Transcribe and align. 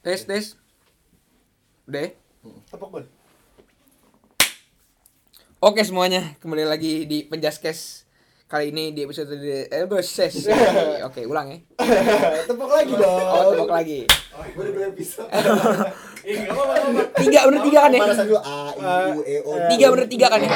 Tes, 0.00 0.20
tes. 0.24 0.44
Udah. 1.88 2.08
ya? 2.08 2.10
Tepok 2.72 2.88
Bon. 2.88 3.04
Oke 5.64 5.80
semuanya, 5.80 6.36
kembali 6.44 6.68
lagi 6.68 7.08
di 7.08 7.24
Penjaskes. 7.24 8.04
Kali 8.44 8.68
ini 8.68 8.92
di 8.92 9.00
episode 9.08 9.32
di 9.40 9.64
eh 9.64 9.88
ses. 10.04 10.44
Oke, 11.08 11.24
ulang 11.24 11.48
ya. 11.48 11.58
Tepok 12.48 12.68
lagi 12.68 12.92
dong. 12.92 13.24
Oh, 13.24 13.56
tebak 13.56 13.72
lagi. 13.72 14.00
Gue 14.52 14.62
udah 14.68 14.72
bilang 14.72 14.94
bisa. 14.94 15.24
Iya, 16.24 16.48
enggak 16.48 16.56
apa-apa. 16.56 17.20
Tiga 17.20 17.40
bener 17.44 17.60
tiga 17.68 17.78
kan 17.84 17.92
ya? 17.92 18.00
Panasan 18.00 18.24
dulu 18.32 18.40
A, 18.40 18.56
I, 18.72 19.12
U, 19.12 19.20
E, 19.28 19.34
O. 19.44 19.50
Tiga 19.68 19.86
bener 19.92 20.06
tiga 20.08 20.26
kan 20.32 20.40
ya? 20.40 20.48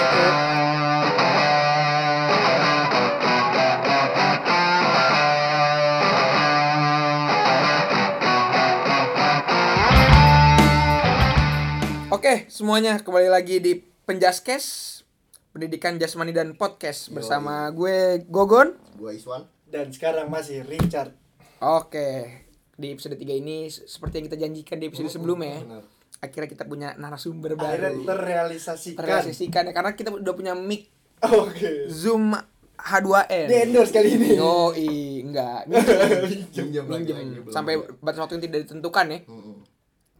Oke, 12.29 12.45
semuanya 12.53 13.01
kembali 13.01 13.33
lagi 13.33 13.57
di 13.57 13.81
Penjaskes 14.05 15.01
Pendidikan 15.49 15.97
Jasmani 15.97 16.37
dan 16.37 16.53
Podcast 16.61 17.09
bersama 17.09 17.73
gue 17.73 18.21
Gogon. 18.29 18.77
Gua 19.01 19.17
Iswan. 19.17 19.49
Dan 19.65 19.89
sekarang 19.97 20.29
masih 20.29 20.61
Richard. 20.69 21.17
Oke, 21.57 22.45
di 22.77 22.93
episode 22.93 23.17
3 23.17 23.33
ini 23.33 23.73
seperti 23.73 24.21
yang 24.21 24.27
kita 24.29 24.39
janjikan 24.45 24.77
di 24.77 24.93
episode 24.93 25.09
sebelumnya 25.09 25.57
ya. 25.57 25.61
Benar. 25.65 25.83
Akhirnya 26.21 26.49
kita 26.53 26.65
punya 26.69 26.89
narasumber 27.01 27.57
Akhirnya 27.57 27.97
baru. 27.97 28.05
terrealisasikan. 28.05 29.01
Terrealisasikan 29.01 29.63
ya 29.65 29.73
karena 29.73 29.91
kita 29.97 30.13
udah 30.13 30.35
punya 30.37 30.53
mic 30.53 30.93
Oke. 31.25 31.89
Zoom 31.89 32.37
H2n. 32.77 33.47
Di 33.49 33.57
endorse 33.57 33.89
kali 33.97 34.21
ini. 34.21 34.37
Oh, 34.37 34.77
i, 34.77 35.25
enggak. 35.25 35.65
Minjem 35.65 35.97
lagi, 36.21 36.45
Minjem 36.53 36.85
lagi, 36.93 37.41
belum. 37.41 37.57
sampai 37.57 37.81
batas 38.05 38.21
waktu 38.21 38.37
yang 38.37 38.45
tidak 38.53 38.59
ditentukan 38.69 39.07
ya. 39.17 39.19
Mm-mm. 39.25 39.48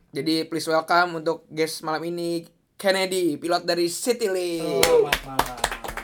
Jadi 0.09 0.49
please 0.49 0.65
welcome 0.73 1.21
untuk 1.21 1.45
guest 1.53 1.85
malam 1.85 2.01
ini 2.09 2.41
Kennedy, 2.81 3.37
pilot 3.37 3.69
dari 3.69 3.93
Citylink. 3.93 4.81
Selamat 4.81 5.21
malam. 5.29 5.57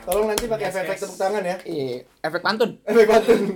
Tolong 0.05 0.27
nanti 0.29 0.45
pakai 0.45 0.69
Yes, 0.69 0.77
efek-efek 0.77 0.93
yes. 0.93 1.03
tepuk 1.09 1.17
tangan 1.17 1.43
ya. 1.49 1.57
Iya, 1.65 1.97
efek 2.21 2.43
pantun. 2.45 2.71
Efek 2.85 3.07
button. 3.09 3.41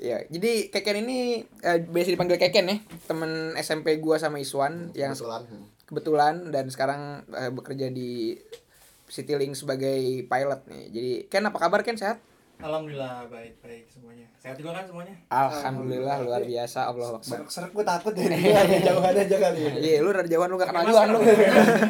Iya, 0.00 0.24
jadi 0.32 0.72
Keken 0.72 1.04
ini 1.04 1.44
eh, 1.60 1.78
biasa 1.84 2.08
dipanggil 2.16 2.40
Keken 2.40 2.72
ya, 2.72 2.80
temen 3.04 3.52
SMP 3.60 4.00
gua 4.00 4.16
sama 4.16 4.40
Iswan 4.40 4.96
yang 4.96 5.12
Kebetulan. 5.12 5.44
Kebetulan 5.84 6.34
dan 6.48 6.72
sekarang 6.72 7.00
eh, 7.36 7.52
bekerja 7.52 7.92
di 7.92 8.32
Citylink 9.12 9.52
sebagai 9.52 10.24
pilot 10.24 10.60
nih. 10.72 10.82
Jadi 10.88 11.12
Ken 11.28 11.44
apa 11.44 11.58
kabar 11.60 11.84
Ken 11.84 12.00
sehat? 12.00 12.16
Alhamdulillah 12.60 13.24
baik-baik 13.26 13.84
semuanya. 13.88 14.26
Sehat 14.36 14.56
juga 14.56 14.70
kan 14.72 14.84
semuanya? 14.84 15.14
Alhamdulillah 15.26 16.16
luar 16.20 16.42
biasa 16.42 16.78
Allah 16.86 17.08
Akbar. 17.12 17.24
Serak-serak 17.24 17.70
gue 17.70 17.84
takut 17.84 18.12
deh. 18.12 18.24
Agak 18.24 18.80
jauhan 18.82 19.14
aja 19.16 19.36
kali 19.38 19.60
ya. 19.60 19.72
Iya, 19.74 19.96
lu 20.00 20.10
dari 20.10 20.28
jauhan 20.28 20.48
lu 20.48 20.56
gak 20.56 20.68
kenal 20.68 20.82
juga 20.84 20.98
kan 20.98 21.08
lu. 21.08 21.18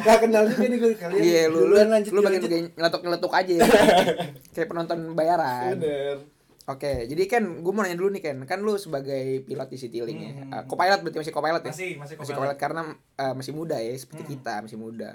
Gak 0.01 0.19
kenal 0.19 0.43
juga 0.45 0.65
nih 0.65 0.77
gue 0.77 0.91
kalian. 0.95 1.21
Iya, 1.21 1.43
lu 1.47 1.59
lu, 1.63 1.75
lanjut, 1.75 2.11
lu 2.11 2.19
bagian 2.21 2.41
nyeletuk-nyeletuk 2.71 3.31
aja 3.31 3.53
ya. 3.53 3.63
Kayak 4.55 4.67
penonton 4.67 4.99
bayaran. 5.11 5.75
Bener. 5.75 6.17
Oke, 6.63 7.03
jadi 7.03 7.23
Ken, 7.25 7.65
gue 7.65 7.73
mau 7.73 7.81
nanya 7.81 7.97
dulu 7.97 8.13
nih 8.13 8.21
Ken, 8.21 8.37
kan 8.45 8.61
lu 8.61 8.77
sebagai 8.77 9.43
pilot 9.43 9.67
di 9.67 9.77
Citylink 9.77 10.19
ya, 10.19 10.31
Hmm. 10.31 10.51
uh, 10.53 10.63
co-pilot 10.63 11.01
berarti 11.01 11.17
masih 11.19 11.33
co-pilot 11.33 11.61
ya? 11.61 11.73
Masih, 11.73 11.89
masih 11.97 12.15
Masih 12.15 12.15
co-pilot. 12.15 12.37
co-pilot 12.37 12.57
karena 12.61 12.81
uh, 13.17 13.33
masih 13.33 13.51
muda 13.51 13.75
ya, 13.75 13.91
seperti 13.91 14.23
Hmm. 14.23 14.31
kita 14.31 14.53
masih 14.61 14.77
muda. 14.77 15.09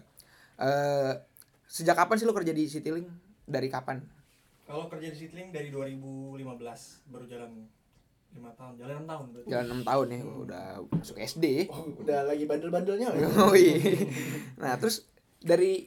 Eh, 0.57 1.13
sejak 1.65 1.95
kapan 1.95 2.17
sih 2.17 2.27
lu 2.27 2.35
kerja 2.35 2.51
di 2.51 2.67
Citylink? 2.67 3.07
Dari 3.47 3.71
kapan? 3.71 4.03
Kalau 4.67 4.91
kerja 4.91 5.15
di 5.15 5.17
Citylink 5.17 5.55
dari 5.55 5.71
2015 5.71 6.43
baru 7.15 7.25
jalan 7.31 7.71
5 8.35 8.59
tahun, 8.59 8.73
jalan 8.83 8.95
6 9.07 9.11
tahun 9.11 9.25
berarti. 9.31 9.49
Jalan 9.49 9.67
6 9.79 9.89
tahun 9.89 10.07
ya, 10.11 10.21
udah 10.27 10.65
masuk 10.91 11.17
SD. 11.23 11.45
Oh, 11.71 11.87
udah 12.03 12.21
lagi 12.27 12.45
bandel-bandelnya 12.51 13.15
lah. 13.15 13.31
Oh 13.47 13.55
iya. 13.55 13.79
Nah, 14.59 14.75
terus 14.77 15.07
dari 15.39 15.87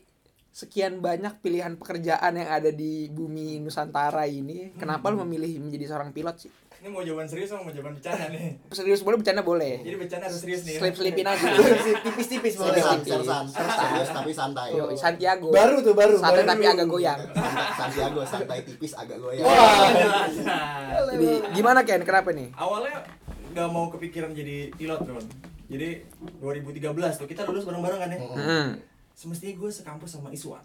sekian 0.55 1.03
banyak 1.03 1.43
pilihan 1.43 1.75
pekerjaan 1.75 2.39
yang 2.39 2.49
ada 2.49 2.71
di 2.71 3.11
bumi 3.11 3.59
Nusantara 3.59 4.23
ini, 4.25 4.71
kenapa 4.79 5.11
lu 5.11 5.21
memilih 5.27 5.59
menjadi 5.59 5.93
seorang 5.93 6.15
pilot 6.15 6.47
sih? 6.47 6.51
Ini 6.79 6.87
mau 6.95 7.03
jawaban 7.03 7.27
serius 7.27 7.51
sama 7.51 7.67
mau 7.67 7.73
jawaban 7.75 7.99
bercanda 7.99 8.31
nih? 8.31 8.55
Serius 8.79 9.03
boleh 9.03 9.19
bercanda 9.19 9.43
boleh. 9.43 9.83
Jadi 9.83 9.95
bercanda 9.99 10.31
harus 10.31 10.39
serius 10.39 10.63
nih. 10.63 10.73
ya? 10.75 10.79
Selip-selipin 10.79 11.25
aja. 11.27 11.47
Tipis-tipis 12.07 12.55
boleh. 12.55 12.79
Serius 12.79 14.09
tapi 14.15 14.31
santai. 14.31 14.69
Yo, 14.79 14.87
Santiago. 14.95 15.51
Baru 15.51 15.83
tuh, 15.83 15.91
baru. 15.91 16.15
Santai 16.15 16.47
baru. 16.47 16.51
tapi 16.55 16.63
agak 16.71 16.87
goyang. 16.87 17.19
Santiago 17.79 18.21
santai 18.23 18.63
tipis 18.63 18.95
agak 18.95 19.19
goyang. 19.19 19.43
Wah. 19.43 20.23
Jadi 21.11 21.29
gimana 21.51 21.83
Ken? 21.83 21.99
Kenapa 22.07 22.31
nih? 22.31 22.47
Awalnya 22.55 23.03
nggak 23.51 23.67
mau 23.67 23.91
kepikiran 23.91 24.31
jadi 24.31 24.71
pilot 24.71 25.03
kan. 25.03 25.19
Jadi 25.67 26.07
2013 26.39 27.19
tuh 27.19 27.27
kita 27.27 27.43
lulus 27.43 27.67
bareng-bareng 27.67 27.99
kan 27.99 28.09
ya. 28.09 28.19
Hmm. 28.23 28.69
Semestinya 29.19 29.59
gue 29.59 29.67
sekampus 29.67 30.15
sama 30.15 30.31
Iswan. 30.31 30.63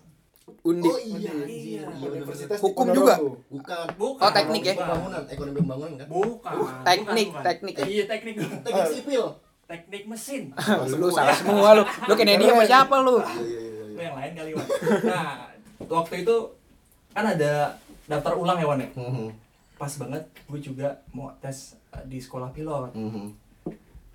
Undip. 0.64 0.92
Oh 0.92 0.96
iya, 0.96 1.32
Iya. 1.44 1.44
Iya. 1.44 2.08
Universitas 2.08 2.56
Hukum 2.60 2.88
juga? 2.92 3.20
Bukan. 3.20 3.86
Bukan. 4.00 4.20
Oh, 4.24 4.32
teknik 4.32 4.64
ya? 4.64 4.74
Pembangunan, 4.76 5.22
ekonomi 5.28 5.58
pembangunan 5.60 5.94
kan? 6.00 6.06
Bukan. 6.08 6.52
Teknik, 6.84 7.28
bukan, 7.28 7.36
bukan. 7.36 7.44
teknik 7.44 7.74
ya? 7.76 7.84
Iya, 7.84 8.04
teknik. 8.08 8.34
Teknik 8.64 8.86
sipil. 8.92 9.24
teknik 9.64 10.04
mesin. 10.04 10.42
lu 11.00 11.08
salah 11.08 11.32
semua 11.32 11.72
lu. 11.72 11.84
Lu 11.84 12.12
Kennedy 12.16 12.44
sama 12.48 12.64
siapa 12.68 12.96
lu? 13.00 13.16
Iya, 13.16 13.24
iya, 13.40 13.60
iya, 13.64 13.84
Lu 13.96 14.00
yang 14.00 14.16
lain 14.20 14.32
kali, 14.36 14.50
Wan. 14.52 14.68
Nah, 15.08 15.28
waktu 15.88 16.14
itu 16.20 16.36
kan 17.16 17.24
ada 17.24 17.52
daftar 18.04 18.32
ulang 18.36 18.60
ya, 18.60 18.66
Wan 18.68 18.84
ya. 18.84 18.88
Mhm. 18.92 19.32
Pas 19.80 19.92
banget 19.96 20.24
gue 20.48 20.60
juga 20.60 20.88
mau 21.16 21.32
tes 21.40 21.76
uh, 21.96 22.04
di 22.04 22.20
sekolah 22.20 22.52
pilot. 22.52 22.92
Mhm. 22.92 23.26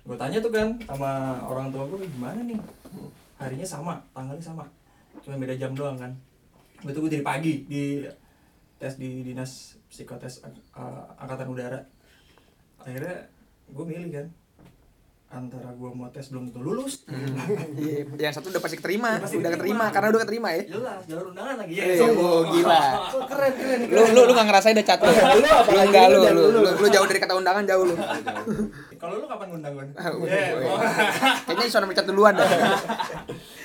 Gue 0.06 0.16
tanya 0.18 0.38
tuh 0.38 0.54
kan 0.54 0.78
sama 0.86 1.42
orang 1.46 1.74
tua 1.74 1.86
gue 1.90 1.98
gimana 2.06 2.42
nih? 2.46 2.58
Harinya 3.38 3.66
sama, 3.66 3.98
tanggalnya 4.14 4.42
sama. 4.42 4.66
Cuma 5.20 5.36
beda 5.36 5.54
jam 5.56 5.72
doang 5.72 5.96
kan. 5.96 6.12
Gue 6.80 6.92
tunggu 6.92 7.12
dari 7.12 7.24
pagi 7.24 7.64
di 7.68 8.04
tes 8.80 8.96
di 8.96 9.20
dinas 9.20 9.76
psikotes 9.86 10.40
uh, 10.72 11.04
angkatan 11.20 11.48
udara. 11.48 11.80
Akhirnya 12.80 13.28
gue 13.68 13.84
milih 13.84 14.08
kan 14.10 14.26
antara 15.30 15.70
gue 15.70 15.90
mau 15.94 16.10
tes 16.10 16.26
belum 16.26 16.50
tentu 16.50 16.58
lulus 16.58 17.06
Iya, 17.78 18.02
yang 18.18 18.34
satu 18.34 18.50
udah 18.50 18.58
pasti 18.58 18.82
keterima, 18.82 19.14
Udah 19.14 19.22
pasti 19.22 19.38
udah 19.38 19.50
keterima 19.54 19.84
karena 19.94 20.06
udah 20.10 20.20
keterima 20.26 20.48
ya. 20.58 20.62
jelas 20.66 21.00
jalur 21.06 21.26
undangan 21.30 21.54
lagi 21.62 21.74
ya 21.78 21.84
Eh, 21.86 21.98
oh, 22.02 22.40
gila. 22.50 22.82
Oh, 23.14 23.22
keren, 23.30 23.52
keren. 23.54 23.78
Lu 23.94 24.02
lu 24.10 24.20
lu 24.26 24.32
gak 24.34 24.46
ngerasain 24.50 24.74
deh 24.74 24.82
cat 24.82 24.98
lu. 24.98 25.06
Lu 25.06 25.78
enggak 25.86 26.06
lu, 26.10 26.18
lu 26.82 26.86
jauh 26.90 27.06
dari 27.06 27.20
kata 27.22 27.38
undangan 27.38 27.62
jauh 27.62 27.84
lu. 27.86 27.94
kalau 29.00 29.16
lu 29.16 29.24
kapan 29.24 29.46
ngundang 29.48 29.72
gue 29.74 29.86
Eh, 30.28 30.52
oh. 30.68 30.76
Kayaknya 31.48 31.64
Iswan 31.64 31.88
mencat 31.88 32.04
duluan 32.04 32.36
dah. 32.38 32.46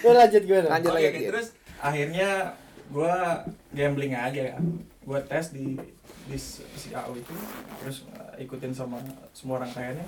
Lu 0.02 0.16
lanjut 0.16 0.42
gimana? 0.42 0.68
Lanjut 0.80 0.92
lagi. 0.96 1.08
Git. 1.12 1.30
terus 1.30 1.48
akhirnya 1.78 2.56
gue 2.88 3.16
gambling 3.74 4.16
aja 4.16 4.56
ya 4.56 4.58
gue 5.06 5.20
tes 5.28 5.52
di 5.52 5.76
di 6.26 6.38
si 6.40 6.90
AU 6.90 7.14
itu 7.14 7.34
terus 7.84 8.08
uh, 8.10 8.34
ikutin 8.40 8.74
sama 8.74 8.98
semua 9.36 9.62
rangkaiannya 9.62 10.06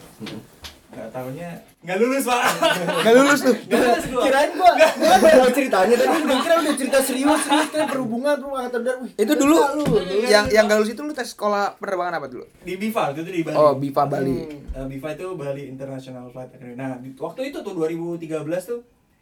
nggak 0.88 1.10
tahunya 1.12 1.50
nggak 1.84 1.98
lulus 2.00 2.24
pak 2.24 2.42
Gak 3.04 3.14
lulus 3.14 3.40
tuh. 3.42 3.56
nggak 3.60 3.80
lulus 3.82 4.06
gue 4.08 4.22
Kirain 4.24 4.52
gua, 4.54 4.72
gua 5.20 5.50
ceritanya 5.52 5.96
tadi 5.96 6.18
udah 6.22 6.38
kira 6.40 6.56
udah 6.58 6.76
cerita 6.76 7.00
serius 7.00 7.40
serius 7.42 7.68
kan 7.70 7.86
berhubungan 7.88 8.34
berhubungan 8.34 8.60
angkatan 8.64 8.82
darat. 8.82 9.00
Wih, 9.04 9.12
Itu 9.18 9.34
dulu 9.36 9.56
lu. 9.76 9.84
yang 10.26 10.46
yang 10.48 10.64
gak 10.66 10.80
lulus 10.80 10.92
itu 10.92 11.02
lu 11.02 11.12
tes 11.12 11.28
sekolah 11.30 11.76
penerbangan 11.76 12.14
apa 12.16 12.28
dulu? 12.28 12.46
di 12.64 12.74
Biva 12.76 13.12
itu 13.12 13.20
tuh 13.20 13.34
di 13.34 13.44
Bali 13.44 13.56
Oh, 13.56 13.74
Bipa 13.76 14.04
Bali. 14.06 14.38
Hmm. 14.42 14.64
Uh, 14.74 14.88
Biva 14.88 15.08
itu 15.12 15.28
Bali 15.34 15.64
International 15.68 16.26
Flight 16.28 16.52
Academy 16.52 16.74
nah 16.74 16.96
waktu 16.98 17.42
itu 17.46 17.58
tuh 17.60 17.74
2013 17.74 18.24
tuh 18.64 18.80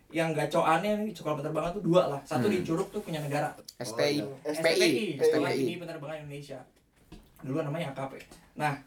yang 0.09 0.31
gacoannya 0.31 0.92
nih 1.02 1.12
sekolah 1.12 1.36
penerbangan 1.36 1.72
tuh 1.74 1.84
dua 1.84 2.02
lah 2.08 2.22
satu 2.22 2.46
di 2.46 2.62
Curug 2.62 2.88
tuh 2.88 3.02
punya 3.02 3.20
negara 3.20 3.52
STI, 3.75 4.22
Oh, 4.22 4.38
SPI, 4.46 5.18
Sekolah 5.18 5.50
SPI. 5.50 5.59
Tinggi 5.59 5.75
Penerbangan 5.75 6.18
Indonesia. 6.22 6.59
Dulu 7.42 7.59
namanya 7.59 7.92
AKP. 7.92 8.14
Nah, 8.56 8.80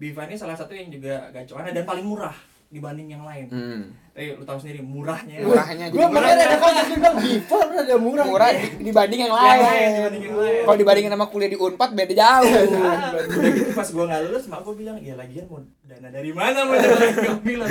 Biva 0.00 0.24
ini 0.24 0.32
salah 0.34 0.56
satu 0.56 0.72
yang 0.72 0.88
juga 0.88 1.28
gacoannya 1.28 1.76
dan 1.76 1.84
paling 1.84 2.02
murah 2.02 2.32
dibanding 2.70 3.10
yang 3.10 3.20
lain. 3.20 3.50
Hmm. 3.50 3.82
Eh, 4.14 4.32
lu 4.32 4.46
tahu 4.46 4.56
sendiri 4.56 4.78
murahnya. 4.80 5.42
Murahnya 5.42 5.90
Gua 5.90 6.06
jadi 6.06 6.14
makanya 6.14 6.44
ada 6.46 6.56
konsep 6.56 6.86
bilang 6.88 7.16
Biva 7.18 7.58
ada 7.60 7.96
murah. 7.98 8.24
murah 8.24 8.50
di- 8.54 8.80
dibanding 8.80 9.20
yang 9.20 9.32
Yang 9.32 9.42
lain. 9.42 9.90
dibanding 9.92 10.22
yang 10.24 10.36
lain. 10.38 10.62
Kalau 10.64 10.78
dibandingin 10.78 11.10
sama 11.12 11.26
kuliah 11.28 11.50
di 11.50 11.58
Unpad 11.58 11.90
beda 11.92 12.14
jauh. 12.16 12.52
Ah, 12.80 13.10
udah 13.12 13.50
gitu 13.52 13.70
pas 13.74 13.88
gua 13.90 14.04
nggak 14.08 14.20
lulus, 14.24 14.44
mak 14.46 14.60
gua 14.62 14.74
bilang, 14.74 14.96
"Ya 14.98 15.14
lagian 15.14 15.44
mau 15.50 15.60
dana 15.84 16.08
dari 16.08 16.30
mana 16.30 16.58
mau 16.62 16.74
dana 16.74 17.34
bilang." 17.42 17.70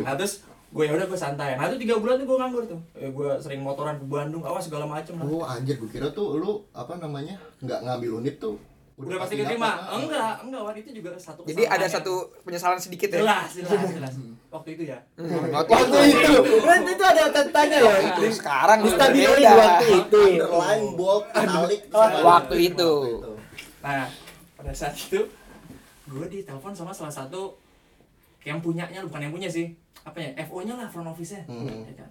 Nah, 0.00 0.14
terus 0.16 0.34
gue 0.66 0.84
ya 0.84 0.92
udah 0.92 1.06
gue 1.06 1.16
santai. 1.16 1.56
Nah, 1.56 1.66
itu 1.66 1.78
tiga 1.80 1.96
bulan 1.96 2.20
tuh 2.20 2.26
gue 2.26 2.36
nganggur 2.36 2.64
tuh. 2.66 2.80
Eh, 2.94 3.08
gue 3.08 3.30
sering 3.40 3.60
motoran 3.60 3.96
ke 3.96 4.04
Bandung, 4.04 4.44
awas 4.44 4.66
segala 4.66 4.84
macem 4.84 5.16
lah. 5.16 5.24
Oh 5.24 5.40
anjir, 5.42 5.74
gue 5.74 5.88
kira 5.88 6.10
tuh 6.10 6.36
lu 6.36 6.68
apa 6.70 6.96
namanya 6.96 7.34
nggak 7.64 7.80
ngambil 7.82 8.10
unit 8.20 8.36
tuh 8.36 8.60
Udah 8.96 9.16
pasti 9.20 9.34
keterima. 9.36 9.70
dapat. 9.76 9.92
Enggak, 9.98 10.34
enggak, 10.40 10.60
Wan 10.62 10.74
itu 10.74 10.90
juga 10.90 11.10
satu 11.16 11.40
Jadi 11.44 11.62
ada 11.64 11.86
satu 11.86 12.12
penyesalan 12.42 12.80
sedikit 12.80 13.08
ya. 13.10 13.20
jelas, 13.20 13.48
jelas, 13.52 13.90
jelas. 14.00 14.14
Waktu 14.48 14.68
itu 14.72 14.82
ya. 14.86 14.98
Hmm, 15.14 15.52
Waktu 15.52 16.00
itu, 16.06 16.32
waktu 16.64 16.90
itu 16.90 17.04
ada 17.04 17.22
tantanya 17.28 17.78
loh. 17.78 17.92
Itu 17.92 18.20
sekarang 18.32 18.78
udah 18.82 19.08
beda. 19.10 19.52
waktu 19.52 19.86
itu. 20.00 20.22
Underline, 20.40 20.86
bold, 20.94 21.24
italic. 21.30 21.80
Waktu 22.24 22.56
itu. 22.66 22.92
Nah, 23.78 24.08
pada 24.56 24.72
saat 24.72 24.96
itu 24.96 25.20
gue 26.06 26.26
ditelepon 26.26 26.72
sama 26.72 26.90
salah 26.90 27.12
satu 27.12 27.58
yang 28.42 28.58
punyanya 28.58 29.02
bukan 29.02 29.20
yang 29.20 29.34
punya 29.34 29.50
sih 29.50 29.74
apa 30.00 30.16
ya 30.16 30.30
FO 30.46 30.62
nya 30.62 30.72
lah 30.72 30.86
front 30.86 31.04
office 31.04 31.34
nya 31.34 31.42
Hmm. 31.44 31.82
ya 31.82 31.94
kan 31.96 32.08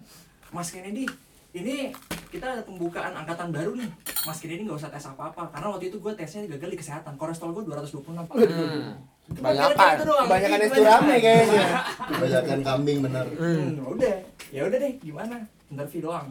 Mas 0.52 0.68
Kennedy 0.68 1.08
ini 1.56 1.88
kita 2.28 2.44
ada 2.50 2.62
pembukaan 2.62 3.12
angkatan 3.14 3.48
baru 3.48 3.72
nih. 3.74 3.88
Mas 4.22 4.38
Kennedy 4.38 4.62
nggak 4.62 4.76
usah 4.76 4.90
tes 4.90 5.04
apa-apa 5.04 5.48
karena 5.48 5.66
waktu 5.68 5.88
itu 5.88 5.96
gue 5.96 6.12
tesnya 6.12 6.44
gagal 6.46 6.68
di 6.68 6.78
kesehatan. 6.78 7.14
Kolesterol 7.14 7.52
gue 7.52 7.64
226 7.64 8.26
Hmm. 8.26 8.92
Kebanyakan. 9.26 9.94
itu 9.96 10.04
doang. 10.04 10.26
Kebanyakan 10.26 10.58
Iya, 10.58 10.66
es 10.68 10.78
rame 10.80 11.14
kayaknya. 11.18 11.66
Kebanyakan 12.10 12.58
kambing 12.62 12.98
bener. 13.00 13.26
Hmm, 13.32 13.74
udah. 13.84 14.16
Ya 14.48 14.60
udah 14.62 14.78
deh 14.78 14.92
gimana? 14.98 15.36
Interview 15.66 16.00
doang. 16.04 16.28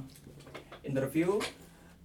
Interview 0.82 1.30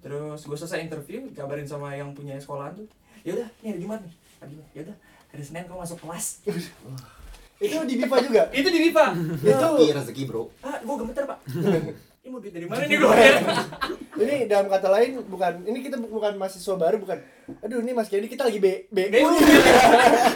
terus 0.01 0.41
gue 0.43 0.57
selesai 0.57 0.81
interview 0.81 1.29
kabarin 1.31 1.63
sama 1.63 1.93
yang 1.93 2.11
punya 2.11 2.35
sekolahan 2.37 2.73
tuh. 2.75 2.89
Ya 3.21 3.37
udah 3.37 3.49
ini 3.61 3.69
hari 3.69 3.81
Jumat 3.81 4.01
nih. 4.01 4.15
Hari 4.39 4.51
Jumat. 4.51 4.69
Ya 4.73 4.81
udah 4.83 4.97
hari 5.29 5.43
Senin 5.45 5.65
kamu 5.65 5.79
masuk 5.79 5.99
kelas. 6.01 6.27
Itu 7.61 7.77
di 7.85 7.95
BIPA 7.95 8.17
juga. 8.25 8.43
itu 8.51 8.67
di 8.67 8.81
MIPA 8.81 9.05
Itu 9.37 9.53
Rezeki, 9.53 9.87
rezeki 9.93 10.23
bro. 10.25 10.49
ah 10.65 10.81
gue 10.81 10.95
gemeter 10.97 11.25
pak 11.25 11.39
ini 12.21 12.29
mau 12.29 12.37
duit 12.37 12.53
dari 12.53 12.69
mana 12.69 12.85
nih 12.85 13.01
gue 13.01 13.17
ini 14.23 14.45
dalam 14.45 14.69
kata 14.69 14.93
lain 14.93 15.25
bukan 15.25 15.65
ini 15.65 15.81
kita 15.81 15.97
bu- 15.97 16.13
bukan 16.13 16.37
mahasiswa 16.37 16.77
baru 16.77 17.01
bukan. 17.01 17.17
Aduh 17.65 17.81
ini 17.81 17.97
Mas 17.97 18.13
Kedi 18.13 18.29
kita 18.29 18.45
lagi 18.45 18.61
B 18.61 18.85
B 18.87 19.09
BU. 19.09 19.25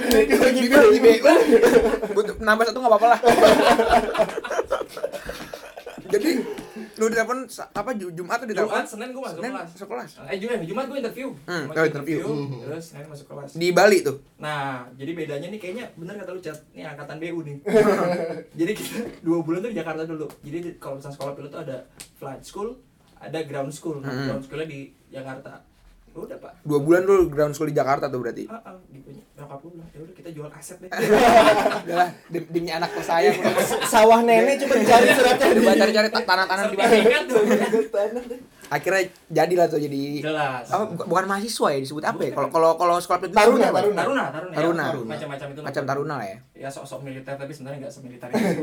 Kita 0.09 0.45
lagi 0.49 0.61
di 0.65 0.71
BU. 0.99 1.29
Butuh 2.17 2.41
nambah 2.41 2.65
satu 2.65 2.81
nggak 2.81 2.89
apa-apa 2.89 3.09
lah. 3.13 3.21
Jadi 6.09 6.31
lu 6.97 7.05
ditelepon 7.07 7.39
apa 7.51 7.91
Ju- 7.93 8.13
Jumat 8.13 8.37
tuh 8.37 8.47
ditelepon? 8.47 8.71
Jumat 8.73 8.87
Senin 8.87 9.09
gue 9.09 9.21
masuk 9.21 9.37
Senin 9.37 9.51
kelas 9.51 9.69
masuk 9.71 9.89
kelas. 9.89 10.11
eh 10.25 10.37
Jumat 10.37 10.57
Jumat 10.63 10.85
gue 10.85 10.99
interview 10.99 11.29
Hmm, 11.45 11.61
Jumat 11.61 11.71
oh, 11.71 11.75
gua 11.75 11.87
interview. 11.87 12.19
terus 12.61 12.85
Senin 12.87 13.07
masuk 13.07 13.27
kelas 13.27 13.51
Di 13.53 13.69
Bali 13.71 13.99
tuh. 14.01 14.17
Nah, 14.37 14.63
jadi 14.93 15.11
bedanya 15.13 15.49
nih 15.49 15.59
kayaknya 15.59 15.85
bener 15.95 16.15
kata 16.17 16.31
lu 16.31 16.41
Chat, 16.41 16.59
ini 16.71 16.83
angkatan 16.83 17.17
BU 17.17 17.39
nih. 17.41 17.57
jadi 18.59 18.73
kita 18.73 18.95
dua 19.21 19.39
bulan 19.41 19.59
tuh 19.61 19.71
di 19.71 19.77
Jakarta 19.77 20.03
dulu. 20.03 20.27
Jadi 20.41 20.59
di- 20.61 20.77
kalau 20.77 20.97
misalnya 20.97 21.15
sekolah 21.15 21.33
pilot 21.33 21.51
tuh 21.51 21.63
ada 21.63 21.77
flight 22.15 22.43
school, 22.43 22.69
ada 23.17 23.39
ground 23.43 23.71
school. 23.71 23.99
Nah, 23.99 24.09
Hmm. 24.09 24.27
ground 24.27 24.43
schoolnya 24.43 24.67
di 24.67 24.81
Jakarta. 25.09 25.65
Ya 26.15 26.19
Udah 26.23 26.39
pak. 26.39 26.53
Dua 26.63 26.79
bulan 26.79 27.03
dulu 27.03 27.27
ground 27.27 27.53
school 27.53 27.67
di 27.67 27.75
Jakarta 27.75 28.07
tuh 28.07 28.23
berarti. 28.23 28.47
Ah, 28.47 28.63
ah, 28.65 28.79
gitu 28.87 29.11
Nyokap 29.35 29.59
lu 29.61 29.69
bilang, 29.75 29.89
ya 29.91 29.99
udah 29.99 30.15
kita 30.15 30.31
jual 30.31 30.47
kaset 30.47 30.79
deh. 30.79 30.91
Udah 31.85 31.97
lah, 31.99 32.09
demi, 32.31 32.47
demi 32.49 32.71
anak 32.71 32.95
saya. 33.03 33.35
sawah 33.85 34.23
nenek 34.23 34.63
coba 34.63 34.75
dicari 34.79 35.11
suratnya 35.11 35.47
Coba 35.53 35.73
cari-cari 35.75 36.09
ta- 36.09 36.23
tanah-tanah 36.23 36.65
di. 36.65 36.77
Sertifikat 36.79 37.23
tuh. 37.27 37.43
Akhirnya 38.67 39.03
jadilah 39.29 39.67
tuh 39.67 39.77
jadi 39.77 40.03
Jelas. 40.21 40.65
apa 40.67 40.85
bu- 40.87 41.05
bukan 41.05 41.25
mahasiswa 41.27 41.69
ya 41.69 41.79
disebut 41.79 42.01
apa 42.03 42.21
ya? 42.21 42.31
Kalau 42.31 42.49
kalau 42.49 42.71
kalau 42.75 42.95
sekolah 42.97 43.21
itu 43.21 43.29
Taruna, 43.31 43.67
apa? 43.67 43.79
taruna. 43.79 43.95
Taruna, 43.95 44.25
taruna, 44.27 44.51
ya. 44.51 44.57
Taruna. 44.57 44.85
Macam-macam 45.07 45.47
itu. 45.47 45.61
Macam 45.61 45.83
taruna 45.85 46.15
lah 46.17 46.27
ya. 46.27 46.39
Ya 46.57 46.69
sok-sok 46.69 47.01
militer 47.03 47.35
tapi 47.35 47.51
sebenarnya 47.51 47.79
nggak 47.81 47.93
semiliter 47.93 48.29
itu. 48.33 48.63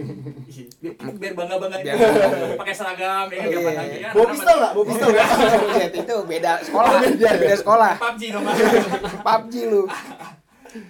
Biar, 0.80 0.94
biar 1.13 1.33
bangga-bangga 1.33 1.77
Biar 1.80 1.95
bangga. 1.95 2.27
Pakai 2.57 2.74
seragam 2.74 3.25
ya 3.27 3.38
Iya. 3.38 3.45
kapan 3.51 3.74
lagi 3.75 3.98
ya. 3.98 4.09
Bawa 4.12 4.25
pistol 4.27 4.56
nggak? 4.56 4.71
Bawa 4.71 4.86
pistol 4.86 5.07
nggak? 5.09 5.27
Buset, 5.62 5.92
itu 6.01 6.15
beda 6.25 6.51
sekolah. 6.62 6.92
Beda 7.13 7.56
sekolah. 7.56 7.94
PUBG 7.97 8.21
dong. 8.31 8.44
PUBG 9.27 9.54
lu. 9.68 9.83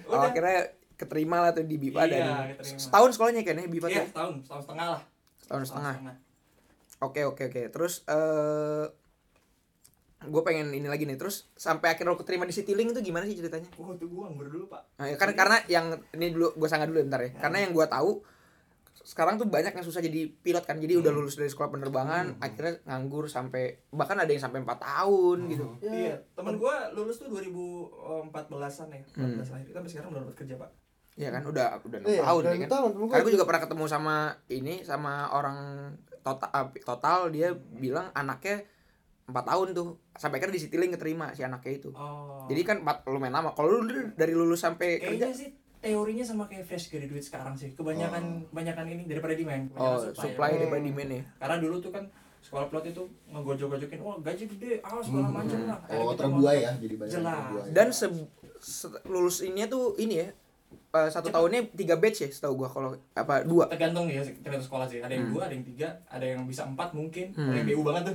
Oh, 0.06 0.20
akhirnya 0.20 0.58
keterima 0.94 1.36
lah 1.38 1.50
tuh 1.50 1.62
di 1.62 1.74
BIPA 1.76 2.06
Iya, 2.06 2.14
dan 2.54 2.78
setahun 2.78 3.10
sekolahnya 3.12 3.42
kan 3.42 3.56
ya 3.56 3.66
BIPA 3.66 3.88
Iya, 3.88 3.96
tuh. 3.98 4.06
setahun, 4.08 4.34
setahun 4.40 4.62
setengah 4.64 4.86
lah. 4.88 5.00
Setahun 5.36 5.62
setengah. 5.66 5.94
Oke 7.02 7.20
oke 7.24 7.42
oke. 7.44 7.62
Terus 7.68 8.06
eh 8.06 8.84
gue 10.26 10.42
pengen 10.44 10.70
ini 10.70 10.86
lagi 10.86 11.06
nih. 11.08 11.18
Terus 11.18 11.50
sampai 11.54 11.94
akhirnya 11.94 12.14
lo 12.14 12.18
keterima 12.20 12.46
di 12.46 12.54
Citylink 12.54 12.94
itu 12.94 13.00
gimana 13.02 13.26
sih 13.26 13.38
ceritanya? 13.38 13.70
Oh, 13.78 13.94
tuh 13.94 14.06
gua 14.10 14.28
nganggur 14.30 14.48
dulu, 14.52 14.64
Pak. 14.70 14.82
Nah, 15.00 15.06
ya 15.10 15.16
kan 15.18 15.30
karena 15.34 15.58
yang 15.66 15.98
ini 16.14 16.34
dulu 16.34 16.54
gue 16.54 16.68
sangat 16.68 16.90
dulu 16.90 17.02
bentar 17.02 17.20
ya. 17.22 17.30
Karena 17.38 17.62
yang 17.64 17.72
gue 17.74 17.86
tahu 17.86 18.22
sekarang 19.02 19.34
tuh 19.34 19.50
banyak 19.50 19.74
yang 19.74 19.82
susah 19.82 19.98
jadi 19.98 20.30
pilot 20.30 20.62
kan. 20.62 20.78
Jadi 20.78 20.94
udah 20.94 21.10
lulus 21.10 21.34
dari 21.34 21.50
sekolah 21.50 21.74
penerbangan, 21.74 22.38
akhirnya 22.38 22.78
nganggur 22.86 23.26
sampai 23.26 23.90
bahkan 23.90 24.14
ada 24.14 24.30
yang 24.30 24.38
sampai 24.38 24.62
4 24.62 24.78
tahun 24.78 25.38
gitu. 25.50 25.66
Iya, 25.82 26.22
teman 26.38 26.54
gua 26.54 26.86
lulus 26.94 27.18
tuh 27.18 27.26
2014-an 27.26 28.88
ya, 28.94 29.02
14 29.18 29.52
lahir. 29.52 29.66
Kita 29.66 29.78
sampai 29.82 29.90
sekarang 29.90 30.08
belum 30.14 30.22
dapat 30.30 30.36
kerja, 30.38 30.54
Pak. 30.54 30.70
Iya 31.12 31.28
kan 31.28 31.44
udah 31.44 31.66
udah 31.84 31.98
6 32.00 32.08
Iya, 32.08 32.22
tahun 32.24 32.40
udah 32.40 32.48
ya 32.48 32.56
enam 32.56 32.62
kan. 32.64 32.70
tahun, 32.72 32.90
Karena 32.96 33.20
gue 33.20 33.28
itu. 33.28 33.36
juga 33.36 33.46
pernah 33.50 33.62
ketemu 33.68 33.84
sama 33.84 34.16
ini 34.48 34.74
sama 34.80 35.12
orang 35.36 35.58
total 36.24 36.50
total 36.86 37.18
dia 37.28 37.52
bilang 37.52 38.08
anaknya 38.16 38.64
4 39.32 39.42
tahun 39.42 39.66
tuh 39.72 39.88
sampai 40.12 40.36
akhirnya 40.38 40.54
di 40.54 40.62
Citylink 40.62 40.92
keterima 40.94 41.32
si 41.32 41.40
anaknya 41.40 41.72
itu. 41.74 41.90
Oh. 41.92 42.44
Jadi 42.46 42.60
kan 42.62 42.84
4 42.84 43.08
lumayan 43.08 43.34
lama. 43.34 43.56
Kalau 43.56 43.80
lu 43.80 43.88
dari- 44.12 44.36
lulus 44.36 44.60
sampai 44.60 45.00
kerja 45.00 45.26
kayaknya 45.26 45.32
sih 45.32 45.48
teorinya 45.82 46.22
sama 46.22 46.46
kayak 46.46 46.62
fresh 46.62 46.92
graduate 46.92 47.24
sekarang 47.24 47.56
sih. 47.56 47.74
Kebanyakan 47.74 48.46
kebanyakan 48.52 48.84
ini 48.86 49.02
daripada 49.08 49.34
demand. 49.34 49.72
oh 49.74 49.98
kebanyakan 49.98 50.14
supply 50.14 50.50
ya. 50.52 50.56
daripada 50.60 50.82
demand 50.84 51.10
ya. 51.10 51.22
Karena 51.40 51.56
dulu 51.58 51.76
tuh 51.80 51.90
kan 51.90 52.04
sekolah 52.42 52.66
pilot 52.68 52.84
itu 52.90 53.02
ngegojok-gojokin, 53.30 53.98
wah 54.02 54.18
gaji 54.18 54.44
gede, 54.50 54.82
ah 54.82 54.98
segala 54.98 55.30
macam 55.30 55.58
lah. 55.62 55.78
Oh 55.94 56.10
kita 56.10 56.26
terbuai 56.26 56.58
ya, 56.58 56.72
jadi 56.74 56.94
banyak 56.98 57.12
Jelas. 57.14 57.38
terbuai. 57.38 57.68
Dan 57.70 57.86
se, 57.94 58.06
se- 58.58 59.02
lulus 59.06 59.46
ini 59.46 59.62
tuh 59.66 59.94
ini 59.96 60.14
ya 60.20 60.28
eh, 60.92 61.08
satu 61.08 61.28
tahunnya 61.28 61.72
tiga 61.72 61.96
batch 61.96 62.18
ya 62.20 62.28
setahu 62.28 62.54
gua 62.54 62.68
kalau 62.68 62.92
apa 63.12 63.42
dua. 63.42 63.64
Tergantung 63.66 64.06
ya 64.06 64.20
tergantung 64.20 64.60
sekolah 64.62 64.86
sih. 64.86 65.00
Ada 65.00 65.10
yang 65.10 65.32
dua 65.32 65.42
ada 65.44 65.54
yang 65.54 65.64
tiga 65.64 65.88
ada 66.06 66.26
yang 66.26 66.44
bisa 66.44 66.62
empat 66.62 66.92
mungkin. 66.92 67.32
Ada 67.32 67.40
yang 67.54 67.64
Hmm. 67.64 67.72
BU 67.72 67.82
banget 67.82 68.02
tuh. 68.04 68.14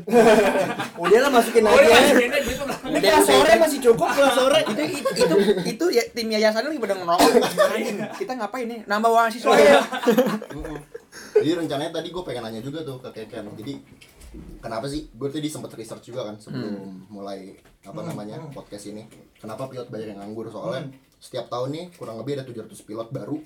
Udah 1.04 1.20
lah 1.20 1.32
masukin 1.32 1.64
oh 1.64 1.74
aja. 1.74 1.98
gitu. 2.40 2.64
Lah 2.64 2.78
Ini 2.84 3.00
kelas 3.00 3.26
sore 3.26 3.54
masih 3.58 3.80
cukup 3.82 4.10
kelas 4.10 4.34
sore. 4.34 4.60
itu 4.64 4.84
itu 4.94 5.10
itu, 5.18 5.36
itu 5.66 5.86
ya 5.90 6.04
tim 6.08 6.28
yayasan 6.28 6.64
lagi 6.64 6.78
pada 6.78 6.96
ngerokok 6.96 7.32
kita 8.16 8.32
ngapain 8.36 8.66
nih? 8.66 8.80
Nambah 8.86 9.10
mahasiswa 9.10 9.54
ya 9.56 9.82
Mm-mm. 10.54 10.78
Jadi 11.34 11.52
rencananya 11.56 11.92
tadi 11.92 12.10
gue 12.10 12.24
pengen 12.24 12.44
nanya 12.44 12.62
juga 12.62 12.82
tuh 12.82 12.98
ke 13.00 13.10
Keken. 13.12 13.46
Jadi 13.56 13.74
kenapa 14.60 14.86
sih? 14.86 15.10
Gue 15.12 15.28
tadi 15.28 15.48
sempat 15.48 15.74
research 15.74 16.06
juga 16.06 16.26
kan 16.26 16.38
sebelum 16.38 16.78
mulai 17.10 17.58
apa 17.82 18.02
namanya 18.04 18.38
podcast 18.52 18.86
ini. 18.88 19.06
Kenapa 19.36 19.66
pilot 19.66 19.88
banyak 19.88 20.08
yang 20.12 20.20
nganggur? 20.20 20.46
Soalnya 20.48 20.90
setiap 21.18 21.46
tahun 21.48 21.70
nih 21.72 21.86
kurang 21.94 22.18
lebih 22.18 22.38
ada 22.38 22.46
700 22.46 22.78
pilot 22.80 23.08
baru 23.10 23.38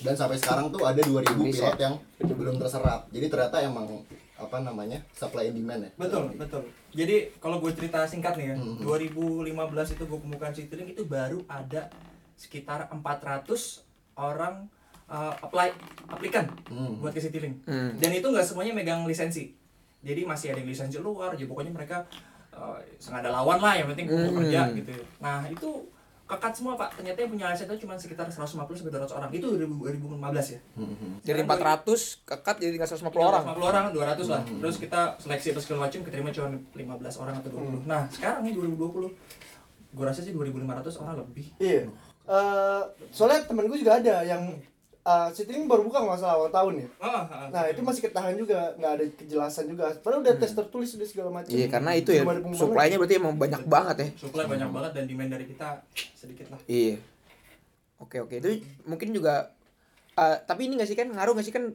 dan 0.00 0.14
sampai 0.14 0.36
sekarang 0.36 0.68
tuh 0.68 0.80
ada 0.82 0.96
2000 0.98 1.28
Indonesia. 1.30 1.68
pilot 1.68 1.78
yang 1.78 1.94
belum 2.18 2.54
terserap. 2.56 3.04
Jadi 3.08 3.26
ternyata 3.28 3.56
emang 3.60 3.86
apa 4.34 4.58
namanya 4.58 4.98
supply 5.12 5.46
and 5.46 5.54
demand 5.54 5.80
ya. 5.80 5.90
betul 5.96 6.34
betul 6.34 6.62
jadi 6.90 7.30
kalau 7.38 7.56
gue 7.56 7.70
cerita 7.70 8.02
singkat 8.04 8.34
nih 8.34 8.46
ya 8.48 8.56
Mhm. 8.58 8.82
2015 8.82 9.46
itu 9.92 10.02
gue 10.02 10.18
pembukaan 10.18 10.50
Citylink 10.50 10.88
itu 10.90 11.06
baru 11.06 11.46
ada 11.46 11.86
sekitar 12.34 12.90
400 12.90 13.86
orang 14.12 14.66
uh, 15.06 15.30
apply 15.38 15.70
aplikan 16.08 16.50
Hmm. 16.66 16.98
buat 16.98 17.12
ke 17.12 17.20
Citylink 17.20 17.62
Hmm. 17.62 17.94
dan 17.96 18.10
itu 18.10 18.24
nggak 18.24 18.42
semuanya 18.42 18.74
megang 18.74 19.06
lisensi 19.06 19.54
jadi 20.02 20.26
masih 20.26 20.50
ada 20.50 20.58
yang 20.58 20.68
lisensi 20.68 20.98
luar 20.98 21.32
jadi 21.32 21.46
pokoknya 21.46 21.70
mereka 21.70 22.02
uh, 22.50 22.82
sengaja 22.98 23.30
lawan 23.30 23.62
lah 23.62 23.78
yang 23.78 23.86
penting 23.88 24.10
Hmm. 24.10 24.42
kerja 24.42 24.74
gitu 24.74 24.90
nah 25.18 25.46
itu 25.46 25.86
kekat 26.32 26.52
semua 26.56 26.72
pak. 26.74 26.96
Ternyata 26.96 27.18
yang 27.20 27.30
punya 27.30 27.46
lisensi 27.52 27.68
itu 27.68 27.84
cuma 27.84 27.94
sekitar 28.00 28.26
150 28.32 28.56
sampai 28.80 28.92
200 28.92 29.18
orang. 29.18 29.30
Itu 29.32 29.46
2015 29.52 30.46
ya. 30.56 30.60
Mhm. 30.80 31.20
dari 31.22 31.40
400 31.44 32.24
kekat 32.24 32.56
jadi 32.58 32.74
nggak 32.80 32.90
150 32.90 33.22
orang. 33.22 33.44
50 33.52 33.68
orang 33.68 33.84
200 33.92 34.26
lah. 34.32 34.42
Terus 34.44 34.76
kita 34.80 35.00
seleksi 35.20 35.52
apa 35.52 35.60
segala 35.60 35.78
macam 35.88 36.00
keterima 36.02 36.28
cuma 36.32 36.48
15 36.72 37.22
orang 37.22 37.34
atau 37.38 37.50
20 37.52 37.84
nah 37.84 38.08
sekarang 38.08 38.46
nih 38.46 38.52
2020 38.56 39.12
gue 39.92 40.04
rasa 40.08 40.24
sih 40.24 40.32
2500 40.32 41.02
orang 41.04 41.14
lebih. 41.20 41.46
Iya. 41.60 41.84
Eh, 42.22 42.82
soalnya 43.12 43.44
temen 43.44 43.68
gue 43.68 43.76
juga 43.76 44.00
ada 44.00 44.24
yang 44.24 44.56
uh, 45.02 45.28
Citylink 45.28 45.66
baru 45.66 45.82
buka 45.82 45.98
nggak 45.98 46.16
salah 46.16 46.34
awal 46.36 46.48
tahun 46.48 46.72
ya. 46.78 46.88
Ah, 46.98 47.22
ah, 47.22 47.46
Nah 47.48 47.62
itu 47.66 47.80
masih 47.80 48.02
ketahan 48.02 48.34
juga, 48.34 48.74
nggak 48.74 48.92
ada 48.92 49.04
kejelasan 49.16 49.64
juga. 49.66 49.90
Padahal 49.96 50.22
udah 50.22 50.34
tes 50.36 50.52
tertulis 50.52 50.90
udah 50.92 51.06
segala 51.06 51.30
macam. 51.32 51.50
iya 51.50 51.66
karena 51.66 51.90
itu 51.92 52.10
ya 52.10 52.22
supply-nya 52.52 52.96
berarti 52.96 53.16
emang 53.16 53.34
banyak 53.34 53.62
banget 53.64 53.96
ya 53.96 54.08
supply 54.18 54.44
banyak 54.44 54.68
banget 54.68 54.90
dan 54.92 55.04
demand 55.04 55.30
dari 55.30 55.44
kita 55.44 55.68
sedikit 56.12 56.46
lah 56.48 56.60
Iya. 56.64 56.96
Oke 57.98 58.18
oke 58.18 58.34
itu 58.36 58.50
mungkin 58.82 59.10
juga 59.10 59.54
eh, 60.12 60.36
tapi 60.40 60.66
ini 60.66 60.74
nggak 60.74 60.86
sih 60.86 60.94
kan 60.94 61.08
ngaruh 61.08 61.32
nggak 61.32 61.46
sih 61.46 61.52
kan 61.52 61.70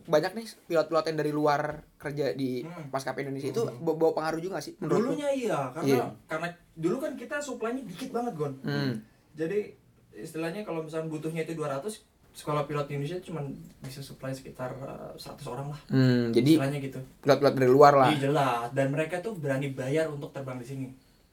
banyak 0.00 0.30
nih 0.32 0.46
pilot-pilot 0.64 1.04
yang 1.06 1.18
dari 1.18 1.32
luar 1.32 1.60
kerja 1.96 2.30
di 2.32 2.62
Hmm. 2.62 2.86
maskapai 2.88 3.22
Indonesia 3.24 3.48
itu 3.48 3.62
bawa 3.76 3.96
bawa 3.96 4.12
pengaruh 4.14 4.38
juga 4.38 4.52
nggak 4.54 4.64
sih 4.64 4.74
menurut 4.78 4.94
lu? 4.96 5.06
dulunya 5.08 5.30
iya 5.32 5.58
karena 5.72 5.86
Iya. 5.88 6.04
karena 6.24 6.48
dulu 6.72 6.96
kan 7.00 7.12
kita 7.14 7.36
supply-nya 7.38 7.82
dikit 7.84 8.10
banget 8.10 8.32
gon 8.34 8.54
Hmm. 8.60 9.02
jadi 9.34 9.74
istilahnya 10.12 10.62
kalau 10.62 10.82
misalnya 10.82 11.08
butuhnya 11.08 11.42
itu 11.42 11.54
200 11.54 12.06
sekolah 12.36 12.68
pilot 12.70 12.86
di 12.86 12.92
Indonesia 12.98 13.18
cuma 13.24 13.42
bisa 13.82 13.98
supply 13.98 14.30
sekitar 14.30 14.74
uh, 14.78 15.14
100 15.16 15.42
orang 15.48 15.74
lah. 15.74 15.80
Hmm, 15.90 16.30
jadi 16.30 16.58
istilahnya 16.58 16.78
gitu. 16.78 17.00
pilot-pilot 17.24 17.54
dari 17.58 17.70
luar 17.70 17.92
lah. 17.98 18.08
Iya 18.14 18.30
jelas. 18.30 18.70
Dan 18.74 18.94
mereka 18.94 19.18
tuh 19.18 19.34
berani 19.34 19.74
bayar 19.74 20.06
untuk 20.12 20.30
terbang 20.30 20.58
di 20.60 20.66
sini 20.66 20.86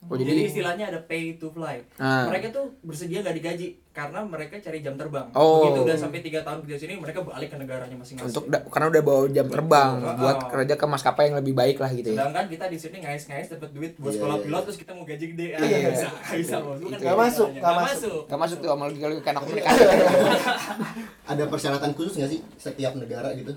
Oh, 0.05 0.13
jadi, 0.13 0.31
jadi- 0.31 0.45
istilahnya 0.47 0.85
ada 0.87 0.99
pay 1.01 1.33
to 1.33 1.49
fly. 1.49 1.81
Ah. 1.95 2.27
Mereka 2.27 2.49
tuh 2.49 2.77
bersedia 2.79 3.19
nggak 3.19 3.35
digaji 3.35 3.67
karena 3.89 4.21
mereka 4.21 4.59
cari 4.59 4.79
jam 4.79 4.93
terbang. 4.93 5.25
Oh. 5.31 5.65
Begitu 5.65 5.79
udah 5.83 5.97
sampai 5.97 6.19
tiga 6.19 6.39
tahun 6.41 6.61
kerja 6.61 6.77
sini, 6.77 6.93
mereka 6.95 7.19
balik 7.21 7.47
ke 7.47 7.57
negaranya 7.57 7.95
masing-masing. 7.95 8.27
untuk 8.27 8.45
da- 8.45 8.61
karena 8.63 8.87
udah 8.87 9.01
bawa 9.01 9.21
jam 9.27 9.47
terbang 9.47 9.91
Betul. 9.97 10.15
buat 10.19 10.37
Oh. 10.37 10.47
kerja 10.51 10.75
ke 10.75 10.85
maskapai 10.85 11.23
yang 11.25 11.37
lebih 11.37 11.53
baik 11.53 11.77
lah 11.77 11.89
gitu 11.89 12.07
ya 12.07 12.17
Sedangkan 12.17 12.45
kita 12.45 12.65
di 12.67 12.77
sini 12.77 12.97
ngais-ngais 12.99 13.47
dapat 13.49 13.69
duit 13.71 13.91
buat 13.95 14.07
Iya, 14.07 14.17
sekolah 14.17 14.35
iya. 14.35 14.43
pilot 14.45 14.61
terus 14.63 14.77
kita 14.77 14.91
mau 14.91 15.05
gaji 15.05 15.25
gede. 15.27 15.47
Ah, 15.47 15.59
Iya. 15.59 15.77
nggak 15.79 15.91
bisa, 15.91 16.07
nggak 16.07 16.39
bisa 16.39 16.55
bos. 16.57 16.75
Bukan 16.75 16.85
Nggak 16.85 17.01
kayak 17.01 17.17
masuk, 17.17 17.47
gitu 17.47 17.55
nggak 17.55 17.65
caranya. 17.65 17.87
masuk. 17.89 18.21
Gak 18.25 18.39
masuk 18.39 18.57
tuh 18.57 18.69
sama 18.69 18.83
lagi 18.85 18.99
kalau 18.99 19.15
kayak 19.17 19.65
ada 21.25 21.43
persyaratan 21.45 21.91
khusus 21.93 22.13
nggak 22.15 22.29
sih 22.29 22.39
setiap 22.55 22.93
negara 22.93 23.33
gitu 23.33 23.53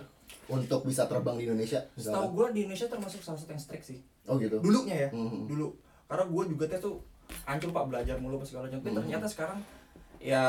untuk 0.49 0.81
bisa 0.83 1.05
terbang 1.05 1.37
di 1.37 1.45
Indonesia 1.45 1.85
Setahu 1.93 2.33
gue 2.33 2.47
di 2.52 2.61
Indonesia 2.62 2.87
termasuk 2.87 3.21
salah 3.21 3.37
satu 3.37 3.52
yang 3.52 3.61
strict 3.61 3.85
sih. 3.87 3.99
oh 4.25 4.37
gitu 4.37 4.57
Dulunya 4.59 4.97
ya, 4.99 5.11
Mhm. 5.11 5.45
dulu. 5.47 5.69
Karena 6.09 6.25
gue 6.25 6.43
juga 6.49 6.65
tes 6.67 6.81
tuh 6.81 7.05
hancur 7.45 7.69
pak 7.69 7.85
belajar 7.87 8.17
mulu 8.17 8.37
pas 8.37 8.47
segala 8.47 8.67
macam. 8.67 8.81
Tapi 8.81 8.88
Mhm. 8.88 8.99
ternyata 8.99 9.27
sekarang 9.27 9.61
ya 10.19 10.43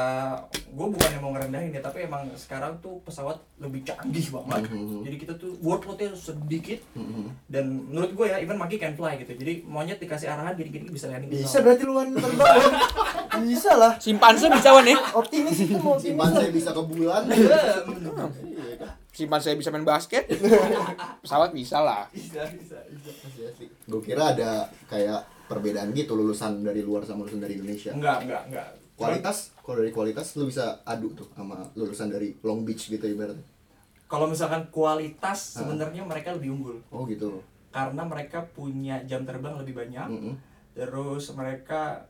gue 0.50 0.88
bukan 0.90 1.10
yang 1.12 1.22
mau 1.22 1.30
ngerendahin 1.30 1.70
ya 1.70 1.78
tapi 1.80 2.02
emang 2.02 2.26
sekarang 2.34 2.74
tuh 2.80 2.98
pesawat 3.06 3.38
lebih 3.60 3.86
canggih 3.86 4.26
banget 4.34 4.66
Mhm. 4.66 5.06
jadi 5.06 5.16
kita 5.20 5.34
tuh 5.38 5.54
workloadnya 5.62 6.10
sedikit 6.12 6.82
Mhm. 6.92 7.30
dan 7.46 7.86
menurut 7.86 8.10
gue 8.12 8.26
ya 8.26 8.42
even 8.42 8.58
monkey 8.58 8.82
can 8.82 8.98
fly 8.98 9.14
gitu 9.16 9.30
jadi 9.32 9.62
monyet 9.64 10.02
dikasih 10.02 10.26
arahan 10.26 10.58
gini-gini 10.58 10.90
bisa 10.90 11.06
landing 11.06 11.30
di 11.30 11.38
Bisa 11.38 11.62
pesawat. 11.62 11.66
berarti 11.70 11.84
luan 11.86 12.08
terbang. 12.12 12.58
Bisa 13.46 13.72
lah. 13.76 13.94
simpanse 13.96 14.46
bisa 14.50 14.70
wan 14.74 14.84
ya 14.84 14.98
Optimis 15.14 15.58
itu 15.62 15.78
mau 15.78 15.96
simpan 15.96 16.30
saya 16.34 16.50
bisa 16.50 16.70
ke 16.74 16.82
bulan 16.84 17.22
Iya, 17.30 17.62
Iya 17.86 18.76
kan? 18.76 18.90
simpanse 19.12 19.54
bisa 19.54 19.70
main 19.70 19.86
basket 19.86 20.26
pesawat 21.22 21.54
bisa 21.54 21.78
lah 21.80 22.10
bisa 22.10 22.42
bisa 22.50 22.78
bisa 22.90 23.10
asli. 23.46 23.70
Gue 23.86 24.02
kira 24.02 24.34
ada 24.34 24.66
kayak 24.90 25.22
perbedaan 25.50 25.90
gitu 25.92 26.14
lulusan 26.14 26.62
dari 26.62 26.80
luar 26.80 27.02
sama 27.02 27.26
lulusan 27.26 27.42
dari 27.42 27.56
Indonesia. 27.56 27.90
enggak 27.92 28.18
enggak 28.24 28.44
enggak 28.48 28.68
Kualitas, 28.96 29.56
kalau 29.58 29.80
dari 29.80 29.90
kualitas 29.90 30.36
lu 30.36 30.44
bisa 30.46 30.76
adu 30.84 31.08
tuh 31.14 31.24
sama 31.32 31.56
lulusan 31.74 32.08
dari 32.08 32.36
Long 32.42 32.62
Beach 32.62 32.86
gitu 32.86 33.02
ibaratnya. 33.02 33.42
kalau 34.06 34.26
misalkan 34.26 34.68
kualitas 34.70 35.56
Ah. 35.56 35.64
sebenarnya 35.64 36.02
mereka 36.02 36.30
lebih 36.32 36.52
unggul 36.52 36.78
Oh 36.90 37.04
gitu. 37.06 37.40
karena 37.70 38.04
mereka 38.04 38.44
punya 38.50 39.00
jam 39.04 39.24
terbang 39.24 39.56
lebih 39.56 39.74
banyak 39.74 40.04
Mm-mm. 40.06 40.34
terus 40.74 41.32
mereka 41.32 42.04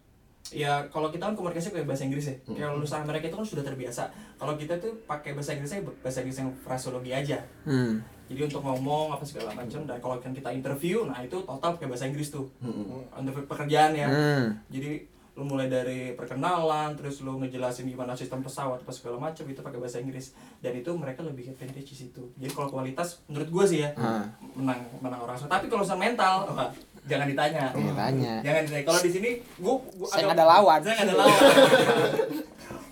ya 0.49 0.81
kalau 0.87 1.07
kita 1.07 1.23
kan 1.23 1.35
komunikasi 1.35 1.69
pakai 1.69 1.85
bahasa 1.85 2.03
Inggris 2.03 2.25
ya 2.25 2.35
Hmm. 2.41 2.55
kayak 2.55 2.71
lulusan 2.73 3.03
mereka 3.03 3.27
itu 3.27 3.37
kan 3.37 3.45
sudah 3.45 3.61
terbiasa 3.61 4.03
kalau 4.35 4.55
kita 4.55 4.73
tuh 4.75 4.97
pakai 5.05 5.31
bahasa 5.31 5.53
Inggrisnya 5.53 5.79
bahasa 5.95 6.19
Inggris 6.19 6.39
yang 6.39 6.49
fraseologi 6.57 7.11
aja 7.11 7.37
hmm. 7.63 8.01
Jadi 8.29 8.45
untuk 8.45 8.61
ngomong 8.61 9.11
apa 9.11 9.23
segala 9.23 9.51
macam 9.51 9.83
dan 9.83 9.97
kalau 9.97 10.15
kan 10.17 10.31
kita 10.31 10.49
interview 10.49 11.03
nah 11.03 11.17
itu 11.17 11.35
total 11.39 11.73
pakai 11.73 11.87
bahasa 11.87 12.05
Inggris 12.05 12.29
tuh. 12.29 12.45
Mm-mm. 12.59 13.09
untuk 13.11 13.43
pekerjaan 13.43 13.91
ya. 13.91 14.05
Hmm. 14.05 14.53
jadi 14.67 15.03
lu 15.33 15.47
mulai 15.47 15.65
dari 15.65 16.13
perkenalan 16.13 16.93
terus 16.93 17.19
lu 17.19 17.39
ngejelasin 17.39 17.87
gimana 17.87 18.11
sistem 18.11 18.39
pesawat 18.39 18.77
apa 18.77 18.91
segala 18.91 19.15
macam 19.17 19.41
itu 19.41 19.57
pakai 19.57 19.79
bahasa 19.79 19.97
Inggris. 19.97 20.31
Dan 20.59 20.75
itu 20.75 20.91
mereka 20.91 21.23
lebih 21.23 21.47
advantage 21.49 21.89
di 21.89 21.97
situ. 21.97 22.27
Jadi 22.35 22.51
kalau 22.51 22.67
kualitas 22.69 23.23
menurut 23.25 23.47
gue 23.49 23.65
sih 23.65 23.79
ya 23.79 23.89
Ah. 23.95 24.27
menang 24.51 24.83
menang 24.99 25.21
orang. 25.21 25.39
Tapi 25.39 25.65
kalau 25.65 25.81
soal 25.81 25.95
mental 25.97 26.43
wah, 26.45 26.67
jangan 27.03 27.23
ditanya. 27.25 27.71
Jangan 27.71 27.95
tanya. 27.97 28.33
jangan 28.41 28.61
ditanya. 28.61 28.83
Kalau 28.83 28.99
di 28.99 29.09
sini 29.09 29.29
gua, 29.57 29.73
gua 29.89 30.07
Saya 30.07 30.21
agak- 30.21 30.35
ada 30.35 30.45
lawan. 30.45 30.79
saya 30.81 30.93
nggak 30.93 31.07
ada 31.07 31.15
lawan. 31.17 31.39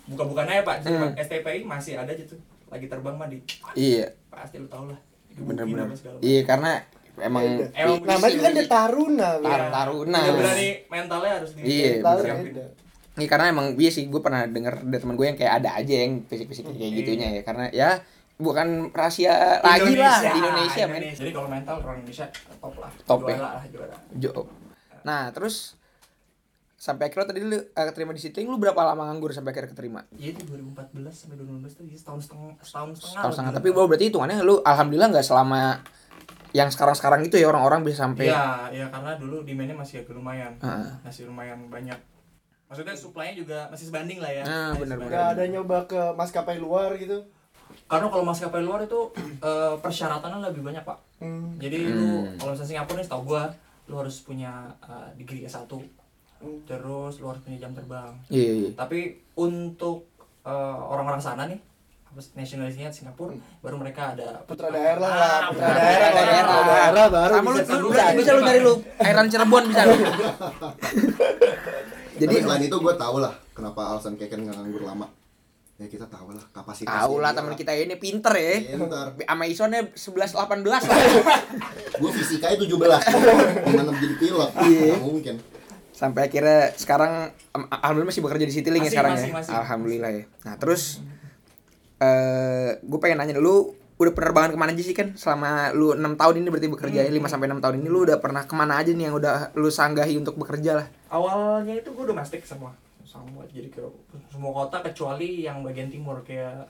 Buka 0.07 0.23
bukannya 0.25 0.53
ya 0.55 0.63
pak 0.63 0.77
Hmm. 0.81 1.11
STPI 1.13 1.59
masih 1.61 1.93
ada 1.99 2.11
gitu 2.11 2.39
lagi 2.67 2.87
terbang 2.87 3.13
mah 3.13 3.27
di 3.27 3.43
iya. 3.75 4.07
Pasti 4.27 4.55
lu 4.55 4.67
tau 4.67 4.87
lah 4.87 4.95
bener-bener 5.39 5.83
apa 5.83 5.95
segala 5.95 6.15
macam. 6.15 6.25
iya 6.25 6.41
karena 6.43 6.71
emang 7.17 7.45
Emang 7.73 7.97
Namanya 8.03 8.37
kan 8.39 8.51
dia 8.53 8.65
taruna. 8.67 9.29
Iya. 9.35 9.41
Tar- 9.43 9.71
taruna. 9.71 10.19
Udah 10.19 10.33
berani 10.35 10.67
mentalnya 10.85 11.31
harus 11.33 11.51
di 11.53 11.61
Iya, 11.63 11.91
Tahu 11.99 12.17
bener. 12.19 12.29
kan. 12.29 12.37
Iya 13.17 13.27
karena 13.27 13.45
emang 13.49 13.67
iya 13.73 13.89
sih 13.89 14.03
gue 14.05 14.21
pernah 14.21 14.41
denger 14.45 14.73
dari 14.83 15.01
teman 15.01 15.15
gue 15.15 15.25
yang 15.25 15.33
kayak 15.35 15.53
ada 15.55 15.69
aja 15.73 15.93
yang 15.97 16.21
fisik-fisik 16.23 16.63
kayak 16.67 16.77
Iya. 16.79 16.93
gitunya 16.95 17.27
ya 17.31 17.41
karena 17.41 17.65
ya 17.71 17.89
bukan 18.37 18.93
rahasia 18.93 19.33
lagi 19.59 19.93
lah 19.93 20.17
di 20.21 20.37
Indonesia 20.37 20.83
men. 20.85 21.01
Jadi 21.09 21.31
kalau 21.31 21.47
mental 21.47 21.75
orang 21.79 21.97
Indonesia 21.99 22.25
top 22.61 22.75
lah. 22.77 22.91
Top 23.01 23.21
ya. 23.23 23.33
juara 23.33 23.49
lah 23.51 23.63
juara. 23.65 23.95
Jo. 24.13 24.31
Nah 25.01 25.21
terus 25.31 25.73
sampai 26.77 27.09
akhirnya 27.09 27.27
tadi 27.27 27.41
lu 27.41 27.57
eh, 27.57 27.85
keterima 27.89 28.13
di 28.13 28.21
situ 28.21 28.37
lu 28.39 28.55
berapa 28.55 28.77
lama 28.77 29.09
nganggur 29.09 29.33
sampai 29.33 29.49
akhirnya 29.49 29.73
keterima? 29.73 30.05
Iya 30.13 30.31
itu 30.31 30.45
2014 30.45 31.09
sampai 31.09 31.35
2015 31.41 31.73
tuh 31.73 31.83
ya 31.83 31.97
setahun 31.97 32.21
setengah 32.23 32.53
setahun 32.61 32.89
setengah. 32.93 33.11
Setahun 33.11 33.31
setengah 33.33 33.51
gila. 33.51 33.59
tapi 33.59 33.67
berarti 33.73 34.05
hitungannya 34.07 34.37
lu 34.41 34.55
alhamdulillah 34.61 35.09
nggak 35.09 35.25
selama 35.25 35.61
yang 36.53 36.69
sekarang-sekarang 36.69 37.21
itu 37.21 37.35
ya 37.35 37.49
orang-orang 37.49 37.81
bisa 37.81 38.05
sampai 38.05 38.29
Iya, 38.29 38.45
iya 38.71 38.85
karena 38.87 39.17
dulu 39.17 39.41
demandnya 39.41 39.75
masih 39.75 40.01
agak 40.01 40.13
lumayan. 40.15 40.53
Heeh. 40.57 40.89
Masih 41.03 41.25
lumayan 41.25 41.65
banyak. 41.67 41.97
Maksudnya 42.67 42.93
supply-nya 42.93 43.35
juga 43.35 43.57
masih 43.67 43.85
sebanding 43.87 44.19
lah 44.19 44.31
ya. 44.31 44.43
Ah, 44.43 44.51
Masih 44.71 44.81
bener, 44.83 44.95
sebanding. 44.97 45.17
Gak 45.17 45.27
ada 45.33 45.43
nyoba 45.47 45.77
ke 45.85 46.01
maskapai 46.13 46.57
luar 46.57 46.93
gitu. 46.95 47.19
Karena 47.87 48.07
kalau 48.07 48.23
maskapai 48.23 48.61
luar 48.61 48.83
itu 48.83 48.99
eh, 49.17 49.73
persyaratannya 49.77 50.51
lebih 50.51 50.63
banyak, 50.63 50.83
Pak. 50.83 50.97
Hmm. 51.19 51.55
Jadi 51.57 51.77
lu 51.83 52.27
Hmm. 52.27 52.35
kalau 52.37 52.51
misalnya 52.53 52.69
Singapura 52.69 52.97
nih 52.97 53.05
setahu 53.05 53.23
gua 53.25 53.43
lu 53.87 53.95
harus 53.97 54.15
punya 54.21 54.51
eh, 54.83 55.07
degree 55.15 55.43
S1. 55.43 55.67
Hmm. 56.37 56.59
Terus 56.63 57.17
lu 57.17 57.25
harus 57.27 57.41
punya 57.41 57.57
jam 57.57 57.71
terbang. 57.71 58.13
Iya, 58.27 58.51
iya. 58.55 58.69
Tapi 58.73 58.99
untuk 59.35 60.05
eh, 60.41 60.51
orang-orang 60.83 61.17
sana 61.17 61.45
nih 61.45 61.59
nasionalisnya 62.33 62.89
Singapura 62.89 63.29
baru 63.59 63.77
mereka 63.77 64.09
ada 64.11 64.41
Putra 64.41 64.73
daerah 64.73 64.97
Ah, 64.97 65.13
lah, 65.13 65.39
putra 65.47 65.69
putra 65.69 65.73
daerah, 65.75 66.09
daerah. 66.09 66.17
orang 66.17 66.57
putra 66.57 66.65
daerah 66.65 67.05
baru 67.07 67.33
Sama 67.35 67.45
lu, 67.45 67.57
bisa 67.59 67.73
lu, 67.75 67.87
bisa. 67.87 68.05
bisa 68.11 68.31
lu 68.33 68.41
dari 68.41 68.59
lu 68.59 68.73
airan 68.97 69.25
Cirebon 69.27 69.63
bisa 69.67 69.81
lu. 69.85 69.95
Jadi 72.17 72.25
Jadi 72.25 72.35
selain 72.41 72.63
itu 72.63 72.73
gue 72.75 72.93
tau 72.97 73.15
lah 73.17 73.33
kenapa 73.51 73.81
alasan 73.87 74.17
Keken 74.17 74.39
nggak 74.43 74.55
nganggur 74.55 74.83
lama. 74.83 75.05
Ya 75.77 75.85
kita 75.85 76.09
tahu 76.09 76.33
lah 76.33 76.41
kapasitas. 76.49 76.89
tahu 76.89 77.21
lah 77.21 77.37
teman 77.37 77.53
kita 77.53 77.69
ini 77.69 77.93
pinter 77.95 78.33
ya. 78.33 78.65
Pintar. 78.73 79.13
Sama 79.13 79.45
Isonnya 79.45 79.81
11 79.93 80.33
18 80.33 80.65
lah. 80.65 80.81
Gue 81.93 82.11
fisikanya 82.11 82.57
17 82.57 82.65
Gimana 83.69 83.91
jadi 83.93 84.15
pilot? 84.17 84.49
Iya. 84.59 84.81
Nggak 84.91 85.01
mungkin. 85.05 85.35
Sampai 85.97 86.29
akhirnya 86.29 86.77
sekarang 86.77 87.11
am- 87.51 87.65
alhamdulillah 87.67 88.13
masih 88.13 88.21
bekerja 88.21 88.45
di 88.45 88.53
Citylink 88.53 88.85
ya 88.85 88.91
sekarang 88.93 89.17
masih, 89.17 89.27
ya. 89.27 89.33
masih. 89.33 89.51
alhamdulillah 89.51 90.11
ya. 90.13 90.23
Nah, 90.45 90.55
terus 90.55 91.01
eh 91.97 92.77
gue 92.79 92.99
pengen 93.01 93.17
nanya 93.17 93.33
lu 93.35 93.73
udah 93.97 94.13
penerbangan 94.13 94.53
ke 94.53 94.59
mana 94.59 94.69
aja 94.69 94.83
sih 94.85 94.93
kan 94.93 95.17
selama 95.17 95.73
lu 95.73 95.97
enam 95.97 96.13
tahun 96.13 96.37
ini 96.37 96.47
berarti 96.47 96.69
bekerja 96.69 96.99
ya 97.01 97.09
5 97.09 97.17
sampai 97.27 97.49
enam 97.49 97.57
tahun 97.57 97.81
ini 97.81 97.89
lu 97.89 98.05
udah 98.05 98.21
pernah 98.21 98.45
ke 98.45 98.53
mana 98.53 98.77
aja 98.77 98.93
nih 98.93 99.09
yang 99.09 99.17
udah 99.17 99.57
lu 99.57 99.73
sanggahi 99.73 100.13
untuk 100.15 100.37
bekerja 100.37 100.77
lah 100.77 100.87
awalnya 101.09 101.73
itu 101.73 101.89
gue 101.89 102.05
domestik 102.05 102.45
semua 102.45 102.77
semua 103.01 103.41
jadi 103.49 103.73
ke 103.73 103.81
semua 104.29 104.53
kota 104.53 104.85
kecuali 104.85 105.41
yang 105.41 105.65
bagian 105.65 105.89
timur 105.89 106.21
kayak 106.21 106.69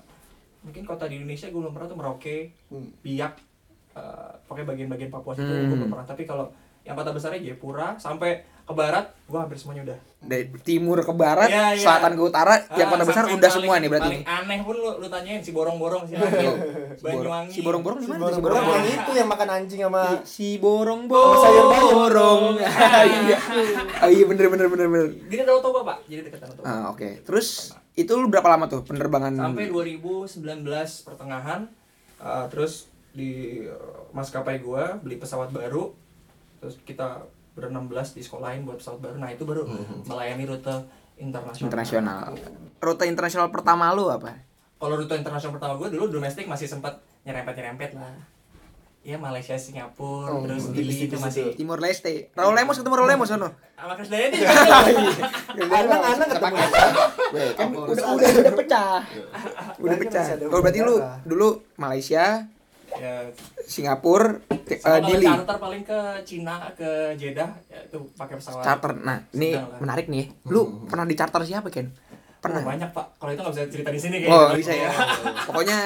mungkin 0.64 0.88
kota 0.88 1.04
di 1.06 1.20
Indonesia 1.20 1.52
gue 1.52 1.60
belum 1.60 1.76
pernah 1.76 1.88
tuh 1.88 1.98
Merauke 1.98 2.38
Hmm. 2.72 2.88
Biak 2.98 3.34
eh, 3.94 4.32
pakai 4.48 4.64
bagian-bagian 4.64 5.12
Papua 5.12 5.36
situ 5.36 5.44
Hmm. 5.44 5.68
gue 5.68 5.78
belum 5.78 5.92
pernah 5.92 6.08
tapi 6.08 6.24
kalau 6.24 6.48
yang 6.82 6.96
kota 6.96 7.12
besarnya 7.12 7.44
Jayapura 7.44 8.00
sampai 8.00 8.40
ke 8.68 8.74
barat 8.74 9.08
gue 9.24 9.36
hampir 9.38 9.56
semuanya 9.56 9.84
udah. 9.86 10.00
Dari 10.20 10.44
timur 10.60 11.00
ke 11.00 11.10
barat 11.10 11.48
Iya, 11.48 11.72
iya. 11.72 11.80
selatan 11.80 12.12
ke 12.14 12.22
utara 12.22 12.60
yang 12.74 12.84
Ah, 12.86 12.92
kota 12.92 13.04
besar 13.06 13.24
udah 13.26 13.32
paling- 13.34 13.48
semua 13.54 13.76
nih 13.78 13.88
berarti. 13.88 14.08
paling 14.10 14.24
aneh 14.26 14.60
pun 14.60 14.76
lu 14.76 14.92
lu 14.94 15.08
tanyain 15.08 15.40
si 15.40 15.52
borong-borong 15.52 16.04
si 16.04 16.14
Angil 16.14 16.52
Banyuwangi. 17.06 17.48
si 17.50 17.60
borong-borong 17.62 17.98
Si 17.98 18.04
di 18.04 18.10
mana? 18.10 18.20
Tuh 18.20 18.28
si 18.28 18.42
borong-borong. 18.42 18.60
Borong-borong. 18.60 18.84
Yang 18.84 18.98
itu 18.98 19.12
yang 19.14 19.30
makan 19.30 19.48
anjing 19.50 19.80
sama 19.82 20.02
si 20.22 20.48
borong 20.58 21.02
Sama 21.06 21.36
sayur 21.38 21.66
bayam. 21.66 21.88
borong 21.90 22.44
iya. 23.24 23.40
oh 23.98 24.10
iya 24.10 24.24
bener 24.26 24.46
bener 24.50 24.68
bener 24.68 24.88
bener. 24.90 25.08
Dia 25.26 25.38
Danau 25.42 25.62
Toba 25.62 25.80
pak. 25.86 25.98
Jadi 26.06 26.22
dekat 26.24 26.40
Danau 26.42 26.56
Toba 26.58 26.66
ah 26.66 26.84
oke. 26.90 27.10
Terus 27.22 27.48
itu 27.94 28.12
lu 28.14 28.28
berapa 28.28 28.48
lama 28.48 28.68
tuh 28.68 28.84
penerbangan? 28.84 29.32
Sampai 29.34 29.72
2019 29.72 30.44
pertengahan 31.04 31.72
uh, 32.18 32.46
terus 32.48 32.92
di 33.10 33.64
uh, 33.64 33.76
maskapai 34.12 34.60
gua 34.60 34.98
beli 34.98 35.16
pesawat 35.16 35.50
baru 35.50 35.96
terus 36.58 36.76
kita 36.82 37.22
ber 37.58 37.68
16 37.68 37.90
di 38.14 38.22
sekolahin 38.22 38.62
buat 38.64 38.78
pesawat 38.78 39.02
baru. 39.02 39.16
Nah 39.18 39.34
itu 39.34 39.42
baru 39.42 39.66
melayani 40.06 40.46
rute 40.46 40.76
internasional. 41.18 41.66
Internasional. 41.66 42.30
Rute 42.78 43.04
internasional 43.04 43.50
pertama 43.50 43.90
lu 43.92 44.06
apa? 44.08 44.38
Kalau 44.78 44.94
rute 44.94 45.18
internasional 45.18 45.58
pertama 45.58 45.74
gua 45.74 45.90
dulu 45.90 46.06
domestik 46.08 46.46
masih 46.46 46.70
sempat 46.70 47.02
nyerempet 47.26 47.58
nyerempet 47.58 47.98
lah. 47.98 48.14
Ya 49.02 49.16
Malaysia 49.16 49.56
Singapura 49.56 50.30
Oh, 50.30 50.44
terus 50.44 50.68
Dili 50.70 51.08
itu 51.08 51.16
masih 51.16 51.56
Timur 51.56 51.80
Leste. 51.80 52.28
Raul 52.36 52.52
Lemos 52.52 52.76
ketemu 52.76 52.94
Raul 52.94 53.08
Lemos 53.08 53.26
sono? 53.26 53.50
Sama 53.74 53.96
Chris 53.96 54.12
Dayanti 54.12 54.44
anak-anak 54.44 56.28
Kita 56.28 56.36
ketemu. 56.36 56.44
pakai. 56.44 56.68
Weh, 57.28 57.50
kan 57.56 57.68
udah, 57.72 58.06
udah 58.14 58.30
udah 58.36 58.54
pecah. 58.54 59.00
Udah 59.00 59.96
Berarti 59.96 60.02
pecah. 60.04 60.26
oh 60.46 60.60
berarti 60.60 60.80
lu 60.84 60.96
dulu 61.24 61.48
Malaysia 61.76 62.46
ya. 62.96 63.28
Singapura 63.68 64.40
sama 64.80 65.00
kalau 65.04 65.08
Dili. 65.12 65.26
charter 65.28 65.58
paling 65.60 65.84
ke 65.84 66.00
Cina 66.24 66.56
ke 66.76 66.90
Jeddah 67.20 67.52
ya 67.68 67.80
itu 67.84 67.98
pakai 68.16 68.36
pesawat. 68.40 68.64
Charter. 68.64 68.92
Nah 69.04 69.18
ini 69.36 69.60
menarik 69.84 70.08
nih. 70.08 70.32
Lu 70.48 70.88
pernah 70.88 71.04
di 71.04 71.16
charter 71.20 71.44
siapa 71.44 71.68
Ken? 71.68 71.92
Pernah 72.40 72.62
pernah? 72.62 72.62
banyak 72.64 72.90
pak. 72.96 73.06
Kalau 73.20 73.32
itu 73.34 73.42
nggak 73.44 73.54
bisa 73.54 73.64
cerita 73.68 73.90
di 73.92 74.00
sini 74.00 74.16
oh 74.24 74.30
kayaknya 74.30 74.58
bisa 74.60 74.74
ya. 74.74 74.92
Pokoknya 75.48 75.78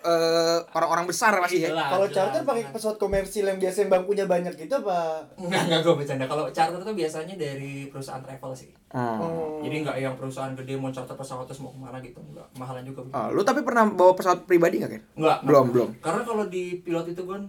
eh, 0.00 0.58
orang-orang 0.72 1.06
besar 1.06 1.36
pasti 1.40 1.64
ya. 1.64 1.70
Jelas, 1.72 1.88
Kalau 1.92 2.06
charter 2.08 2.42
pakai 2.42 2.64
pesawat 2.72 2.96
komersil 2.96 3.44
yang 3.44 3.58
biasa 3.60 3.76
yang 3.84 3.90
bangkunya 3.92 4.24
banyak 4.24 4.54
gitu 4.56 4.74
apa? 4.80 5.24
Enggak, 5.36 5.62
enggak 5.68 5.80
gue 5.84 5.94
bercanda. 6.00 6.24
Kalau 6.26 6.44
charter 6.50 6.80
tuh 6.80 6.94
biasanya 6.96 7.34
dari 7.36 7.88
perusahaan 7.92 8.22
travel 8.24 8.52
sih. 8.56 8.70
Hmm. 8.90 9.18
Oh. 9.20 9.60
Jadi 9.62 9.76
enggak 9.86 9.96
yang 10.00 10.14
perusahaan 10.16 10.52
gede 10.56 10.74
mau 10.76 10.90
charter 10.90 11.14
pesawat 11.14 11.44
terus 11.46 11.60
mau 11.60 11.70
ke 11.70 11.78
mana 11.78 11.98
gitu. 12.00 12.18
Enggak, 12.20 12.46
mahalan 12.56 12.82
juga. 12.84 13.00
Oh, 13.12 13.28
lu 13.30 13.42
tapi 13.44 13.60
pernah 13.60 13.84
bawa 13.86 14.12
pesawat 14.16 14.48
pribadi 14.48 14.80
nggak 14.80 14.90
kan? 14.90 15.02
Enggak. 15.16 15.38
Belum, 15.44 15.66
belum. 15.70 15.88
Karena 16.00 16.22
kalau 16.24 16.44
di 16.48 16.80
pilot 16.80 17.06
itu 17.12 17.22
kan 17.24 17.40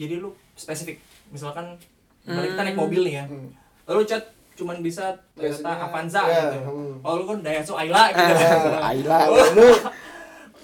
jadi 0.00 0.14
lu 0.20 0.32
spesifik. 0.56 0.96
Misalkan 1.30 1.76
ibarat 2.24 2.56
kita 2.56 2.62
naik 2.64 2.78
mobil 2.78 3.00
nih 3.04 3.14
ya. 3.20 3.24
Hmm. 3.28 3.48
Lalu 3.88 4.02
chat 4.08 4.24
cuman 4.60 4.84
bisa 4.84 5.16
Toyota 5.32 5.56
Biasanya, 5.56 5.88
Avanza 5.88 6.20
ya, 6.28 6.42
gitu. 6.52 6.58
hmm. 6.68 6.94
Oh 7.00 7.16
lu 7.16 7.24
kan 7.24 7.38
Daihatsu 7.40 7.72
Ayla 7.80 8.12
gitu. 8.12 8.32
Ayla. 8.76 9.18
Oh. 9.32 9.40
Lu 9.56 9.68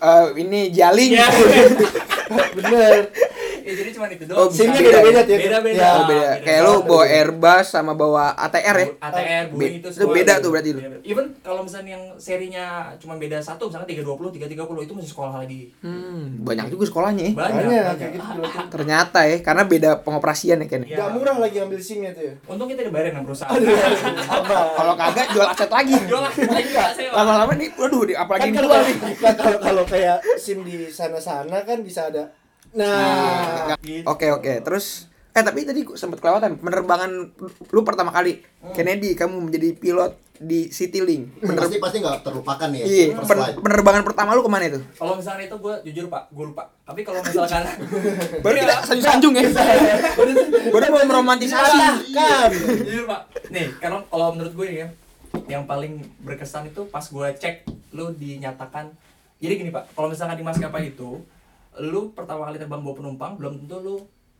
eh, 0.02 0.26
ini 0.40 0.60
jaling. 0.72 1.10
Iya. 1.16 1.28
Bener. 2.56 2.96
Ya 3.66 3.72
jadi 3.74 3.90
cuman 3.90 4.08
itu 4.08 4.24
Oh, 4.28 4.28
doang. 4.38 4.48
SIM-nya 4.48 4.78
beda-beda 4.80 5.20
tuh 5.20 5.32
ya? 5.32 5.38
Beda-beda. 5.42 5.76
Ya, 5.76 5.90
Oh, 5.90 6.04
beda. 6.06 6.30
Kayak 6.40 6.60
lu 6.62 6.74
bawa 6.84 7.04
Airbus 7.08 7.66
sama 7.66 7.92
bawa 7.92 8.24
ATR 8.38 8.76
ya. 8.76 8.86
ATR, 9.00 9.44
Boeing 9.50 9.74
itu 9.76 9.88
itu 9.90 10.06
beda 10.06 10.32
tuh 10.38 10.48
berarti 10.48 10.68
itu. 10.70 10.80
Beda. 10.80 10.96
Even 11.02 11.24
kalau 11.40 11.60
misalnya 11.60 11.90
yang 11.92 12.04
serinya 12.16 12.64
cuma 12.96 13.14
beda 13.16 13.38
satu, 13.38 13.66
misalnya 13.66 13.88
320, 13.88 14.30
330 14.32 14.54
itu 14.80 14.92
masih 14.94 15.10
sekolah 15.10 15.34
lagi. 15.36 15.74
Hmm, 15.80 16.40
banyak 16.40 16.66
juga 16.68 16.84
sekolahnya 16.86 17.24
ya. 17.24 17.32
Banyak, 17.34 17.64
Banyak, 17.66 18.10
gitu. 18.12 18.42
Ternyata 18.74 19.18
ya, 19.24 19.36
karena 19.40 19.62
beda 19.64 19.90
pengoperasian 20.00 20.58
ya 20.58 20.68
kan. 20.68 20.80
Iya. 20.80 20.96
Gak 20.96 21.10
murah 21.12 21.36
lagi 21.36 21.56
ambil 21.58 21.78
SIM-nya 21.78 22.10
tuh 22.12 22.24
ya. 22.24 22.34
Untung 22.46 22.66
kita 22.66 22.82
dibayarin 22.82 23.12
sama 23.12 23.24
perusahaan. 23.24 23.58
Kalau 24.76 24.94
kagak 24.94 25.26
jual 25.30 25.46
aset 25.46 25.70
lagi. 25.70 25.94
Jual 26.00 26.22
lagi 26.22 26.40
enggak 26.40 26.88
saya. 26.92 27.10
Lama-lama 27.12 27.52
nih, 27.54 27.68
waduh, 27.74 28.02
di- 28.04 28.14
apalagi 28.14 28.42
Kan 28.44 28.52
dijual 28.52 28.68
kalau 28.68 28.86
nih. 28.86 28.96
kan 29.16 29.34
kalau 29.36 29.58
kalau 29.58 29.84
kayak 29.84 30.16
SIM 30.36 30.62
di 30.62 30.86
sana-sana 30.88 31.58
kan 31.62 31.78
bisa 31.80 32.06
ada. 32.06 32.30
Nah, 32.76 33.74
Gitu. 33.80 34.04
Oke 34.04 34.28
oke, 34.30 34.52
terus 34.60 35.08
eh 35.30 35.40
tapi 35.40 35.62
tadi 35.62 35.80
gua 35.82 35.94
sempet 35.94 36.16
kelewatan 36.16 36.56
penerbangan 36.56 37.10
lu 37.68 37.80
pertama 37.82 38.08
kali 38.08 38.40
Kennedy 38.72 39.12
kamu 39.12 39.36
menjadi 39.42 39.68
pilot 39.74 40.12
di 40.34 40.68
Citylink. 40.68 41.40
Pener 41.40 41.56
pasti 41.58 41.76
pasti 41.78 41.96
nggak 41.98 42.20
terlupakan 42.22 42.68
ya 42.70 42.84
iya, 42.84 43.04
pen- 43.14 43.56
penerbangan 43.58 44.02
pertama 44.02 44.32
lu 44.32 44.40
ke 44.40 44.50
mana 44.50 44.64
itu? 44.66 44.80
Kalau 44.94 45.12
misalnya 45.12 45.44
itu 45.44 45.56
gue 45.56 45.74
jujur 45.82 46.04
pak, 46.06 46.28
gue 46.30 46.44
lupa. 46.46 46.68
Tapi 46.82 47.00
kalau 47.02 47.20
misalkan 47.20 47.64
Baru 48.44 48.54
Iya. 48.54 48.62
kita 48.62 48.74
sanjung-sanjung 48.84 49.32
ya. 49.34 49.44
Gua 50.66 50.78
udah 50.78 50.90
mau 50.90 51.04
meromantisasi. 51.06 51.78
kan. 52.12 52.50
jujur 52.52 53.04
pak. 53.06 53.20
Nih, 53.48 53.72
karena 53.76 53.96
kalau 54.02 54.26
menurut 54.30 54.52
gue 54.54 54.68
ya, 54.74 54.86
yang 55.46 55.64
paling 55.64 56.04
berkesan 56.20 56.68
itu 56.68 56.84
pas 56.86 57.02
gue 57.02 57.28
cek 57.34 57.64
lu 57.92 58.12
dinyatakan. 58.12 58.92
Jadi 59.36 59.52
gini 59.54 59.70
pak, 59.70 59.88
kalau 59.92 60.08
misalkan 60.08 60.36
di 60.36 60.44
maskapai 60.44 60.90
itu, 60.90 61.20
lu 61.82 62.12
pertama 62.16 62.48
kali 62.48 62.56
terbang 62.56 62.80
bawa 62.80 62.94
penumpang, 62.96 63.32
belum 63.36 63.64
tentu 63.64 63.76
lu 63.82 63.96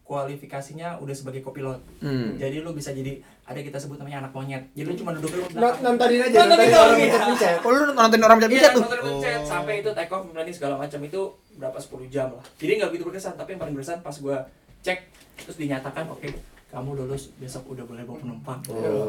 kualifikasinya 0.06 1.02
udah 1.02 1.14
sebagai 1.18 1.42
kopilot. 1.42 1.82
Hmm. 1.98 2.38
Jadi 2.38 2.62
lu 2.62 2.70
bisa 2.70 2.94
jadi 2.94 3.18
ada 3.42 3.58
kita 3.58 3.74
sebut 3.82 3.98
namanya 3.98 4.26
anak 4.26 4.32
monyet. 4.38 4.62
Jadi 4.78 4.86
lu 4.86 4.94
cuma 4.94 5.10
duduk 5.18 5.34
dulu. 5.34 5.44
Nontonin 5.58 6.20
aja, 6.22 6.36
Nontonin 6.46 6.70
nontonin 6.70 6.78
orang 6.78 6.94
iya. 6.94 7.06
pencet-pencet. 7.10 7.56
Oh, 7.66 7.70
lu 7.74 7.82
nonton 7.90 8.20
orang 8.22 8.38
Iya, 8.38 8.46
pencet 8.46 8.72
tuh. 8.72 8.84
Oh. 8.86 9.42
sampai 9.42 9.82
itu 9.82 9.90
take 9.90 10.12
off 10.14 10.22
landing 10.30 10.54
segala 10.54 10.74
macam 10.78 11.00
itu 11.02 11.20
berapa 11.58 11.78
10 11.78 12.06
jam 12.06 12.28
lah. 12.30 12.44
Jadi 12.54 12.72
nggak 12.78 12.90
begitu 12.94 13.04
berkesan, 13.10 13.34
tapi 13.34 13.58
yang 13.58 13.60
paling 13.66 13.74
berkesan 13.74 13.98
pas 14.06 14.14
gua 14.22 14.46
cek 14.86 14.98
terus 15.42 15.58
dinyatakan 15.58 16.06
oke 16.06 16.30
kamu 16.76 16.92
lulus 16.94 17.32
besok 17.34 17.72
udah 17.72 17.82
boleh 17.82 18.04
bawa 18.04 18.20
penumpang. 18.20 18.60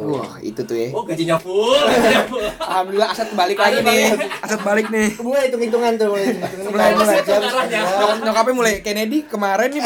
Wah, 0.07 0.39
itu 0.39 0.63
tuh 0.63 0.71
ya. 0.73 0.87
Oh 0.89 1.03
gajinya 1.03 1.35
full, 1.35 1.75
gajinya 1.75 2.23
full. 2.23 2.39
Alhamdulillah 2.57 3.11
aset 3.11 3.27
balik 3.33 3.59
lagi 3.59 3.83
nih. 3.83 4.15
Aset 4.39 4.63
balik 4.63 4.87
nih. 4.87 5.19
Mulai 5.19 5.51
hitung-hitungan 5.51 5.91
tuh, 5.93 6.07
mulai 6.09 6.23
hitung-hitungan. 6.29 6.71
Mulai, 6.71 6.89
mulai. 6.95 7.17
jam. 7.21 7.41
Nyok- 7.43 8.19
Nyokapnya 8.23 8.53
mulai 8.55 8.73
Kennedy 8.79 9.27
kemarin 9.27 9.67
nih 9.69 9.83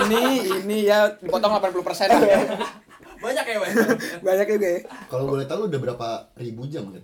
ini 0.00 0.22
ini 0.62 0.76
ya 0.84 1.10
dipotong 1.16 1.50
80% 1.52 2.14
Banyak 3.16 3.44
ya, 3.44 3.58
Wes. 3.58 3.74
Banyak 4.20 4.46
juga 4.46 4.68
ya. 4.68 4.80
kalau 5.08 5.24
boleh 5.26 5.44
tahu 5.44 5.66
udah 5.66 5.80
berapa 5.82 6.08
ribu 6.36 6.62
jam 6.64 6.86
kan 6.88 7.02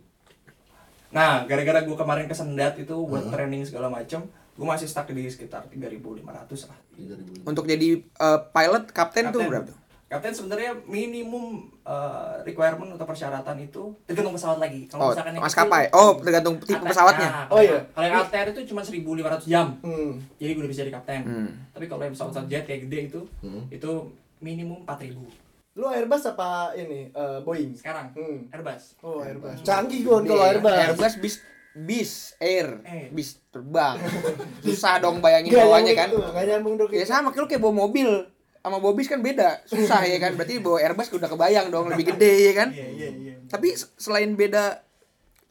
Nah, 1.10 1.44
gara-gara 1.44 1.82
gua 1.82 1.98
kemarin 1.98 2.24
kesendat 2.24 2.78
itu 2.78 2.94
buat 2.94 3.26
training 3.26 3.60
segala 3.62 3.84
macam, 3.86 4.24
gua 4.54 4.66
masih 4.70 4.86
stuck 4.86 5.04
di 5.06 5.26
sekitar 5.26 5.66
3.500 5.66 6.24
lah. 6.64 6.78
3000 6.94 7.44
Untuk 7.44 7.66
jadi 7.66 7.88
eh, 8.00 8.38
pilot 8.48 8.84
kapten 8.88 9.28
tuh 9.28 9.40
Kapten. 9.40 9.50
berapa 9.50 9.66
tuh? 9.66 9.76
Kapten 10.12 10.34
sebenarnya 10.34 10.76
minimum 10.84 11.44
uh, 11.82 12.36
requirement 12.42 12.92
atau 12.92 13.02
persyaratan 13.02 13.56
itu 13.58 13.96
tergantung 14.04 14.32
pesawat 14.32 14.60
lagi. 14.60 14.84
Oh, 14.92 15.08
misalkan 15.08 15.32
yang 15.32 15.42
maskapai. 15.42 15.84
Oh, 15.90 16.12
tergantung 16.16 16.54
tipe 16.58 16.76
ATR. 16.76 16.86
pesawatnya. 16.86 17.28
Nah, 17.28 17.46
Oh, 17.48 17.58
iya. 17.58 17.80
Kalau 17.88 18.04
yang 18.04 18.16
ATR 18.20 18.46
itu 18.50 18.60
cuma 18.68 18.80
1500 18.82 19.48
jam. 19.48 19.66
Hmm. 19.80 20.20
Jadi 20.36 20.50
gue 20.52 20.60
udah 20.60 20.70
bisa 20.70 20.84
jadi 20.84 20.92
kapten. 20.92 21.20
Hmm. 21.24 21.48
Tapi 21.70 21.88
kalau 21.88 22.02
yang 22.02 22.12
pesawat 22.12 22.44
jet 22.44 22.64
kayak 22.64 22.84
gede 22.84 22.98
itu 23.08 23.20
Hmm. 23.40 23.64
itu 23.66 23.90
minimum 24.38 24.84
4000 24.84 25.24
Lu 25.72 25.88
Airbus 25.88 26.28
apa 26.28 26.76
ini? 26.76 27.08
Eh, 27.08 27.38
Boeing? 27.40 27.72
sekarang. 27.72 28.12
Hmm. 28.12 28.44
Airbus. 28.52 29.00
Oh, 29.00 29.24
Airbus. 29.24 29.64
Canggih 29.64 30.04
gua 30.04 30.20
Nih, 30.20 30.28
kalau 30.28 30.44
Airbus. 30.44 30.76
Airbus 30.76 31.14
bis 31.16 31.34
bis 31.72 32.12
air, 32.36 32.84
Eh. 32.84 33.08
bis 33.08 33.40
terbang. 33.48 33.96
Susah 34.60 35.00
dong 35.00 35.24
bayangin 35.24 35.56
bawahnya 35.56 35.96
kan. 35.96 36.12
nggak 36.12 36.44
nyambung 36.46 36.76
dong. 36.76 36.92
Ya 36.92 37.00
sama 37.02 37.32
kayak 37.32 37.40
lu 37.40 37.48
kayak 37.48 37.62
bawa 37.62 37.74
mobil 37.80 38.28
sama 38.62 38.78
bawa 38.78 38.94
bis 38.94 39.10
kan 39.10 39.18
beda, 39.18 39.66
susah 39.66 40.06
ya 40.06 40.22
kan. 40.22 40.38
Berarti 40.38 40.62
bawa 40.62 40.78
Airbus 40.78 41.10
udah 41.10 41.26
kebayang 41.26 41.66
dong 41.74 41.90
lebih 41.90 42.14
gede 42.14 42.32
ya 42.46 42.52
kan. 42.54 42.68
Iya, 42.70 42.86
iya, 42.94 43.08
iya. 43.10 43.34
Tapi 43.50 43.74
selain 43.74 44.30
beda 44.38 44.86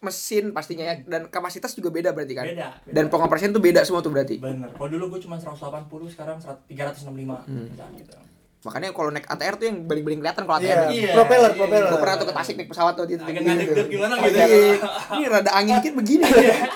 mesin 0.02 0.50
pastinya 0.50 0.82
ya 0.82 0.95
dan 1.06 1.30
kapasitas 1.30 1.78
juga 1.78 1.93
beda 1.93 2.10
berarti 2.15 2.34
kan. 2.34 2.47
Beda, 2.47 2.67
beda. 2.82 2.93
Dan 2.95 3.06
pengoperasian 3.12 3.52
tuh 3.54 3.62
beda 3.62 3.86
semua 3.86 4.02
tuh 4.02 4.10
berarti. 4.10 4.39
Bener. 4.41 4.71
Kalau 4.74 4.89
dulu 4.89 5.13
gue 5.13 5.21
cuma 5.28 5.38
180, 5.38 5.91
sekarang 6.10 6.38
365. 6.41 7.45
Hmm. 7.45 7.67
Gitu. 8.00 8.15
Makanya 8.62 8.93
kalau 8.93 9.10
naik 9.10 9.26
ATR 9.26 9.58
tuh 9.58 9.65
yang 9.65 9.78
baling-baling 9.89 10.21
kelihatan 10.21 10.43
kalau 10.45 10.62
Iya, 10.62 10.69
ATR. 10.69 10.82
Iya, 10.93 11.12
propeller, 11.17 11.52
iya, 11.52 11.58
propeller. 11.58 11.89
Gue 11.89 12.00
pernah 12.06 12.15
tuh 12.21 12.28
ke 12.30 12.34
Tasik 12.38 12.56
naik 12.62 12.69
pesawat 12.69 12.93
tuh 12.93 13.06
gitu. 13.10 13.24
Agak 13.26 13.41
ngadeg 13.41 13.88
gimana 13.89 14.13
gitu. 14.21 14.38
Iya. 14.38 14.74
Ini 15.17 15.24
rada 15.26 15.52
angin 15.58 15.74
dikit 15.82 15.93
begini. 15.97 16.24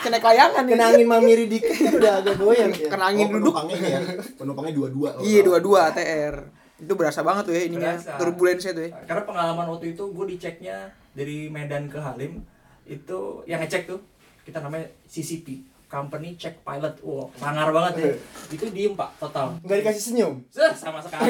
Kena 0.02 0.18
layangan 0.18 0.64
nih. 0.66 0.74
Kena 0.74 0.86
angin 0.90 1.08
mamiri 1.08 1.46
dikit 1.46 1.78
kan 1.78 1.94
udah 2.02 2.14
agak 2.26 2.36
goyang 2.42 2.72
ya. 2.74 2.88
Kena 2.90 3.06
angin 3.14 3.28
oh, 3.30 3.32
duduk. 3.38 3.54
penumpangnya 3.54 3.78
ya 3.86 4.00
penumpangnya 4.34 4.74
dua-dua 4.74 5.10
Iya 5.22 5.40
dua-dua 5.46 5.80
ATR. 5.94 6.36
Itu 6.82 6.94
berasa 6.98 7.22
banget 7.22 7.44
tuh 7.46 7.54
ya 7.54 7.62
ininya 7.70 7.94
Berasa. 8.02 8.18
turbulensinya 8.18 8.74
tuh 8.74 8.84
ya. 8.84 8.92
Karena 9.06 9.24
pengalaman 9.30 9.66
waktu 9.70 9.86
itu 9.94 10.04
gue 10.10 10.26
diceknya 10.34 10.78
dari 11.14 11.54
Medan 11.54 11.86
ke 11.86 12.02
Halim 12.02 12.42
itu 12.90 13.20
yang 13.46 13.62
ngecek 13.62 13.86
tuh 13.86 14.02
kita 14.42 14.58
namanya 14.58 14.90
CCP 15.06 15.75
Company 15.86 16.34
Check 16.36 16.62
Pilot. 16.62 17.00
Wow, 17.02 17.30
sangar 17.36 17.70
banget 17.70 17.94
ya. 17.98 18.06
Itu 18.56 18.70
diem 18.70 18.94
pak 18.94 19.16
total. 19.18 19.56
Enggak 19.62 19.78
dikasih 19.82 20.04
senyum. 20.04 20.34
Zah, 20.50 20.72
sama 20.72 21.00
sekali. 21.00 21.30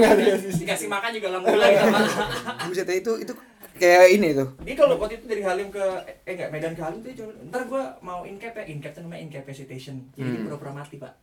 Dikasih 0.52 0.88
makan 0.88 1.10
juga 1.12 1.28
alhamdulillah 1.32 1.70
gitu. 1.70 1.88
Buset 2.68 2.90
itu 2.90 3.12
itu 3.20 3.34
kayak 3.76 4.08
ini 4.10 4.32
tuh. 4.32 4.48
Dia 4.62 4.76
kalau 4.76 4.96
waktu 4.96 5.20
itu 5.20 5.28
dari 5.28 5.42
Halim 5.42 5.68
ke 5.68 5.84
eh 6.24 6.34
enggak 6.34 6.50
Medan 6.50 6.74
ke 6.74 6.82
Halim 6.82 7.00
tuh 7.00 7.12
cuma 7.14 7.32
ntar 7.48 7.62
gua 7.66 7.84
mau 8.00 8.24
incap 8.24 8.56
ya 8.56 8.64
incap 8.66 8.92
tuh 8.92 9.04
namanya 9.04 9.22
incapacitation. 9.26 10.00
Jadi 10.14 10.26
dia 10.26 10.40
Hmm. 10.40 10.46
pura-pura 10.48 10.72
mati 10.74 10.96
pak 10.96 11.14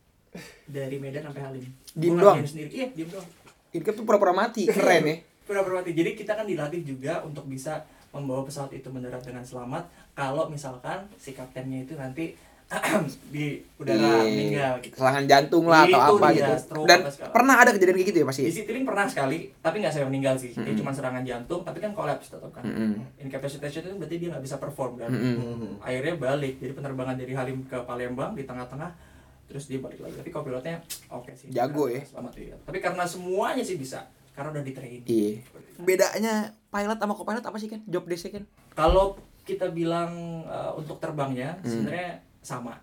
dari 0.65 0.97
Medan 0.97 1.25
sampai 1.25 1.43
Halim. 1.43 1.65
Diem 1.93 2.15
doang? 2.15 2.41
sendiri. 2.41 2.69
Iya 2.71 2.87
diem 2.91 3.09
doang. 3.09 3.29
Incap 3.73 3.95
tuh 3.95 4.05
pura-pura 4.05 4.33
mati, 4.33 4.65
keren 4.67 5.03
ya. 5.03 5.17
Pura-pura 5.49 5.81
mati. 5.81 5.91
Jadi 5.91 6.13
kita 6.13 6.33
kan 6.33 6.45
dilatih 6.45 6.81
juga 6.83 7.21
untuk 7.21 7.45
bisa 7.45 7.83
membawa 8.11 8.45
pesawat 8.45 8.69
itu 8.71 8.89
mendarat 8.89 9.21
dengan 9.21 9.41
selamat. 9.41 9.89
Kalau 10.13 10.45
misalkan 10.47 11.09
si 11.17 11.33
kaptennya 11.33 11.83
itu 11.83 11.97
nanti 11.97 12.37
di 13.35 13.45
udara 13.77 14.01
Iya. 14.01 14.25
meninggal 14.25 14.73
gitu. 14.81 14.95
Serangan 14.97 15.25
jantung 15.25 15.65
lah 15.67 15.85
atau 15.85 15.93
Itu 15.93 16.17
apa 16.17 16.27
dia, 16.29 16.37
gitu. 16.39 16.53
stroke 16.59 16.87
Dan 16.87 16.99
pernah 17.29 17.55
ada 17.57 17.71
kejadian 17.71 17.97
kayak 17.97 18.09
gitu 18.09 18.19
ya 18.19 18.27
pasti. 18.27 18.43
Di 18.47 18.83
pernah 18.83 19.05
sekali, 19.05 19.39
tapi 19.59 19.77
nggak 19.79 19.93
saya 19.93 20.05
meninggal 20.05 20.35
sih. 20.35 20.51
Dia 20.51 20.63
Mm-mm. 20.65 20.79
cuma 20.79 20.91
serangan 20.91 21.23
jantung, 21.23 21.61
tapi 21.63 21.79
kan 21.79 21.93
kolaps 21.93 22.27
tetap 22.29 22.51
kan. 22.51 22.63
Mm-mm. 22.63 23.01
Incapacitation 23.19 23.83
itu 23.83 23.95
berarti 23.95 24.17
dia 24.17 24.29
nggak 24.31 24.43
bisa 24.43 24.57
perform 24.57 24.93
kan. 24.97 25.09
Mm-mm. 25.09 25.35
Hmm. 25.35 25.73
Akhirnya 25.79 26.15
balik, 26.17 26.55
jadi 26.57 26.73
penerbangan 26.73 27.15
dari 27.15 27.33
Halim 27.33 27.63
ke 27.63 27.77
Palembang 27.83 28.33
di 28.33 28.43
tengah-tengah, 28.43 28.91
terus 29.45 29.67
dia 29.67 29.79
balik 29.79 30.01
lagi. 30.01 30.17
Tapi 30.17 30.31
kopilotnya 30.31 30.81
oke 31.09 31.33
sih. 31.33 31.49
Jago 31.49 31.87
ya. 31.87 32.01
Selamat 32.03 32.33
ya. 32.35 32.57
Tapi 32.59 32.79
karena 32.79 33.05
semuanya 33.05 33.61
sih 33.61 33.77
bisa, 33.77 34.05
karena 34.33 34.49
udah 34.51 34.63
di 34.63 34.73
train. 34.73 35.01
Iya. 35.05 35.45
Bedanya 35.79 36.35
pilot 36.69 36.97
sama 36.97 37.13
co-pilot 37.13 37.45
apa 37.45 37.57
sih 37.57 37.69
kan? 37.69 37.81
Job 37.85 38.05
desk 38.07 38.29
kan? 38.29 38.45
Kalau 38.73 39.17
kita 39.43 39.69
bilang 39.69 40.13
uh, 40.47 40.73
untuk 40.73 40.97
terbangnya, 40.97 41.59
Hmm. 41.59 41.67
sebenarnya 41.67 42.23
sama. 42.43 42.75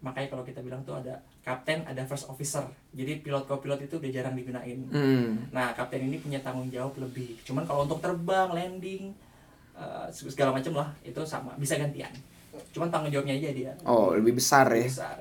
Makanya 0.00 0.32
kalau 0.32 0.40
kita 0.46 0.64
bilang 0.64 0.80
tuh 0.80 0.96
ada 0.96 1.20
kapten, 1.44 1.84
ada 1.84 2.00
first 2.08 2.30
officer. 2.32 2.64
Jadi 2.96 3.20
pilot 3.20 3.44
kopilot 3.44 3.84
itu 3.84 4.00
udah 4.00 4.08
jarang 4.08 4.32
digunain. 4.32 4.80
Hmm. 4.88 5.44
Nah, 5.52 5.76
kapten 5.76 6.08
ini 6.08 6.16
punya 6.16 6.40
tanggung 6.40 6.72
jawab 6.72 6.96
lebih. 6.96 7.36
Cuman 7.44 7.68
kalau 7.68 7.84
untuk 7.84 8.00
terbang, 8.00 8.48
landing, 8.48 9.12
uh, 9.76 10.08
segala 10.08 10.56
macam 10.56 10.72
lah, 10.80 10.88
itu 11.04 11.20
sama, 11.28 11.52
bisa 11.60 11.76
gantian. 11.76 12.08
Cuman 12.72 12.88
tanggung 12.88 13.12
jawabnya 13.12 13.36
aja 13.36 13.50
dia. 13.52 13.72
Oh, 13.84 14.16
lebih 14.16 14.40
besar 14.40 14.72
ya. 14.72 14.88
Besar. 14.88 15.20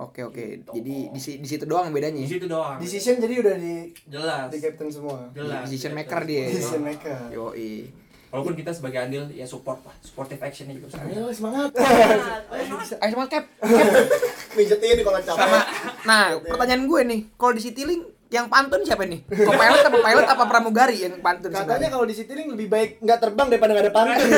Oke 0.00 0.24
oke. 0.24 0.64
Gitu. 0.64 0.70
Jadi 0.80 0.96
di, 1.12 1.20
si- 1.20 1.38
di 1.40 1.48
situ 1.48 1.68
doang 1.68 1.92
bedanya. 1.92 2.24
Di 2.24 2.28
ya? 2.28 2.32
situ 2.40 2.46
doang. 2.48 2.80
Decision 2.80 3.20
jadi 3.20 3.34
udah 3.44 3.56
di 3.60 3.74
Jelas. 4.08 4.48
di 4.48 4.58
captain 4.60 4.88
semua. 4.88 5.28
Jelas. 5.36 5.68
Decision 5.68 5.92
maker 5.92 6.22
dia. 6.24 6.44
Decision 6.48 6.82
maker. 6.84 7.20
Yo 7.28 7.52
Walaupun 8.30 8.54
kita 8.54 8.70
sebagai 8.70 9.02
andil 9.02 9.26
ya 9.34 9.42
support 9.42 9.82
lah, 9.82 9.94
supportive 10.06 10.38
actionnya 10.38 10.78
juga 10.78 10.94
besar. 10.94 11.02
Ayo 11.02 11.34
semangat. 11.34 11.74
Ayo 13.02 13.10
semangat 13.10 13.30
cap. 13.34 13.44
Pijetin 14.54 15.02
kalau 15.02 15.18
capek 15.18 15.34
Sama 15.34 15.58
Nah, 16.06 16.38
pertanyaan 16.38 16.86
gue 16.86 17.00
nih, 17.10 17.20
kalau 17.34 17.52
di 17.58 17.62
Citylink 17.62 18.19
yang 18.30 18.46
pantun 18.46 18.86
siapa 18.86 19.02
nih? 19.04 19.26
Kok 19.26 19.50
pilot 19.52 19.82
apa 19.82 19.98
pilot 20.00 20.26
apa 20.28 20.44
pramugari 20.46 21.02
yang 21.02 21.18
pantun 21.18 21.50
Katanya 21.50 21.66
sebenarnya? 21.66 21.88
kalau 21.90 22.06
di 22.06 22.14
Citylink 22.14 22.48
lebih 22.48 22.66
baik 22.66 22.90
nggak 22.98 23.18
terbang 23.18 23.46
daripada 23.50 23.70
nggak 23.72 23.84
ada 23.84 23.92
pantun. 23.92 24.28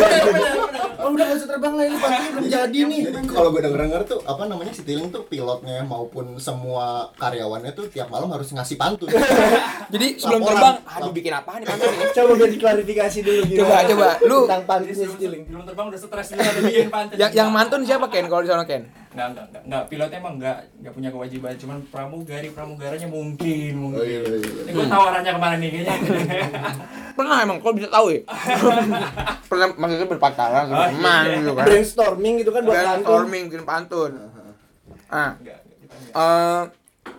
oh 0.96 1.08
udah 1.10 1.24
nggak 1.24 1.36
usah 1.36 1.48
terbang 1.48 1.72
lah 1.72 1.84
ini 1.84 1.96
pantun 1.96 2.24
belum 2.32 2.44
jadi 2.48 2.78
nih. 2.82 3.00
Jadi 3.04 3.18
kalau 3.28 3.48
gue 3.52 3.60
denger 3.60 3.80
denger 3.82 4.02
tuh 4.06 4.18
apa 4.24 4.42
namanya 4.48 4.72
Citylink 4.72 5.12
tuh 5.12 5.22
pilotnya 5.24 5.84
maupun 5.84 6.24
semua 6.36 6.86
karyawannya 7.14 7.72
tuh 7.72 7.84
tiap 7.86 8.08
malam 8.08 8.32
harus 8.32 8.48
ngasih 8.48 8.76
pantun. 8.76 9.12
Jadi 9.92 10.06
sebelum 10.16 10.40
Laporan. 10.40 10.56
terbang, 10.56 10.76
aduh 10.88 11.12
bikin 11.12 11.32
apa 11.32 11.50
nih 11.54 11.66
pantun 11.68 11.88
ini? 11.90 12.04
Coba 12.10 12.30
biar 12.32 12.50
diklarifikasi 12.50 13.18
dulu 13.20 13.40
gimana. 13.44 13.60
Coba, 13.60 13.76
coba. 13.84 14.08
Lu- 14.24 14.44
tentang 14.48 14.62
pantunnya 14.64 14.94
sebelum, 14.94 15.12
Citylink. 15.12 15.42
sebelum 15.44 15.64
terbang 15.68 15.86
udah 15.86 16.00
stres 16.00 16.26
dulu 16.28 16.40
ada 16.40 16.60
bikin 16.64 16.88
pantun. 16.88 17.16
Yang 17.20 17.30
yang 17.36 17.48
mantun 17.52 17.80
siapa 17.84 18.06
Ken 18.08 18.24
kalau 18.24 18.40
di 18.40 18.48
sana 18.48 18.64
Ken? 18.64 19.01
Enggak, 19.12 19.26
enggak, 19.28 19.44
enggak, 19.52 19.62
enggak. 19.68 19.82
Pilotnya 19.92 20.18
emang 20.24 20.34
enggak, 20.40 20.56
enggak 20.80 20.92
punya 20.96 21.10
kewajiban. 21.12 21.52
Cuman 21.60 21.78
pramugari, 21.92 22.48
pramugaranya 22.48 23.08
mungkin, 23.12 23.72
mungkin. 23.76 24.00
Oh, 24.00 24.04
iya, 24.08 24.20
iya, 24.24 24.36
iya. 24.40 24.62
Ini 24.64 24.70
gue 24.72 24.86
tahu 24.88 25.02
arahnya 25.04 25.32
ke 25.36 25.40
mana 25.40 25.54
nih 25.60 25.68
kayaknya. 25.68 25.96
Pernah 27.20 27.36
emang 27.44 27.56
kalau 27.60 27.74
bisa 27.76 27.88
tahu 27.92 28.06
ya. 28.08 28.20
Pernah 29.52 29.66
maksudnya 29.76 30.08
berpacaran 30.08 30.64
sama 30.64 30.76
Oh, 30.80 30.88
teman 30.88 31.24
iya. 31.28 31.36
gitu 31.44 31.52
kan. 31.52 31.64
Brainstorming 31.68 32.34
gitu 32.40 32.50
kan 32.56 32.60
buat 32.64 32.72
pantun. 32.72 32.88
Brainstorming 32.88 33.42
bikin 33.52 33.64
pantun. 33.68 34.12
Ah, 35.12 35.30
eh 36.12 36.62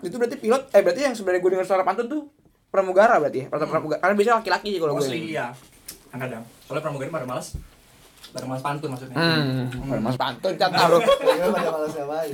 itu 0.01 0.15
berarti 0.17 0.37
pilot 0.41 0.63
eh 0.73 0.81
berarti 0.81 1.01
yang 1.05 1.13
sebenarnya 1.13 1.41
gue 1.45 1.51
dengar 1.53 1.67
suara 1.69 1.85
pantun 1.85 2.09
tuh 2.09 2.21
pramugara 2.73 3.21
berarti 3.21 3.45
ya 3.45 3.53
pramugara 3.53 4.01
karena 4.01 4.13
biasanya 4.17 4.37
laki-laki 4.41 4.69
sih 4.73 4.79
kalau 4.81 4.97
gue 4.97 5.05
Mostly 5.05 5.29
iya. 5.29 5.53
Kadang. 6.09 6.43
Soalnya 6.65 6.83
pramugari 6.85 7.09
pada 7.13 7.25
malas. 7.29 7.53
Pada 8.33 8.45
malas 8.49 8.63
pantun 8.65 8.89
maksudnya. 8.89 9.13
hmm 9.13 10.01
mas 10.01 10.17
pantun 10.17 10.53
kan 10.57 10.69
tahu 10.69 10.97
Ya 11.39 11.45
pada 11.47 11.69
malas 11.69 11.93
ngapain. 11.93 12.33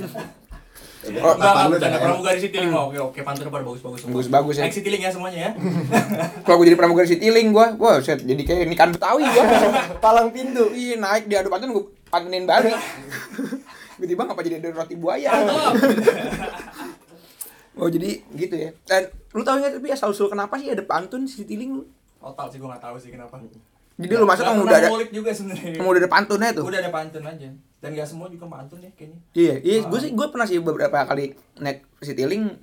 Oh, 1.00 1.32
Enggak, 1.32 1.54
enggak, 1.64 1.80
dah, 1.80 1.96
pramugari 1.96 2.36
Citylink 2.36 2.72
mau. 2.72 2.92
Oke, 2.92 3.00
oke, 3.00 3.20
pantun 3.24 3.48
pada 3.48 3.64
bagus-bagus 3.64 4.04
semua. 4.04 4.20
Bagus-bagus 4.20 4.54
ya. 4.60 4.64
Ex 4.68 4.72
Citylink 4.76 5.00
ya 5.00 5.12
semuanya 5.12 5.40
ya. 5.40 5.50
kalau 6.44 6.60
gue 6.60 6.66
jadi 6.68 6.76
pramugari 6.76 7.08
Citylink 7.08 7.48
gue 7.52 7.66
wah 7.76 7.96
set 8.00 8.20
jadi 8.20 8.42
kayak 8.44 8.68
nikahan 8.68 8.92
Betawi 8.92 9.24
gue 9.24 9.44
Palang 10.04 10.28
pintu. 10.28 10.68
iya 10.72 11.00
naik 11.00 11.24
di 11.24 11.36
adu 11.36 11.48
pantun 11.48 11.72
gue 11.72 11.84
pantunin 12.08 12.44
balik 12.44 12.76
tiba-tiba 13.96 14.22
ngapa 14.24 14.40
jadi 14.42 14.56
ada 14.58 14.68
roti 14.74 14.96
buaya 14.96 15.30
oh 17.76 17.88
jadi 17.88 18.10
gitu 18.34 18.54
ya 18.56 18.70
dan 18.84 19.08
lu 19.30 19.40
tahu 19.40 19.56
nggak 19.56 19.78
tapi 19.78 19.88
asal 19.88 20.10
usul 20.10 20.28
kenapa 20.28 20.56
sih 20.56 20.68
ada 20.68 20.82
pantun 20.82 21.24
Citylink 21.24 21.70
lu 21.70 21.84
Total 22.20 22.46
sih 22.52 22.60
gue 22.60 22.68
nggak 22.68 22.84
tahu 22.84 22.96
sih 23.00 23.08
kenapa. 23.08 23.40
Jadi 24.00 24.12
lu 24.14 24.24
masuk 24.24 24.42
pernah 24.42 24.62
udah 24.62 24.78
ada 24.78 24.88
ngulik 24.88 25.10
juga 25.10 25.30
sebenarnya. 25.30 25.72
emang 25.76 25.90
udah 25.90 26.00
ada 26.00 26.10
pantunnya 26.10 26.50
tuh 26.50 26.64
Udah 26.64 26.80
ada 26.80 26.90
pantun 26.90 27.22
aja. 27.22 27.48
Dan 27.80 27.88
nggak 27.92 28.04
semua 28.06 28.26
juga 28.26 28.44
pantun 28.44 28.78
ya 28.78 28.90
kayaknya. 28.90 29.18
Iya, 29.32 29.54
iya, 29.60 29.76
Ah. 29.78 29.88
gue 29.88 29.98
sih 29.98 30.10
gue 30.10 30.26
pernah 30.28 30.44
sih 30.44 30.58
beberapa 30.58 31.00
kali 31.02 31.32
naik 31.56 31.84
Citylink 31.98 32.60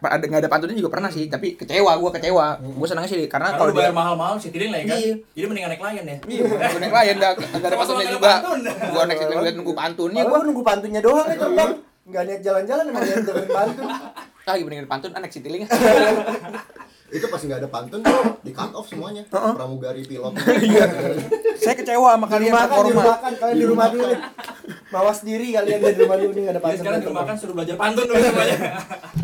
ada 0.00 0.24
nggak 0.24 0.40
ada 0.40 0.48
pantunnya 0.48 0.74
juga 0.74 0.90
pernah 0.90 1.06
sih, 1.06 1.28
tapi 1.28 1.52
kecewa 1.54 1.92
gue 1.94 2.10
kecewa. 2.10 2.46
Gue 2.58 2.88
senang 2.88 3.04
sih 3.04 3.20
karena 3.22 3.52
Karena 3.52 3.60
kalau 3.60 3.70
bayar 3.70 3.92
dia 3.92 3.94
mahal-mahal 3.94 4.34
Citylink 4.34 4.70
lah 4.70 4.80
ya 4.80 4.86
kan. 4.86 4.98
Iya. 4.98 5.14
Jadi 5.30 5.44
mendingan 5.46 5.70
naik 5.70 5.82
Lion 5.84 6.04
ya. 6.04 6.16
Iya, 6.24 6.42
gue 6.42 6.80
naik 6.80 6.94
lain 6.96 7.14
dah, 7.18 7.30
nggak 7.36 7.68
ada 7.68 7.76
pantunnya 7.76 8.06
juga. 8.08 8.32
Gue 8.64 9.02
naik 9.04 9.18
Citylink 9.20 9.40
liat 9.44 9.54
nunggu 9.54 9.74
pantunnya 9.76 10.20
Kalau 10.20 10.30
gue. 10.30 10.38
gua 10.38 10.48
nunggu 10.48 10.64
pantunnya 10.64 11.00
doang 11.04 11.26
nih 11.26 11.36
terbang. 11.36 11.70
Nggak 12.08 12.22
niat 12.24 12.40
jalan-jalan 12.40 12.84
emang 12.88 13.02
niat 13.04 13.22
dengerin 13.22 13.50
pantun. 13.52 13.86
Ah, 14.42 14.54
mendingan 14.56 14.88
pantun 14.88 15.12
anak 15.12 15.28
Citylink. 15.28 15.68
Itu 17.08 17.26
pas 17.26 17.40
nggak 17.40 17.58
ada 17.58 17.68
pantun 17.68 18.00
di 18.40 18.52
cut 18.52 18.72
off 18.72 18.84
semuanya. 18.84 19.24
Heeh. 19.24 19.52
Pramugari 19.54 20.02
pilot. 20.04 20.32
Saya 21.60 21.74
kecewa 21.74 22.14
sama 22.14 22.26
Di 22.26 22.30
kalian 22.30 22.52
rumah 22.52 22.60
kan, 22.60 22.68
di 22.68 22.70
performa. 22.70 23.00
rumah 23.00 23.18
kan, 23.18 23.32
kalian 23.34 23.56
di 23.56 23.66
rumah 23.66 23.86
dulu 23.88 24.04
nih. 24.06 24.20
Mawas 24.88 25.18
diri 25.22 25.48
kalian 25.50 25.78
dari 25.78 25.96
rumah 25.98 26.16
dulu 26.16 26.30
nih 26.30 26.42
nggak 26.44 26.54
ada 26.54 26.58
Jadi 26.58 26.64
pantun. 26.64 26.80
sekarang 26.80 26.98
di 26.98 27.08
rumah 27.08 27.24
kan 27.24 27.36
suruh 27.36 27.54
belajar 27.56 27.76
pantun 27.76 28.04
dulu 28.04 28.18
semuanya. 28.18 28.56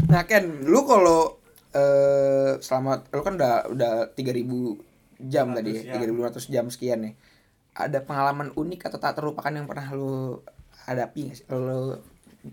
Nah 0.08 0.22
Ken, 0.24 0.44
lu 0.64 0.80
kalau 0.84 1.20
eh 1.70 2.50
selama 2.58 2.92
lu 3.04 3.20
kan 3.20 3.34
udah 3.34 3.54
udah 3.68 3.92
3000 4.14 5.26
jam 5.26 5.46
tadi 5.50 5.70
ya, 5.82 5.98
300 5.98 6.46
3500 6.46 6.54
jam 6.54 6.64
sekian 6.68 6.98
nih. 7.02 7.14
Ada 7.74 7.98
pengalaman 8.00 8.54
unik 8.54 8.80
atau 8.86 8.98
tak 8.98 9.18
terlupakan 9.18 9.50
yang 9.50 9.66
pernah 9.66 9.86
lu 9.90 10.38
hadapi 10.84 11.20
nggak 11.26 11.36
sih? 11.36 11.44
Lu 11.50 11.98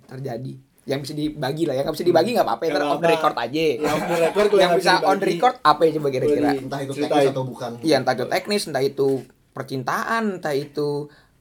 terjadi? 0.07 0.53
Yang 0.81 0.99
bisa 1.05 1.13
dibagi 1.13 1.63
lah 1.69 1.75
ya, 1.77 1.81
nggak 1.85 1.95
bisa 1.95 2.07
dibagi 2.07 2.29
nggak 2.33 2.47
apa-apa, 2.47 2.63
ntar 2.73 2.83
off 2.89 3.01
the 3.01 3.09
record 3.13 3.35
aja. 3.37 3.65
Ya, 3.77 3.91
the 3.93 4.57
yang 4.57 4.71
bisa 4.81 4.91
on 5.05 5.17
dibagi. 5.21 5.29
record 5.37 5.55
apa 5.61 5.81
ya 5.85 5.91
coba 6.01 6.07
kira-kira? 6.09 6.49
Entah 6.57 6.79
itu 6.81 6.93
Ceritain. 6.97 7.11
teknis 7.13 7.33
atau 7.33 7.43
bukan. 7.45 7.71
Iya, 7.85 7.95
entah 8.01 8.13
itu 8.17 8.25
teknis, 8.25 8.63
entah 8.65 8.83
itu 8.83 9.09
percintaan, 9.53 10.23
entah 10.41 10.55
itu 10.57 10.89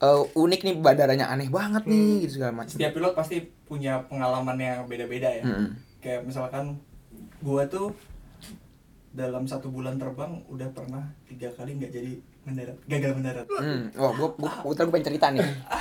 eh, 0.00 0.22
unik 0.36 0.60
nih 0.60 0.74
bandaranya 0.80 1.26
aneh 1.32 1.48
banget 1.48 1.88
nih 1.88 2.28
gitu 2.28 2.40
segala 2.40 2.52
macam. 2.64 2.76
Setiap 2.76 2.92
pilot 2.96 3.14
pasti 3.16 3.36
punya 3.64 4.04
pengalaman 4.08 4.56
yang 4.60 4.84
beda-beda 4.84 5.28
ya. 5.32 5.44
Mm-mm. 5.44 5.68
Kayak 6.00 6.20
misalkan 6.28 6.80
gua 7.40 7.64
tuh 7.64 7.96
dalam 9.10 9.48
satu 9.48 9.72
bulan 9.72 9.98
terbang 9.98 10.38
udah 10.46 10.68
pernah 10.70 11.02
tiga 11.26 11.50
kali 11.56 11.80
nggak 11.80 11.92
jadi 11.92 12.12
mendarat, 12.50 12.76
gagal 12.84 13.12
mendarat. 13.14 13.46
Hmm, 13.48 13.80
wah 13.92 14.12
gua 14.12 14.28
gua 14.34 14.50
gua, 14.60 14.72
gua 14.72 14.90
pengen 14.90 15.06
cerita 15.06 15.26
nih. 15.30 15.40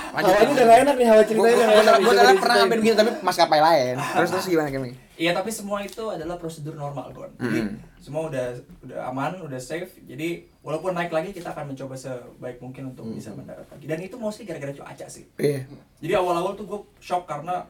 Lanjut. 0.09 0.31
Hawanya 0.31 0.51
udah 0.51 0.65
nggak 0.65 0.79
enak 0.79 0.95
nih, 0.95 1.05
hawa 1.05 1.15
Gua 1.15 1.27
ceritanya 1.27 1.49
udah 1.49 1.67
gua- 1.67 1.81
enak. 1.81 1.93
gua 1.95 2.11
diceritain. 2.11 2.37
pernah 2.37 2.55
ngambil 2.55 2.77
begitu 2.77 2.95
tapi 2.95 3.11
maskapai 3.19 3.59
lain. 3.61 3.95
Terus 3.99 4.29
terus 4.29 4.45
gimana 4.47 4.69
kami? 4.69 4.89
Iya 5.13 5.31
tapi 5.33 5.49
semua 5.49 5.77
itu 5.81 6.03
adalah 6.05 6.35
prosedur 6.35 6.73
normal 6.73 7.11
Gon. 7.11 7.31
Jadi 7.35 7.59
Mm. 7.61 7.75
semua 7.99 8.21
udah 8.25 8.45
udah 8.81 8.99
aman, 9.05 9.31
udah 9.41 9.59
safe. 9.59 9.99
Jadi 10.01 10.29
walaupun 10.59 10.91
naik 10.91 11.11
lagi 11.11 11.29
kita 11.29 11.49
akan 11.49 11.65
mencoba 11.69 11.93
sebaik 11.93 12.57
mungkin 12.57 12.87
untuk 12.87 13.03
bisa 13.09 13.29
mendarat 13.31 13.67
lagi. 13.67 13.83
Dan 13.83 13.99
itu 13.99 14.15
mostly 14.15 14.43
gara-gara 14.43 14.71
cuaca 14.71 15.05
sih. 15.05 15.27
Iya. 15.35 15.67
Jadi 15.99 16.13
awal-awal 16.13 16.53
tuh 16.53 16.63
gue 16.65 16.79
shock 16.97 17.25
karena 17.25 17.67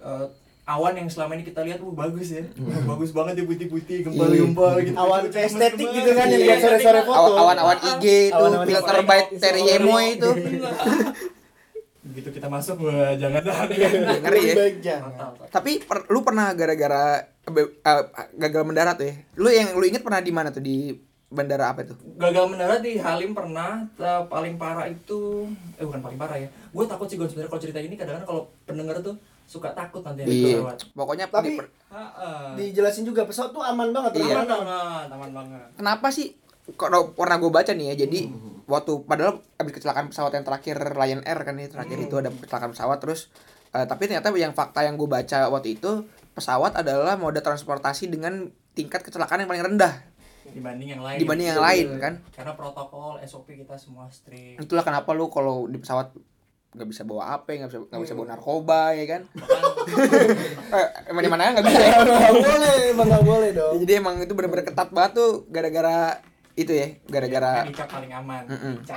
eh, 0.00 0.26
awan 0.70 0.94
yang 0.94 1.08
selama 1.08 1.34
ini 1.34 1.42
kita 1.42 1.60
lihat 1.60 1.78
tuh 1.78 1.90
bagus 1.90 2.30
ya, 2.30 2.46
bagus 2.84 3.10
banget 3.10 3.34
ya 3.36 3.44
putih-putih, 3.44 4.06
gempal-gempal 4.06 4.78
gitu. 4.78 4.94
Awan 4.94 5.26
Gemes 5.26 5.50
estetik 5.50 5.82
banget. 5.82 5.96
gitu 5.96 6.10
kan, 6.12 6.26
yang 6.26 6.36
Iya, 6.36 6.46
lihat 6.46 6.60
sore-sore 6.60 6.78
estetik. 6.94 7.08
foto. 7.08 7.18
Awan- 7.18 7.58
Awan-awan 7.58 7.78
IG 7.90 8.04
itu 8.28 8.44
filter 8.64 8.96
by 9.02 9.20
Terry 9.34 9.62
Yemo 9.64 9.96
itu. 10.00 10.30
Begitu 12.00 12.28
kita 12.32 12.48
masuk, 12.48 12.76
wah 12.80 13.12
jangan 13.14 13.42
Ngeri 13.44 14.42
ya. 14.80 14.98
Tapi 15.48 15.72
per- 15.80 16.08
lu 16.08 16.22
pernah 16.22 16.50
gara-gara 16.52 17.26
eh, 17.42 17.68
gagal 18.34 18.62
mendarat 18.62 18.94
tuh 18.96 19.06
ya? 19.06 19.14
Lu 19.36 19.48
yang 19.48 19.74
lu 19.74 19.84
inget 19.84 20.00
pernah 20.00 20.18
di 20.18 20.32
mana 20.32 20.48
tuh 20.48 20.60
di 20.60 20.96
bandara 21.28 21.70
apa 21.70 21.84
tuh? 21.84 21.94
Gagal 22.16 22.46
mendarat 22.46 22.80
di 22.80 22.96
Halim 22.96 23.30
pernah, 23.30 23.86
paling 24.26 24.54
parah 24.56 24.86
itu, 24.86 25.46
eh 25.76 25.84
bukan 25.84 26.00
paling 26.00 26.16
parah 26.16 26.36
ya. 26.36 26.48
Gue 26.68 26.84
takut 26.84 27.06
sih 27.06 27.14
gue 27.14 27.24
sebenarnya 27.24 27.46
kalau 27.48 27.62
cerita 27.62 27.78
ini 27.78 27.94
kadang-kadang 27.94 28.26
kalau 28.26 28.42
pendengar 28.64 28.98
tuh 28.98 29.14
suka 29.50 29.74
takut 29.74 29.98
nanti 30.00 30.22
Iya. 30.22 30.62
pesawat. 30.62 30.76
Pokoknya 30.92 31.26
Tapi- 31.26 31.42
di 31.44 31.58
per- 31.58 31.74
Ha-ha. 31.90 32.54
Dijelasin 32.54 33.02
juga 33.02 33.26
pesawat 33.26 33.50
tuh 33.50 33.58
aman 33.60 33.90
banget. 33.90 34.22
Iya. 34.22 34.38
Aman 34.38 34.46
aman. 34.46 34.46
banget, 34.46 35.06
aman 35.10 35.30
banget. 35.34 35.66
kenapa 35.74 36.06
sih 36.08 36.38
kalau 36.72 37.10
pernah 37.10 37.34
gue 37.36 37.50
baca 37.50 37.72
nih 37.72 37.86
ya 37.90 38.06
jadi 38.06 38.30
waktu 38.64 39.02
padahal 39.02 39.42
habis 39.52 39.74
kecelakaan 39.74 40.06
pesawat 40.06 40.30
yang 40.32 40.46
terakhir 40.46 40.78
Lion 40.94 41.18
Air 41.20 41.42
kan 41.42 41.58
ya 41.58 41.66
terakhir 41.66 41.98
itu 41.98 42.14
ada 42.14 42.30
kecelakaan 42.30 42.70
pesawat 42.70 42.98
terus 43.00 43.26
eh, 43.68 43.82
tapi 43.82 44.06
ternyata 44.06 44.30
yang 44.32 44.54
fakta 44.54 44.82
yang 44.82 44.94
gue 44.94 45.04
baca 45.04 45.50
waktu 45.50 45.74
itu 45.74 46.06
pesawat 46.32 46.78
adalah 46.78 47.18
moda 47.18 47.40
transportasi 47.40 48.06
dengan 48.06 48.46
tingkat 48.72 49.02
kecelakaan 49.02 49.42
yang 49.42 49.50
paling 49.50 49.66
rendah 49.68 49.98
dibanding 50.46 50.88
yang 50.90 51.02
lain. 51.02 51.18
dibanding 51.18 51.48
yang 51.48 51.58
lain 51.60 51.86
kan 51.98 52.14
Karena 52.30 52.54
protokol 52.54 53.18
SOP 53.20 53.50
kita 53.56 53.74
semua 53.74 54.06
strict. 54.08 54.58
itulah 54.60 54.82
kenapa 54.82 55.10
lu 55.10 55.26
kalau 55.26 55.66
di 55.66 55.74
pesawat 55.76 56.14
nggak 56.70 56.86
bisa 56.86 57.02
bawa 57.02 57.34
apa 57.34 57.50
nggak 57.50 57.66
bisa 57.66 57.78
nggak 57.82 58.02
bisa 58.06 58.14
bawa 58.14 58.26
narkoba 58.30 58.94
ya 58.94 59.04
kan 59.04 59.22
eh, 60.78 60.86
emang 61.10 61.22
di 61.26 61.30
mana 61.30 61.50
nggak 61.50 61.66
bisa 61.66 61.80
ya 61.82 61.92
Nggak 61.98 62.34
boleh, 62.36 62.74
emang 62.94 63.06
nggak 63.10 63.24
boleh 63.26 63.50
dong. 63.58 63.74
jadi 63.82 63.92
emang 63.98 64.14
itu 64.22 64.32
bener-bener 64.32 64.62
ketat 64.62 64.88
banget 64.90 65.12
tuh 65.18 65.30
gara-gara 65.50 66.22
itu 66.54 66.70
ya 66.70 66.86
gara-gara 67.06 67.66
Kan 67.66 67.72
Ica 67.72 67.84
paling 67.88 68.12
aman. 68.12 68.42
Mm-mm. 68.46 68.74
Ica. 68.84 68.94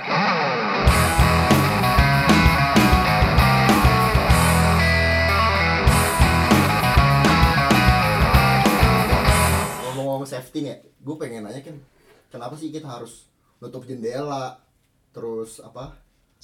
Ngomong-ngomong 9.84 10.26
safety 10.26 10.66
nih, 10.66 10.76
gue 10.80 11.14
pengen 11.16 11.46
nanya 11.46 11.62
kan, 11.62 11.76
kenapa 12.28 12.54
sih 12.58 12.70
kita 12.70 12.88
harus 12.88 13.28
nutup 13.62 13.86
jendela, 13.86 14.58
terus 15.14 15.62
apa 15.62 15.94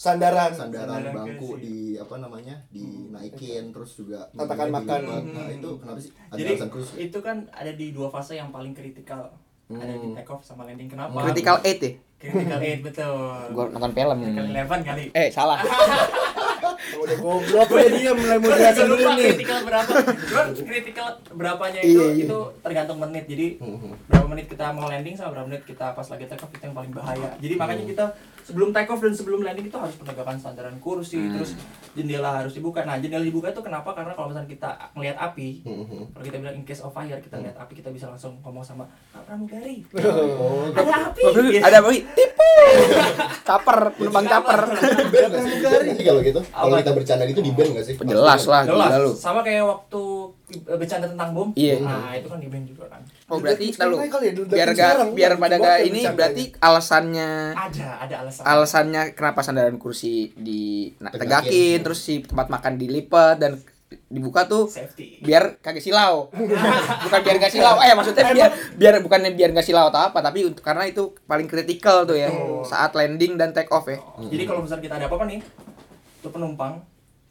Sandaran. 0.00 0.48
sandaran 0.50 0.96
Sandaran 0.96 1.12
bangku 1.14 1.46
kursi. 1.50 1.60
di 1.60 1.74
apa 1.94 2.14
namanya 2.16 2.56
dinaikin 2.70 3.68
terus 3.68 3.90
juga 3.94 4.24
Tatakan 4.32 4.72
makan. 4.72 5.00
dilipat. 5.02 5.24
nah 5.30 5.48
itu 5.50 5.70
kenapa 5.76 5.98
sih 5.98 6.10
ada 6.24 6.34
Jadi 6.34 6.50
alasan 6.50 6.70
khusus 6.70 6.94
itu 6.96 7.18
kan 7.20 7.36
ada 7.52 7.68
di 7.70 7.86
dua 7.90 8.08
fase 8.08 8.32
yang 8.32 8.48
paling 8.48 8.72
kritikal. 8.72 9.28
Ada 9.68 9.92
di 9.94 10.02
Hmm. 10.02 10.16
take 10.16 10.26
off 10.26 10.40
sama 10.40 10.64
landing. 10.64 10.88
Kenapa? 10.88 11.20
critical 11.22 11.60
eight 11.62 11.78
ya 11.78 11.92
Critical 12.18 12.60
eight 12.60 12.80
betul. 12.80 13.44
gue 13.50 13.64
nonton 13.70 13.92
film 13.92 14.16
Critical 14.18 14.46
eleven 14.46 14.80
kali. 14.82 15.04
eh 15.12 15.28
salah 15.28 15.60
udah 16.90 17.16
goblok 17.16 17.68
udah 17.68 17.88
dia 17.90 18.12
mulai 18.12 18.36
mau 18.36 18.50
jelasin 18.50 18.84
dulu 18.84 19.02
nih. 19.10 19.26
kritikal 19.30 19.60
berapa. 19.62 19.92
Cuman 20.22 20.46
kritikal 20.56 21.06
berapanya 21.30 21.80
Iya, 21.80 21.90
itu 21.90 22.02
iya. 22.10 22.24
itu 22.24 22.38
tergantung 22.60 22.98
menit. 22.98 23.24
Jadi 23.24 23.46
Mhm. 23.58 23.90
berapa 24.06 24.26
menit 24.26 24.46
kita 24.46 24.66
mau 24.70 24.86
landing 24.86 25.14
sama 25.14 25.30
berapa 25.32 25.46
menit 25.46 25.62
kita 25.64 25.86
pas 25.90 26.06
lagi 26.06 26.24
take 26.24 26.38
off 26.38 26.50
itu 26.50 26.62
yang 26.62 26.74
paling 26.74 26.90
bahaya. 26.90 27.30
Jadi 27.36 27.54
makanya 27.54 27.84
kita 27.84 28.04
sebelum 28.42 28.68
take 28.70 28.88
off 28.88 28.98
dan 28.98 29.12
sebelum 29.12 29.40
landing 29.40 29.66
itu 29.66 29.76
harus 29.76 29.94
penegakan 29.94 30.36
sandaran 30.36 30.76
kursi 30.78 31.20
terus 31.30 31.54
jendela 31.92 32.40
harus 32.40 32.52
dibuka. 32.52 32.82
Nah 32.82 32.96
jendela 32.96 33.22
dibuka 33.22 33.48
itu 33.48 33.60
kenapa? 33.60 33.92
Karena 33.92 34.12
kalau 34.12 34.28
misalnya 34.28 34.48
kita 34.48 34.68
ngelihat 34.92 35.16
api 35.16 35.48
Mhm. 35.62 36.00
kalau 36.10 36.24
kita 36.24 36.36
bilang 36.38 36.54
in 36.54 36.64
case 36.64 36.80
of 36.80 36.90
fire 36.90 37.16
kita 37.16 37.36
lihat 37.36 37.54
api 37.56 37.72
kita 37.74 37.90
bisa 37.90 38.06
langsung 38.06 38.40
ngomong 38.40 38.62
sama 38.62 38.84
Pak 39.10 39.22
Pramugari 39.24 39.84
Oh, 40.40 40.66
ada 40.70 41.12
api. 41.12 41.22
Ada 41.60 41.78
apa? 41.78 41.90
Caper, 43.44 43.78
penumpang 43.98 44.26
caper. 44.30 44.60
kalau 46.00 46.20
gitu 46.22 46.40
kalau 46.44 46.76
kita 46.78 46.92
bercanda 46.94 47.24
gitu 47.26 47.40
di 47.42 47.52
band 47.52 47.70
nggak 47.74 47.84
sih? 47.84 47.94
Jelas 47.98 48.42
lah, 48.46 48.62
jelas. 48.66 48.90
lu. 49.00 49.12
sama 49.16 49.40
kayak 49.42 49.64
waktu 49.66 50.02
eh, 50.54 50.76
bercanda 50.78 51.06
tentang 51.10 51.30
bom? 51.34 51.48
Iya. 51.58 51.82
nah 51.82 52.14
itu 52.14 52.28
kan 52.30 52.38
di 52.38 52.48
band 52.48 52.64
juga 52.68 52.84
kan. 52.90 53.02
Oh 53.30 53.38
berarti 53.38 53.70
Sekarang 53.70 53.94
lu 53.94 53.98
kali 54.10 54.26
ya, 54.26 54.32
biar 54.42 54.68
gak 54.74 54.76
sekarang, 54.76 55.08
biar 55.14 55.32
pada 55.38 55.56
gak 55.62 55.78
ini 55.86 56.00
berarti 56.10 56.42
alasannya 56.58 57.30
ada 57.54 57.88
ada 58.02 58.14
alasan. 58.26 58.42
alasannya 58.42 59.02
kenapa 59.14 59.40
sandaran 59.46 59.78
kursi 59.78 60.34
di 60.34 60.90
tegakin. 60.98 61.78
terus 61.82 62.02
si 62.02 62.26
tempat 62.26 62.50
makan 62.50 62.74
dilipat 62.74 63.38
dan 63.38 63.52
dibuka 64.10 64.46
tuh 64.46 64.70
safety. 64.70 65.18
biar 65.22 65.58
kagak 65.58 65.82
silau. 65.82 66.30
Bukan 67.06 67.20
biar 67.26 67.36
gak 67.42 67.52
silau. 67.52 67.76
Eh 67.82 67.94
maksudnya 67.94 68.30
biar 68.30 68.50
biar 68.78 68.94
bukannya 69.02 69.34
biar 69.34 69.50
gak 69.50 69.66
silau 69.66 69.90
atau 69.90 70.10
apa 70.10 70.22
tapi 70.22 70.46
untuk 70.46 70.62
karena 70.62 70.86
itu 70.86 71.14
paling 71.26 71.50
kritikal 71.50 72.06
tuh 72.06 72.18
ya. 72.18 72.30
Saat 72.62 72.94
landing 72.94 73.34
dan 73.34 73.50
take 73.50 73.70
off 73.70 73.86
ya. 73.90 73.98
Jadi 74.18 74.46
kalau 74.46 74.62
misalnya 74.62 74.82
kita 74.86 74.94
ada 75.02 75.06
apa-apa 75.10 75.26
nih, 75.26 75.40
tuh 76.22 76.30
penumpang 76.30 76.82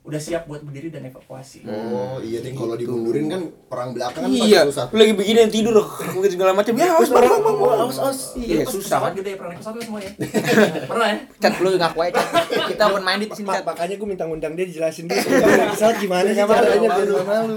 udah 0.10 0.18
siap 0.18 0.50
buat 0.50 0.66
berdiri 0.66 0.90
dan 0.90 1.06
evakuasi. 1.06 1.62
oh 1.70 2.18
iya 2.26 2.42
nih 2.42 2.58
kalau 2.58 2.74
dimundurin 2.74 3.30
kan 3.30 3.42
orang 3.70 3.90
belakang 3.94 4.26
kan 4.26 4.30
iya 4.34 4.66
pasti 4.66 4.74
susah. 4.74 4.86
lu 4.90 4.98
lagi 4.98 5.14
begini 5.14 5.38
yang 5.46 5.54
tidur 5.54 5.76
mungkin 6.18 6.32
segala 6.34 6.52
macam. 6.58 6.74
Ya 6.74 6.88
harus 6.90 7.10
orang 7.14 7.30
bangun 7.30 7.56
mau 7.62 7.70
aus 7.86 7.98
aus 8.02 8.20
iya 8.34 8.66
susah. 8.66 8.98
kan 9.06 9.14
gede 9.14 9.38
pernah 9.38 9.54
naik 9.54 9.62
pesawat 9.62 9.86
semua 9.86 10.00
ya. 10.02 10.12
pernah 10.90 11.08
ya? 11.14 11.18
cat 11.38 11.54
lu 11.62 11.70
ngaku 11.78 12.00
aja 12.10 12.22
kita 12.74 12.84
open 12.90 13.04
minded 13.06 13.28
di 13.30 13.36
sini 13.38 13.48
cat. 13.54 13.64
makanya 13.70 13.96
gue 14.02 14.08
minta 14.10 14.24
ngundang 14.26 14.54
dia 14.58 14.66
dijelasin 14.66 15.06
dulu. 15.06 15.20
Pesawat 15.78 15.96
gimana 16.02 16.28
sih 16.34 16.42
caranya 16.42 16.90
biar 16.90 17.06
lu 17.06 17.18
malu. 17.22 17.56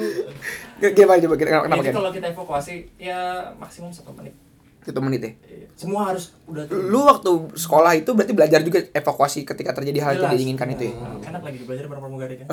Gimana 0.83 1.19
coba 1.25 1.35
kira 1.41 1.49
kenapa 1.65 1.81
Jadi 1.81 1.87
kan 1.89 1.95
kalau 1.97 2.11
kita 2.13 2.27
evakuasi 2.37 2.75
ya 3.01 3.21
maksimum 3.57 3.89
satu 3.89 4.13
menit. 4.13 4.37
Satu 4.83 4.99
menit 4.99 5.21
ya? 5.21 5.33
Iya. 5.43 5.67
Semua 5.73 6.11
harus 6.11 6.35
udah 6.45 6.67
turun. 6.67 6.85
lu 6.87 7.01
waktu 7.03 7.31
sekolah 7.55 7.93
itu 7.95 8.11
berarti 8.13 8.33
belajar 8.33 8.61
juga 8.61 8.83
evakuasi 8.89 9.43
ketika 9.43 9.73
terjadi 9.73 9.99
hal 10.01 10.11
yang 10.13 10.23
tidak 10.25 10.37
diinginkan 10.37 10.69
itu 10.71 10.83
ya? 10.85 10.95
Nah, 10.95 11.29
Enak 11.29 11.43
lagi 11.43 11.59
belajar 11.63 11.85
bareng 11.87 12.03
pramugari 12.03 12.35
kan. 12.37 12.47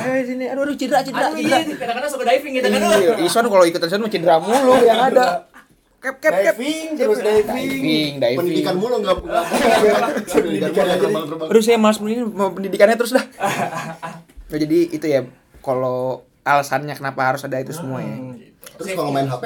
ayo 0.00 0.22
sini. 0.30 0.44
Aduh 0.46 0.62
aduh 0.64 0.74
cedera 0.74 1.00
cedera 1.00 1.28
Aduh 1.28 1.36
cedera. 1.36 1.58
iya, 1.58 1.76
kadang-kadang 1.76 2.10
suka 2.10 2.24
diving 2.24 2.52
gitu 2.54 2.66
kan. 2.66 2.80
iya 2.96 3.12
Ison 3.20 3.44
kalau 3.44 3.64
ikutan 3.64 3.86
Ison 3.86 4.02
cedera 4.06 4.36
mulu 4.38 4.74
yang 4.80 5.00
ada. 5.02 5.26
Cap 5.98 6.16
cap 6.18 6.30
cap 6.32 6.54
diving 6.54 6.94
terus 6.94 7.18
diving 7.18 7.42
diving. 7.44 8.12
diving. 8.16 8.38
Pendidikan 8.38 8.74
mulu 8.78 8.96
nggak 9.02 9.16
pendidikan 10.30 10.70
mulu 10.70 11.46
aduh 11.48 11.62
saya 11.62 11.76
malas 11.76 11.98
mau 12.00 12.50
pendidikannya 12.50 12.96
terus 12.96 13.12
dah. 13.12 13.24
Nah, 14.48 14.56
jadi 14.56 14.78
itu 14.88 15.04
ya 15.04 15.28
kalau 15.60 16.24
alasannya 16.40 16.96
kenapa 16.96 17.20
harus 17.22 17.44
ada 17.44 17.60
itu 17.60 17.68
semua 17.68 18.00
ya. 18.00 18.16
Hmm, 18.16 18.32
gitu. 18.32 18.80
terus 18.80 18.96
kalau 18.96 19.12
main 19.12 19.28
HP 19.28 19.44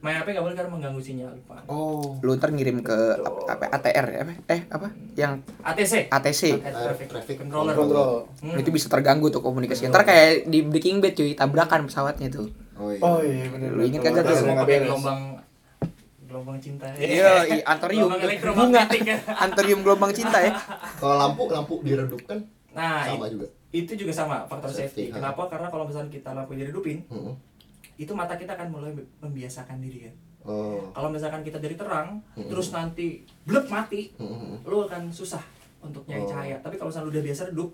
main 0.00 0.16
HP 0.16 0.32
nggak 0.32 0.40
boleh 0.42 0.56
karena 0.56 0.70
mengganggu 0.70 0.96
sinyal 0.98 1.32
Pak. 1.44 1.60
oh 1.66 2.16
lu 2.18 2.32
ntar 2.34 2.48
ngirim 2.48 2.80
ke 2.80 2.96
apa, 3.16 3.40
apa 3.46 3.64
ATR 3.70 4.06
ya 4.08 4.20
apa 4.22 4.32
eh 4.48 4.60
apa 4.66 4.86
yang 5.12 5.32
ATC. 5.60 6.08
ATC 6.08 6.42
Traffic, 6.58 7.06
Traffic 7.06 7.36
Controller. 7.38 7.74
kontrol 7.74 8.10
Hmm. 8.40 8.56
itu 8.56 8.70
bisa 8.70 8.88
terganggu 8.88 9.28
tuh 9.28 9.38
komunikasi 9.38 9.86
ntar 9.86 10.02
kayak 10.02 10.46
di 10.46 10.62
Breaking 10.62 10.98
Bad 10.98 11.12
cuy 11.12 11.32
tabrakan 11.32 11.84
pesawatnya 11.84 12.28
tuh 12.30 12.48
oh 12.74 12.88
iya 12.88 13.00
oh 13.02 13.20
iya 13.20 13.44
Lu 13.68 13.82
inget 13.82 14.00
kagak 14.00 14.24
tuh? 14.24 14.36
Semua 14.38 14.64
pakai 14.64 14.80
gelombang 14.82 15.20
gelombang 16.22 16.58
cinta. 16.58 16.86
iya 16.94 17.42
i- 17.44 17.64
antorium 17.64 18.08
bunga 18.54 18.86
ya. 18.88 19.16
antorium 19.44 19.80
gelombang 19.82 20.12
cinta 20.12 20.38
ya 20.38 20.56
kalau 20.96 21.16
lampu 21.18 21.42
lampu 21.46 21.74
diredupkan 21.80 22.40
Nah, 22.70 23.02
sama 23.04 23.26
juga 23.26 23.50
itu 23.70 23.92
juga 23.96 24.10
sama 24.10 24.46
faktor 24.46 24.70
Safety. 24.70 25.10
Kenapa? 25.10 25.46
Karena 25.46 25.66
kalau 25.66 25.86
misalnya 25.86 26.06
kita 26.08 26.30
lampu 26.30 26.54
diredupin. 26.54 27.02
Itu 28.00 28.16
mata 28.16 28.32
kita 28.34 28.56
akan 28.56 28.72
mulai 28.72 28.90
membiasakan 29.20 29.76
diri 29.76 30.08
kan. 30.08 30.14
oh 30.40 30.88
Kalau 30.90 31.12
misalkan 31.12 31.44
kita 31.44 31.60
dari 31.60 31.76
terang, 31.76 32.24
Hmm. 32.32 32.48
terus 32.48 32.72
nanti 32.72 33.20
blek 33.44 33.68
mati, 33.68 34.08
Mhm. 34.16 34.64
lu 34.64 34.88
akan 34.88 35.12
susah 35.12 35.44
untuk 35.84 36.08
nyari 36.08 36.24
Oh. 36.24 36.30
cahaya. 36.32 36.56
Tapi 36.58 36.80
kalau 36.80 36.88
misalnya 36.88 37.06
lu 37.06 37.12
udah 37.12 37.24
biasa 37.28 37.42
redup, 37.52 37.70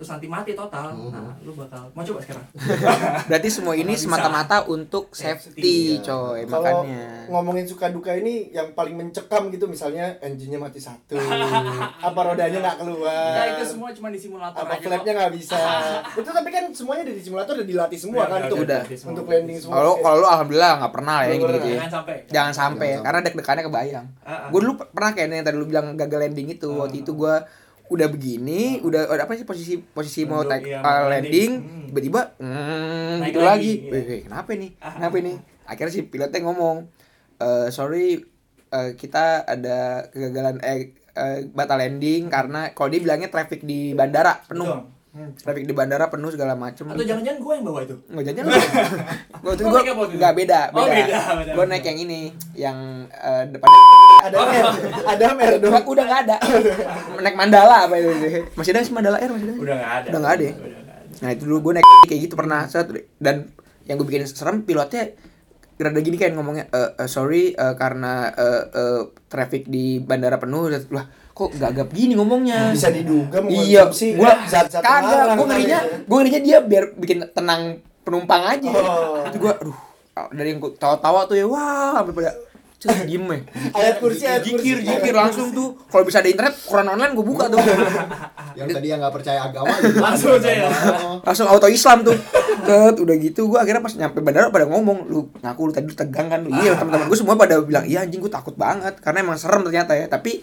terus 0.00 0.08
nanti 0.08 0.26
mati 0.26 0.56
total, 0.56 0.88
Hmm. 0.90 1.12
nah 1.12 1.36
lu 1.40 1.52
bakal 1.52 1.92
mau 1.92 2.00
coba 2.00 2.18
sekarang. 2.18 2.46
berarti 3.28 3.48
semua 3.50 3.74
ini 3.74 3.92
semata-mata 3.94 4.64
untuk 4.66 5.12
safety 5.12 5.60
Safety, 5.60 5.76
ya. 5.94 6.00
coy 6.02 6.40
kalau 6.44 6.56
makanya 6.80 7.04
ngomongin 7.28 7.64
suka 7.64 7.86
duka 7.88 8.12
ini 8.12 8.48
yang 8.48 8.72
paling 8.72 8.96
mencekam 8.96 9.48
gitu 9.48 9.66
misalnya 9.66 10.16
engine-nya 10.18 10.56
mati 10.56 10.78
satu 10.78 11.20
apa 12.08 12.20
rodanya 12.22 12.58
nggak 12.58 12.76
keluar 12.78 13.28
Nah, 13.30 13.46
itu 13.52 13.64
semua 13.68 13.88
cuma 13.90 14.08
di 14.08 14.16
simulator 14.16 14.56
apa 14.58 14.72
aja. 14.74 14.82
flapnya 14.82 15.12
nggak 15.14 15.32
bisa 15.34 15.60
itu 16.20 16.30
tapi 16.30 16.48
kan 16.48 16.64
semuanya 16.70 17.04
dari 17.04 17.20
simulator 17.20 17.52
udah 17.54 17.68
dilatih 17.68 17.98
semua 17.98 18.16
Udah, 18.18 18.28
kan 18.30 18.40
untuk 18.42 18.58
udah. 18.62 18.82
untuk 19.04 19.24
landing 19.26 19.58
semua 19.58 19.74
kalau 19.76 19.92
kalau 19.98 20.16
lu 20.16 20.26
alhamdulillah 20.26 20.72
nggak 20.78 20.92
pernah 20.92 21.14
lah 21.14 21.26
ya 21.26 21.34
gitu 21.34 21.46
gitu 21.50 21.68
ya 21.68 21.76
Jangan 21.76 21.92
sampai. 21.92 22.16
jangan 22.26 22.52
sampai 22.54 22.88
karena 22.98 23.18
deg-degannya 23.20 23.62
kebayang 23.62 24.06
Ah, 24.20 24.30
ah. 24.30 24.48
gue 24.48 24.60
dulu 24.60 24.72
pernah 24.80 25.10
kayak 25.10 25.28
yang 25.30 25.44
tadi 25.44 25.56
lu 25.56 25.66
bilang 25.66 25.86
gagal 25.94 26.18
landing 26.20 26.48
itu 26.50 26.68
Ah. 26.68 26.76
waktu 26.80 26.96
itu 26.98 27.12
gue 27.12 27.34
udah 27.90 28.06
begini 28.06 28.78
udah 28.80 29.10
udah 29.10 29.24
apa 29.26 29.34
sih 29.34 29.42
posisi 29.42 29.74
posisi 29.76 30.22
mau 30.22 30.42
take 30.42 30.70
iya, 30.70 30.78
uh, 30.78 31.10
landing. 31.10 31.50
Hmm. 31.58 31.86
tiba-tiba 31.90 32.38
mm, 32.38 33.14
Naik 33.18 33.28
gitu 33.28 33.40
lagi, 33.40 33.50
lagi, 33.50 33.72
iya. 33.82 33.90
Weh, 33.90 34.20
kenapa 34.24 34.50
nih 34.54 34.70
Ah. 34.78 34.92
kenapa 34.94 35.16
nih 35.18 35.36
akhirnya 35.66 35.92
si 35.92 36.02
pilotnya 36.04 36.40
ngomong 36.40 36.76
"Eh, 37.36 37.68
sorry 37.68 38.22
eh, 38.68 38.90
kita 38.94 39.42
ada 39.42 39.78
kegagalan 40.06 40.62
eh, 40.62 40.80
eh, 41.10 41.38
batal 41.50 41.78
landing 41.78 42.26
karena 42.26 42.70
kalau 42.70 42.88
dia 42.88 43.00
bilangnya 43.00 43.26
traffic 43.26 43.62
di 43.62 43.90
bandara 43.92 44.38
penuh 44.44 44.66
Betul. 44.66 44.99
Hmm. 45.10 45.34
traffic 45.34 45.66
di 45.66 45.74
bandara 45.74 46.06
penuh 46.06 46.30
segala 46.30 46.54
macem 46.54 46.86
Atau 46.86 47.02
jangan-jangan 47.02 47.42
gue 47.42 47.52
yang 47.58 47.64
bawa 47.66 47.80
itu. 47.82 47.96
Nggak 48.06 48.24
jajan 48.30 48.44
lu. 48.46 48.54
Gua 49.42 49.52
tuh 49.58 49.64
itu? 49.66 50.18
nggak 50.22 50.34
beda, 50.38 50.60
Oh, 50.70 50.86
beda. 50.86 50.94
beda, 50.94 51.20
beda. 51.34 51.52
Gua 51.58 51.64
naik 51.66 51.84
yang 51.84 51.98
ini, 51.98 52.20
yang 52.54 52.78
eh, 53.10 53.42
depan 53.50 53.66
ada 54.22 54.36
air 54.38 54.64
ada 55.02 55.24
air 55.34 55.52
dong 55.58 55.72
udah, 55.74 55.82
udah 55.82 56.04
nggak 56.06 56.20
ada. 56.28 56.36
naik 57.18 57.34
Mandala 57.34 57.90
apa 57.90 57.94
itu? 57.98 58.10
Masih 58.54 58.70
ada 58.70 58.86
sih 58.86 58.94
Mandala 58.94 59.18
Air 59.18 59.34
masih 59.34 59.50
ada. 59.50 59.54
Udah 59.58 59.74
nggak 59.74 59.90
ada. 59.90 60.06
Udah 60.06 60.20
nggak 60.22 60.34
ada 60.38 60.44
ya? 60.46 60.54
Ada. 60.54 60.78
Nah, 61.20 61.28
itu 61.34 61.42
dulu 61.42 61.58
gua 61.58 61.72
naik 61.74 61.86
kayak 62.06 62.20
gitu 62.30 62.34
pernah 62.38 62.60
set 62.70 62.86
dan 63.18 63.50
yang 63.90 63.98
gue 63.98 64.06
bikin 64.06 64.22
serem 64.30 64.62
pilotnya 64.62 65.10
rada 65.74 65.98
gini 65.98 66.14
kan 66.14 66.36
ngomongnya 66.36 66.70
"Eh, 66.70 66.90
eh, 67.02 67.08
sorry 67.08 67.50
eh, 67.50 67.74
karena 67.74 68.30
eh, 68.30 68.62
eh, 68.70 69.00
traffic 69.26 69.66
di 69.66 69.98
bandara 69.98 70.38
penuh 70.38 70.70
lah 70.92 71.08
kok 71.40 71.50
gagap 71.56 71.88
gini 71.96 72.12
ngomongnya? 72.12 72.76
Bisa 72.76 72.92
diduga 72.92 73.40
iya 73.48 73.88
mengkonsumsi 73.88 74.20
gua 74.20 74.32
kagak 74.44 75.36
gua 75.40 75.46
ngerinya 75.48 75.78
kali 75.80 75.92
ya. 75.96 76.04
gua 76.04 76.16
ngerinya 76.20 76.40
dia 76.44 76.58
biar 76.60 76.84
bikin 77.00 77.18
tenang 77.32 77.80
penumpang 78.04 78.42
aja. 78.44 78.68
Oh. 78.68 79.24
itu 79.24 79.36
gua 79.40 79.56
aduh 79.56 79.78
dari 80.36 80.52
yang 80.52 80.60
gua 80.60 80.76
tawa-tawa 80.76 81.24
tuh 81.24 81.40
ya 81.40 81.48
wah 81.48 81.96
sampai 81.96 82.12
pada 82.12 82.32
Cek 82.80 83.04
diem 83.04 83.28
ya 83.28 83.38
ayat 83.76 84.00
kursi 84.00 84.24
ayat 84.24 84.40
kursi. 84.40 84.56
Jikir 84.56 84.80
jikir 84.80 85.12
langsung 85.12 85.52
tuh. 85.52 85.76
Kalau 85.92 86.00
bisa 86.00 86.24
ada 86.24 86.32
internet 86.32 86.56
Quran 86.64 86.88
online 86.88 87.12
gua 87.12 87.26
buka 87.28 87.44
tuh. 87.52 87.60
Yang 88.56 88.68
tadi 88.72 88.86
yang 88.88 89.04
nggak 89.04 89.14
percaya 89.20 89.40
agama 89.52 89.68
gitu. 89.84 90.00
Langsung 90.00 90.40
aja 90.40 90.48
ya. 90.48 90.68
Langsung 91.20 91.44
auto 91.44 91.68
Islam 91.68 92.08
tuh. 92.08 92.16
Tet, 92.64 92.96
udah 92.96 93.16
gitu 93.20 93.52
gua 93.52 93.68
akhirnya 93.68 93.84
pas 93.84 93.92
nyampe 93.92 94.24
bandara 94.24 94.48
pada 94.48 94.64
ngomong 94.64 95.12
lu 95.12 95.28
ngaku 95.44 95.60
lu 95.68 95.72
tadi 95.76 95.92
lu 95.92 95.96
tegang 95.96 96.32
kan? 96.32 96.40
Lu 96.40 96.56
iya 96.56 96.72
teman-teman 96.72 97.12
gua 97.12 97.18
semua 97.20 97.36
pada 97.36 97.60
bilang 97.60 97.84
iya 97.84 98.00
anjing 98.00 98.16
gua 98.16 98.32
takut 98.32 98.56
banget. 98.56 98.96
Karena 99.04 99.28
emang 99.28 99.36
serem 99.36 99.60
ternyata 99.60 99.92
ya. 99.92 100.08
Tapi 100.08 100.40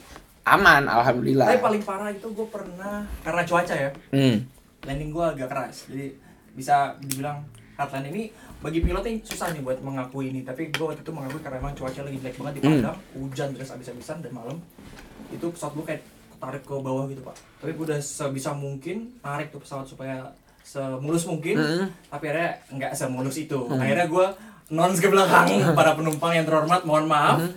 aman 0.50 0.84
alhamdulillah 0.86 1.48
Tapi 1.48 1.60
paling 1.60 1.82
parah 1.82 2.10
itu 2.10 2.28
gue 2.28 2.48
pernah 2.48 3.04
karena 3.22 3.42
cuaca 3.44 3.74
ya. 3.74 3.90
hmm. 4.10 4.38
landing 4.84 5.10
gua 5.10 5.32
agak 5.32 5.48
keras 5.48 5.88
jadi 5.88 6.14
bisa 6.52 6.76
dibilang 7.00 7.44
hard 7.74 7.92
landing 7.92 8.14
ini 8.14 8.26
bagi 8.58 8.80
pilotnya 8.80 9.14
susah 9.22 9.52
nih 9.52 9.62
buat 9.62 9.78
mengakui 9.80 10.30
ini 10.30 10.42
tapi 10.42 10.72
gua 10.72 10.90
waktu 10.90 11.02
itu 11.02 11.12
mengakui 11.12 11.40
karena 11.40 11.58
emang 11.60 11.74
cuaca 11.74 12.00
lagi 12.00 12.18
jelek 12.18 12.36
banget 12.36 12.54
di 12.54 12.60
Hmm. 12.60 12.74
Padang 12.80 12.98
hujan 13.14 13.48
terus 13.52 13.70
abis-abisan 13.70 14.18
dan 14.20 14.32
malam 14.32 14.58
itu 15.28 15.46
pesawat 15.46 15.74
gua 15.74 15.86
kayak 15.86 16.02
tarik 16.38 16.62
ke 16.62 16.74
bawah 16.74 17.06
gitu 17.06 17.22
pak 17.22 17.36
tapi 17.58 17.72
gua 17.74 17.86
udah 17.88 18.00
sebisa 18.00 18.52
mungkin 18.52 18.98
tarik 19.20 19.50
tuh 19.50 19.60
pesawat 19.60 19.86
supaya 19.86 20.30
semulus 20.62 21.24
mungkin 21.26 21.56
Hmm. 21.56 21.86
tapi 22.08 22.28
akhirnya 22.28 22.52
nggak 22.70 22.92
semulus 22.92 23.36
itu 23.36 23.60
akhirnya 23.70 24.06
gua 24.06 24.32
nons 24.68 24.98
ke 24.98 25.08
belakang 25.08 25.48
para 25.78 25.94
penumpang 25.94 26.32
yang 26.34 26.44
terhormat 26.44 26.82
mohon 26.84 27.06
maaf 27.06 27.40
Hmm. 27.40 27.54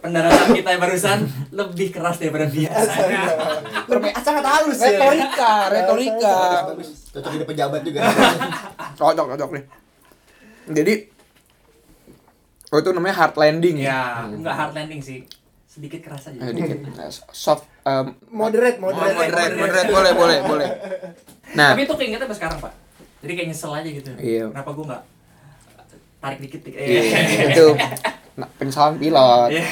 Pendaratan 0.00 0.48
kita 0.50 0.68
yang 0.70 0.80
barusan 0.80 1.18
lebih 1.50 1.88
keras 1.90 2.16
daripada 2.16 2.46
biasanya 2.46 3.22
lebih 3.86 4.10
sangat 4.18 4.44
halus 4.44 4.78
ya 4.78 4.88
retorika 4.90 5.52
retorika 5.68 6.36
Cocok 7.10 7.30
jadi 7.30 7.44
pejabat 7.44 7.80
juga. 7.82 8.00
cocok 8.98 9.26
cocok 9.30 9.50
nih 9.52 9.64
jadi 10.70 10.94
oh 12.68 12.78
itu 12.78 12.90
namanya 12.90 13.16
hard 13.18 13.34
landing 13.36 13.76
ya 13.78 13.88
Ya, 13.90 14.00
nggak 14.30 14.54
hard 14.54 14.72
landing 14.74 15.00
sih. 15.00 15.20
sedikit 15.66 16.02
keras 16.02 16.26
aja. 16.26 16.38
Ayo 16.40 16.50
dikit. 16.52 16.82
Nah, 16.90 17.06
soft 17.30 17.62
um, 17.84 18.10
Moderate, 18.28 18.82
moderate. 18.82 19.14
moderate, 19.14 19.54
moderate, 19.54 19.86
boleh, 19.88 20.12
boleh, 20.12 20.38
boleh. 20.42 20.68
Nah, 21.54 21.78
Tapi 21.78 21.86
itu 21.86 21.94
keingetnya 21.94 22.26
sampai 22.26 22.36
sekarang, 22.36 22.58
Pak. 22.58 22.72
Jadi 23.22 23.32
kayak 23.32 23.48
nyesel 23.48 23.70
aja 23.70 23.86
gitu. 23.88 24.10
Iya. 24.18 24.50
Kenapa 24.50 24.70
gue 24.74 24.84
nggak 24.84 25.02
tarik 26.20 26.38
dikit 26.42 26.60
dikit. 26.60 26.74
iya, 26.76 27.02
itu 27.54 27.66
penyesalan 28.52 28.96
pilot. 28.96 29.48
Iya. 29.50 29.66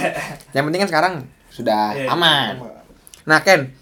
Yang 0.52 0.64
penting 0.64 0.80
kan 0.80 0.88
sekarang 0.88 1.14
sudah 1.48 1.82
Iya. 1.92 2.08
aman. 2.08 2.52
Nah, 3.24 3.40
Ken, 3.40 3.72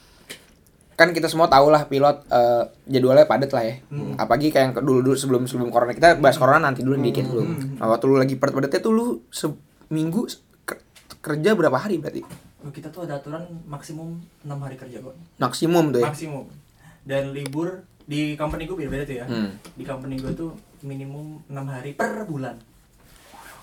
kan 0.93 1.13
kita 1.13 1.27
semua 1.27 1.47
tahu 1.47 1.69
lah 1.69 1.85
pilot 1.85 2.25
eh, 2.27 2.63
jadwalnya 2.87 3.25
padat 3.25 3.51
lah 3.51 3.63
ya. 3.63 3.75
Hmm. 3.87 4.17
Apalagi 4.17 4.49
kayak 4.49 4.65
yang 4.65 4.75
dulu 4.79 5.01
dulu 5.03 5.15
sebelum 5.15 5.43
sebelum 5.45 5.69
corona 5.69 5.93
kita 5.93 6.17
bahas 6.17 6.35
corona 6.35 6.59
nanti 6.59 6.81
dulu 6.81 6.97
dikit 6.97 7.25
dulu. 7.25 7.45
Hmm. 7.45 7.77
Nah, 7.77 7.87
waktu 7.87 8.05
lu 8.05 8.17
lagi 8.17 8.35
padat-padatnya 8.35 8.81
tuh 8.81 8.93
lu 8.93 9.07
seminggu 9.29 10.25
ke- 10.63 10.83
kerja 11.21 11.53
berapa 11.53 11.77
hari 11.77 11.97
berarti? 11.97 12.25
Oh, 12.59 12.71
Kita 12.71 12.89
tuh 12.89 13.05
ada 13.05 13.17
aturan 13.17 13.45
maksimum 13.65 14.17
6 14.43 14.59
hari 14.59 14.75
kerja 14.75 14.99
kok. 14.99 15.15
Maksimum 15.37 15.85
tuh 15.91 16.01
ya. 16.01 16.07
Maksimum. 16.09 16.45
Dan 17.03 17.31
libur 17.31 17.69
di 18.03 18.35
company 18.35 18.65
gue 18.65 18.75
beda-beda 18.77 19.05
tuh 19.05 19.17
ya. 19.17 19.27
Hmm. 19.27 19.55
Di 19.71 19.85
company 19.85 20.17
gue 20.17 20.33
tuh 20.33 20.51
minimum 20.81 21.45
6 21.45 21.55
hari 21.69 21.93
per 21.93 22.25
bulan. 22.25 22.59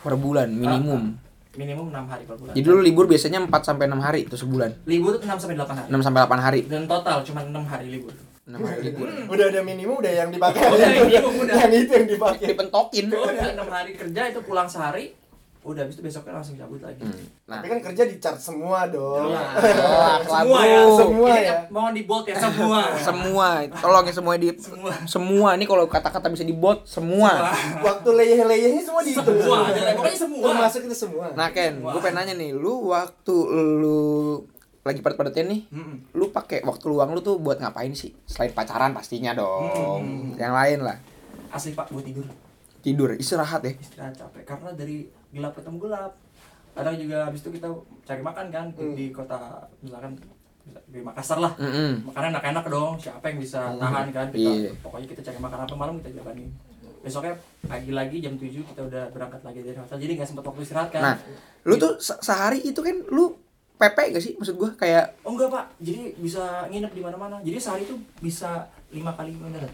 Per 0.03 0.15
bulan 0.19 0.51
minimum. 0.51 1.01
Ah, 1.15 1.21
Minimum 1.53 1.93
6 1.93 2.09
hari 2.09 2.23
per 2.25 2.35
bulan. 2.41 2.53
Jadi 2.57 2.65
lu 2.65 2.81
libur 2.81 3.05
biasanya 3.05 3.39
4 3.45 3.61
sampai 3.61 3.85
6 3.85 4.01
hari 4.01 4.19
itu 4.25 4.35
sebulan. 4.35 4.89
libur 4.89 5.21
tuh 5.21 5.29
6 5.29 5.37
sampai 5.37 5.55
8 5.55 5.69
hari. 5.77 5.87
6 5.93 6.01
sampai 6.01 6.19
8 6.25 6.41
hari. 6.41 6.59
Dan 6.65 6.83
total 6.89 7.17
cuma 7.21 7.39
6 7.45 7.53
hari 7.69 7.87
libur. 7.93 8.13
6 8.43 8.57
hari 8.57 8.79
libur. 8.89 9.05
Udah 9.29 9.45
ada 9.53 9.61
minimum 9.61 9.95
udah 10.01 10.13
yang 10.17 10.29
dipakai. 10.33 10.65
Udah, 10.65 10.89
minimum 11.05 11.33
udah. 11.45 11.55
Yang 11.61 11.73
itu 11.77 11.91
yang 11.93 12.07
dipakai. 12.09 12.45
Dipentokin. 12.51 13.05
Udah 13.07 13.53
6 13.53 13.69
hari 13.69 13.91
kerja 13.93 14.21
itu 14.33 14.39
pulang 14.41 14.65
sehari, 14.65 15.13
udah 15.63 15.81
habis 15.83 15.95
itu 15.95 16.03
besoknya 16.03 16.35
langsung 16.35 16.55
cabut 16.55 16.79
lagi. 16.79 16.99
Nah, 17.47 17.57
Tapi 17.57 17.67
kan 17.67 17.79
kerja 17.79 18.03
di 18.03 18.19
chart 18.19 18.35
semua 18.35 18.83
dong. 18.85 19.31
Jelas 19.63 20.27
lah, 20.27 20.43
semua 20.43 20.59
ya. 20.61 20.81
Semua 20.91 21.27
Ini 21.31 21.41
ya. 21.41 21.55
Mohon 21.71 21.91
di 21.95 22.03
bold 22.03 22.25
ya 22.27 22.35
semua. 22.35 22.79
semua 23.07 23.47
tolong 23.73 24.03
ya 24.03 24.13
semua 24.13 24.33
di 24.35 24.47
Semua. 24.53 24.93
semua 25.07 25.49
ini 25.55 25.63
kalau 25.63 25.87
kata-kata 25.87 26.27
bisa 26.27 26.43
di 26.43 26.51
bot 26.51 26.83
semua. 26.83 27.51
Waktu 27.79 28.09
leyeh-leyehnya 28.11 28.83
semua 28.83 29.01
dihitung. 29.01 29.39
Semua, 29.39 29.57
aja, 29.65 29.95
pokoknya 29.95 30.19
semua. 30.19 30.45
Termasuk 30.51 30.81
itu 30.83 30.95
semua. 30.97 31.25
Nah 31.33 31.49
Ken, 31.49 31.79
gue 31.79 31.99
pengen 31.99 32.15
nanya 32.19 32.33
nih, 32.35 32.51
lu 32.51 32.91
waktu 32.91 33.35
lu 33.79 34.43
lagi 34.83 34.99
padat-padatnya 34.99 35.47
nih, 35.47 35.61
Mm-mm. 35.71 36.11
lu 36.11 36.27
pakai 36.27 36.59
waktu 36.59 36.91
luang 36.91 37.15
lu 37.15 37.23
tuh 37.23 37.39
buat 37.39 37.55
ngapain 37.55 37.95
sih? 37.95 38.11
Selain 38.27 38.51
pacaran 38.51 38.91
pastinya 38.91 39.31
dong. 39.31 39.63
Hmm. 40.03 40.35
Yang 40.35 40.53
lain 40.53 40.79
lah. 40.83 40.97
Asli 41.49 41.71
Pak 41.71 41.87
buat 41.87 42.03
tidur. 42.03 42.27
Tidur, 42.83 43.15
istirahat 43.15 43.63
ya. 43.63 43.71
Istirahat 43.73 44.13
capek 44.13 44.43
karena 44.43 44.69
dari 44.73 44.97
gelap 45.31 45.55
ketemu 45.55 45.77
gelap. 45.81 46.11
Kadang 46.73 46.95
juga 46.95 47.17
habis 47.23 47.39
itu 47.39 47.49
kita 47.53 47.67
cari 48.03 48.19
makan 48.19 48.45
kan 48.49 48.67
Hmm. 48.73 48.91
di 48.91 49.09
kota 49.09 49.39
misalkan 49.79 50.19
di 50.85 50.99
Makassar 50.99 51.37
lah. 51.37 51.53
Mm-mm. 51.55 52.07
Makanan 52.07 52.29
enak-enak 52.33 52.65
dong, 52.67 52.95
siapa 52.95 53.25
yang 53.25 53.37
bisa 53.37 53.71
tahan 53.73 54.09
kan 54.09 54.27
kita. 54.27 54.39
Iya. 54.39 54.71
Pokoknya 54.79 55.07
kita 55.07 55.21
cari 55.21 55.37
makan 55.37 55.59
apa 55.61 55.73
malam 55.73 55.95
kita 55.97 56.09
jalanin. 56.13 56.49
Besoknya 56.99 57.35
pagi 57.63 57.91
lagi 57.91 58.19
jam 58.19 58.33
7 58.33 58.47
kita 58.63 58.81
udah 58.81 59.11
berangkat 59.11 59.43
lagi 59.43 59.59
dari 59.59 59.75
hotel. 59.75 59.97
Jadi 59.97 60.11
nggak 60.15 60.23
sempat 60.25 60.43
waktu 60.45 60.61
istirahat 60.61 60.89
kan. 60.89 61.01
Nah, 61.03 61.15
lu 61.63 61.75
tuh 61.75 61.99
se- 61.99 62.19
sehari 62.19 62.63
itu 62.63 62.79
kan 62.79 62.95
lu 63.07 63.35
PP 63.75 63.97
gak 64.09 64.23
sih? 64.23 64.33
Maksud 64.33 64.55
gua 64.55 64.71
kayak 64.71 65.19
Oh 65.21 65.35
enggak 65.35 65.51
pak, 65.51 65.65
jadi 65.77 66.15
bisa 66.15 66.43
nginep 66.65 66.91
di 66.91 67.01
mana-mana. 67.01 67.35
Jadi 67.39 67.57
sehari 67.59 67.83
itu 67.83 67.95
bisa 68.17 68.63
lima 68.89 69.11
kali 69.11 69.35
beneran. 69.35 69.71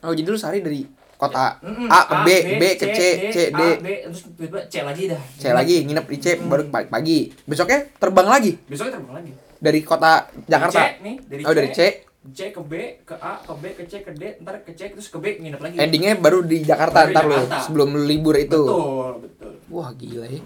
oh 0.00 0.10
jadi 0.10 0.26
lu 0.26 0.34
sehari 0.34 0.58
dari 0.60 0.82
kota. 1.22 1.46
A 1.86 2.00
ke 2.02 2.14
B, 2.20 2.28
B 2.58 2.62
ke 2.74 2.86
C, 2.90 3.00
C, 3.30 3.36
D, 3.48 3.60
A, 3.62 3.68
B, 3.78 3.88
terus 4.10 4.20
tiba-tiba 4.34 4.60
C 4.66 4.74
lagi 4.82 5.02
dah. 5.06 5.22
C 5.38 5.44
lagi 5.48 5.76
nginep 5.86 6.06
di 6.10 6.18
C 6.18 6.26
baru 6.42 6.62
pagi, 6.66 6.86
pagi. 6.90 7.18
Besoknya 7.46 7.86
terbang 7.94 8.26
lagi 8.26 8.52
Besoknya 8.66 8.98
terbang 8.98 9.14
lagi. 9.14 9.30
dari 9.56 9.80
kota 9.80 10.12
Jakarta. 10.44 10.80
Dari 10.82 10.90
C 10.90 11.04
nih, 11.06 11.16
dari 11.22 11.42
Oh, 11.46 11.54
dari 11.54 11.70
C. 11.70 11.80
C 12.22 12.54
ke 12.54 12.62
B, 12.62 12.72
ke 13.02 13.14
A, 13.18 13.42
ke 13.42 13.52
B, 13.54 13.64
ke 13.74 13.82
C, 13.86 13.92
ke 14.02 14.10
D, 14.14 14.22
ntar 14.42 14.62
ke 14.62 14.74
C, 14.74 14.90
terus 14.90 15.06
ke 15.06 15.18
B 15.18 15.38
nginep 15.38 15.58
lagi. 15.58 15.76
Endingnya 15.78 16.14
baru 16.14 16.42
di 16.42 16.62
Jakarta 16.62 17.06
Baru 17.06 17.10
ntar 17.10 17.24
lu 17.26 17.38
sebelum 17.62 17.88
lu 17.94 18.02
libur 18.02 18.34
itu. 18.38 18.62
Betul, 18.62 19.12
betul. 19.26 19.52
Wah 19.70 19.90
gila 19.90 20.26
ya. 20.26 20.42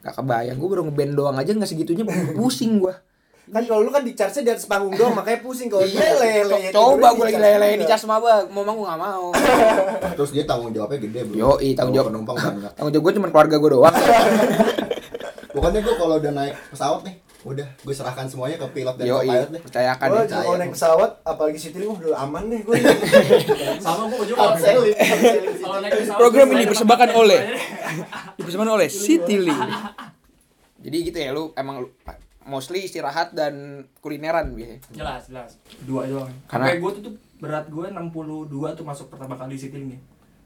Gak 0.00 0.14
kebayang, 0.16 0.56
gue 0.56 0.68
baru 0.70 0.82
ngeband 0.86 1.12
doang 1.12 1.36
aja 1.36 1.50
gak 1.52 1.66
segitunya 1.66 2.06
pusing 2.38 2.78
gua 2.78 2.98
Kan 3.50 3.62
kalau 3.62 3.82
lu 3.82 3.90
kan 3.90 4.00
di 4.00 4.12
charge 4.12 4.40
di 4.40 4.48
atas 4.48 4.64
panggung 4.64 4.94
doang 4.94 5.10
makanya 5.12 5.38
pusing 5.40 5.66
kalau 5.66 5.82
dia 5.82 5.98
lele 6.12 6.70
Co- 6.70 6.94
Coba 6.94 7.10
gue 7.12 7.24
lagi 7.26 7.40
lele 7.40 7.68
di 7.76 7.84
cas 7.84 8.02
maba, 8.04 8.46
mau 8.46 8.62
mau 8.62 8.72
gue 8.72 8.86
gak 8.86 9.00
mau 9.00 9.26
Terus 10.14 10.30
dia 10.30 10.44
tanggung 10.44 10.70
jawabnya 10.70 10.98
gede 11.00 11.20
bro. 11.24 11.34
Yoi, 11.36 11.74
tanggung 11.74 11.90
Bawa 11.92 11.98
jawab. 11.98 12.08
penumpang 12.08 12.36
banyak. 12.46 12.72
Tanggung 12.72 12.92
jawab 12.92 13.04
gue 13.04 13.12
cuma 13.12 13.26
keluarga 13.28 13.56
gue 13.56 13.70
doang 13.72 13.94
Pokoknya 15.50 15.80
gue 15.80 15.94
kalau 15.96 16.14
udah 16.16 16.30
naik 16.32 16.54
pesawat 16.70 17.00
nih, 17.02 17.14
udah 17.42 17.66
gue 17.74 17.90
serahkan 17.90 18.22
semuanya 18.24 18.54
ke 18.56 18.66
pilot 18.70 18.94
dan 18.94 19.04
Yoi, 19.04 19.26
pilot 19.26 19.48
deh. 19.50 19.60
percayakan 19.60 20.06
Gue 20.06 20.18
ya 20.20 20.26
kalau 20.30 20.54
naik 20.54 20.70
pesawat 20.70 21.10
apalagi 21.20 21.58
Citylink 21.58 21.90
udah 21.92 22.18
aman 22.20 22.42
deh 22.46 22.60
gue. 22.62 22.74
Sama 23.76 24.06
gua 24.06 24.22
juga 24.22 24.54
pesawat 24.54 24.94
Program 26.12 26.46
ini 26.48 26.62
dipersembahkan 26.62 27.08
oleh-. 27.12 27.42
Dipersembahkan 28.36 28.72
oleh 28.72 28.88
Citylink 28.88 29.58
Jadi 30.86 30.96
gitu 31.04 31.18
ya, 31.18 31.30
lu 31.30 31.50
emang 31.52 31.82
lu- 31.82 31.92
mostly 32.50 32.82
istirahat 32.82 33.30
dan 33.30 33.54
kulineran 33.98 34.50
biasanya 34.50 34.82
Jelas, 34.90 35.22
jelas. 35.30 35.50
Dua 35.80 36.02
doang. 36.04 36.26
Karena- 36.44 36.74
gue 36.74 36.90
tuh, 36.92 37.02
tuh 37.06 37.14
berat 37.38 37.66
gue 37.66 37.86
62 37.86 38.50
tuh 38.74 38.84
masuk 38.84 39.06
pertama 39.06 39.34
kali 39.34 39.54
di 39.54 39.70
nih. 39.86 40.00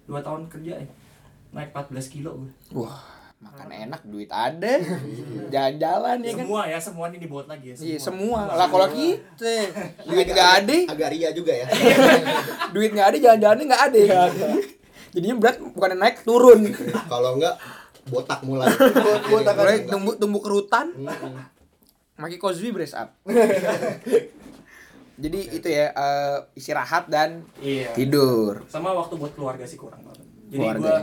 Dua 0.04 0.20
tahun 0.20 0.46
kerja 0.46 0.76
ya. 0.76 0.88
Naik 1.50 1.72
14 1.72 1.88
kilo 2.10 2.36
gue. 2.36 2.50
Wah, 2.74 3.00
makan 3.38 3.68
enak, 3.68 4.00
duit 4.04 4.26
ada 4.26 4.74
Jalan-jalan 5.52 6.16
ya 6.18 6.32
kan 6.32 6.44
Semua 6.44 6.62
ya, 6.64 6.78
semua 6.78 7.04
ini 7.08 7.18
dibuat 7.18 7.46
lagi 7.46 7.72
ya. 7.72 7.76
Iya 7.76 7.98
semua 7.98 8.46
lah 8.46 8.66
kalau 8.66 8.88
kita 8.88 9.52
duit 10.08 10.24
Agak- 10.24 10.34
nggak 10.34 10.50
ada, 10.60 10.76
Agak 10.90 11.08
ria 11.10 11.30
juga 11.30 11.52
ya. 11.54 11.66
duit 12.74 12.90
nggak 12.90 13.06
ada, 13.06 13.16
jalan-jalannya 13.18 13.64
nggak 13.64 13.84
ada. 13.86 14.00
Jadinya 15.14 15.36
berat 15.38 15.56
bukan 15.62 15.94
naik 15.94 16.16
turun. 16.22 16.60
kalau 17.06 17.38
enggak 17.38 17.54
botak 18.04 18.40
mulai. 18.42 18.68
botak 19.24 19.54
Mulai 19.54 19.86
tumbuh 19.86 20.14
tumbuh 20.14 20.42
kerutan. 20.42 20.90
Maki 22.14 22.38
Cosby 22.38 22.70
brace 22.70 22.94
up. 22.94 23.11
Jadi 25.14 25.40
itu 25.48 25.68
ya 25.68 25.90
eh, 25.90 26.38
istirahat 26.55 27.07
dan 27.07 27.46
Iya. 27.59 27.94
tidur. 27.94 28.66
Sama 28.66 28.90
waktu 28.90 29.14
buat 29.14 29.31
keluarga 29.33 29.62
sih 29.62 29.74
kurang 29.74 30.03
banget. 30.03 30.27
Jadi 30.44 30.59
Keluarga 30.59 30.83
gue, 30.83 30.98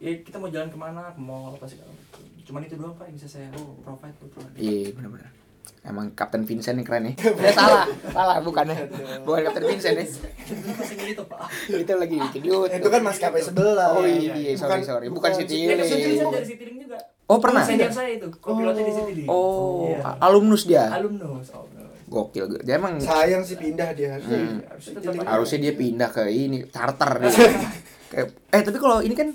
ya. 0.00 0.08
ya 0.08 0.22
kita 0.22 0.36
mau 0.38 0.48
jalan 0.48 0.68
ke 0.68 0.78
mana, 0.78 1.10
ke 1.10 1.20
mall 1.20 1.50
apa 1.52 1.66
segala 1.66 1.90
macam. 1.90 2.22
Cuman 2.40 2.60
itu 2.64 2.74
doang 2.74 2.94
pak 2.94 3.04
yang 3.06 3.16
bisa 3.16 3.28
saya 3.28 3.50
provide 3.82 4.14
buat 4.16 4.30
keluarga. 4.32 4.56
Iya 4.56 4.88
benar-benar. 4.94 5.30
Emang 5.80 6.06
Kapten 6.10 6.42
Vincent 6.42 6.74
yang 6.74 6.86
keren 6.86 7.06
ya. 7.06 7.14
Ya 7.18 7.50
salah, 7.52 7.84
salah 8.08 8.36
bukannya. 8.40 8.76
Bukan 9.22 9.40
Kapten 9.44 9.64
Vincent 9.64 9.96
ya. 9.96 10.06
Itu 11.04 11.22
pak. 11.30 11.40
Itu 11.68 11.92
lagi 11.94 12.16
bikin 12.20 12.42
YouTube. 12.44 12.78
Itu 12.78 12.88
kan 12.88 13.02
maskapai 13.04 13.40
sebelah. 13.40 13.94
Oh 13.94 14.02
iya, 14.02 14.54
sorry 14.54 14.82
Bukan- 14.82 14.82
sorry. 14.82 15.06
Bukan 15.08 15.30
bukan 15.30 15.30
saya 15.34 15.74
dari 15.74 15.82
Citylink 16.46 16.78
juga. 16.86 16.98
Oh, 17.28 17.38
pernah? 17.38 17.60
Senior 17.60 17.92
saya 17.92 18.10
itu, 18.10 18.24
kopilotnya 18.34 18.80
di 18.80 18.90
Citylink. 18.90 19.28
Oh, 19.28 19.84
Iya. 19.86 20.16
alumnus 20.18 20.64
dia. 20.64 20.88
alumnus. 20.88 21.52
Oh, 21.52 21.62
alumnus. 21.62 22.08
Gokil 22.08 22.44
gue. 22.48 22.60
Dia 22.62 22.80
emang 22.80 22.96
Sayang 22.96 23.44
sih 23.44 23.54
pindah 23.54 23.92
dia. 23.92 24.16
Hmm. 24.16 24.64
Harusnya 24.64 24.92
tetap 24.96 25.28
harusnya 25.28 25.58
dia 25.60 25.72
pindah 25.74 26.08
ke 26.08 26.24
ini 26.26 26.64
charter 26.66 27.10
dia. 27.20 27.28
Kayak- 28.10 28.32
eh 28.48 28.62
tapi 28.64 28.78
kalau 28.78 28.98
ini 28.98 29.12
kan 29.12 29.28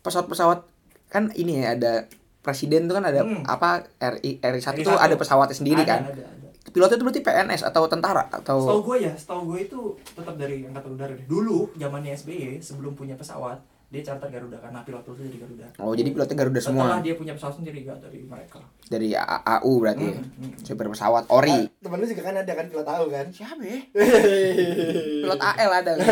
pesawat-pesawat 0.00 0.64
kan 1.06 1.28
ini 1.34 1.60
ya 1.60 1.76
ada 1.76 1.92
presiden 2.40 2.88
tuh 2.88 2.96
kan 2.96 3.04
ada 3.04 3.20
Hmm. 3.20 3.44
apa 3.44 3.84
RI 3.98 4.40
RI 4.40 4.60
satu 4.60 4.80
tuh 4.82 4.96
ada 4.96 5.12
pesawatnya 5.12 5.52
sendiri 5.52 5.80
Ada, 5.80 5.90
kan. 5.90 6.00
Ada, 6.06 6.24
ada. 6.24 6.48
Pilotnya 6.66 6.96
itu 6.96 7.04
berarti 7.04 7.20
PNS 7.20 7.62
atau 7.62 7.84
tentara 7.84 8.24
Setahu 8.26 8.60
atau 8.64 8.78
gue 8.82 8.96
ya, 8.98 9.12
setahu 9.12 9.40
gue 9.46 9.58
itu 9.62 9.80
tetap 10.10 10.34
dari 10.34 10.64
angkatan 10.64 10.90
udara 10.90 11.12
deh. 11.12 11.22
Dulu 11.24 11.76
zamannya 11.76 12.16
SBY 12.16 12.58
sebelum 12.58 12.92
punya 12.94 13.14
pesawat, 13.14 13.60
dia 13.94 14.02
charter 14.02 14.26
Garuda 14.26 14.58
karena 14.58 14.82
pilot 14.82 15.02
itu 15.06 15.22
dari 15.22 15.38
Garuda. 15.38 15.66
Oh, 15.78 15.94
jadi 15.94 16.08
pilotnya 16.10 16.34
Garuda 16.34 16.58
Setelah 16.58 16.98
semua. 16.98 17.04
dia 17.06 17.14
punya 17.14 17.32
pesawat 17.38 17.54
sendiri 17.54 17.78
gak 17.86 17.98
dari 18.02 18.18
mereka. 18.26 18.58
Dari 18.84 19.08
AU 19.14 19.72
berarti 19.78 20.04
ya. 20.04 20.18
Hmm, 20.18 20.26
hmm. 20.42 20.52
Super 20.66 20.86
pesawat 20.90 21.24
ori. 21.30 21.70
Temen 21.78 21.96
lu 21.96 22.06
juga 22.10 22.22
kan 22.26 22.34
ada 22.34 22.52
kan 22.52 22.66
pilot 22.66 22.82
tahu 22.84 23.04
kan? 23.08 23.26
Siapa 23.30 23.62
ya? 23.62 23.78
Pilot 25.24 25.40
AL 25.40 25.70
ada. 25.70 25.92
kan? 25.94 26.08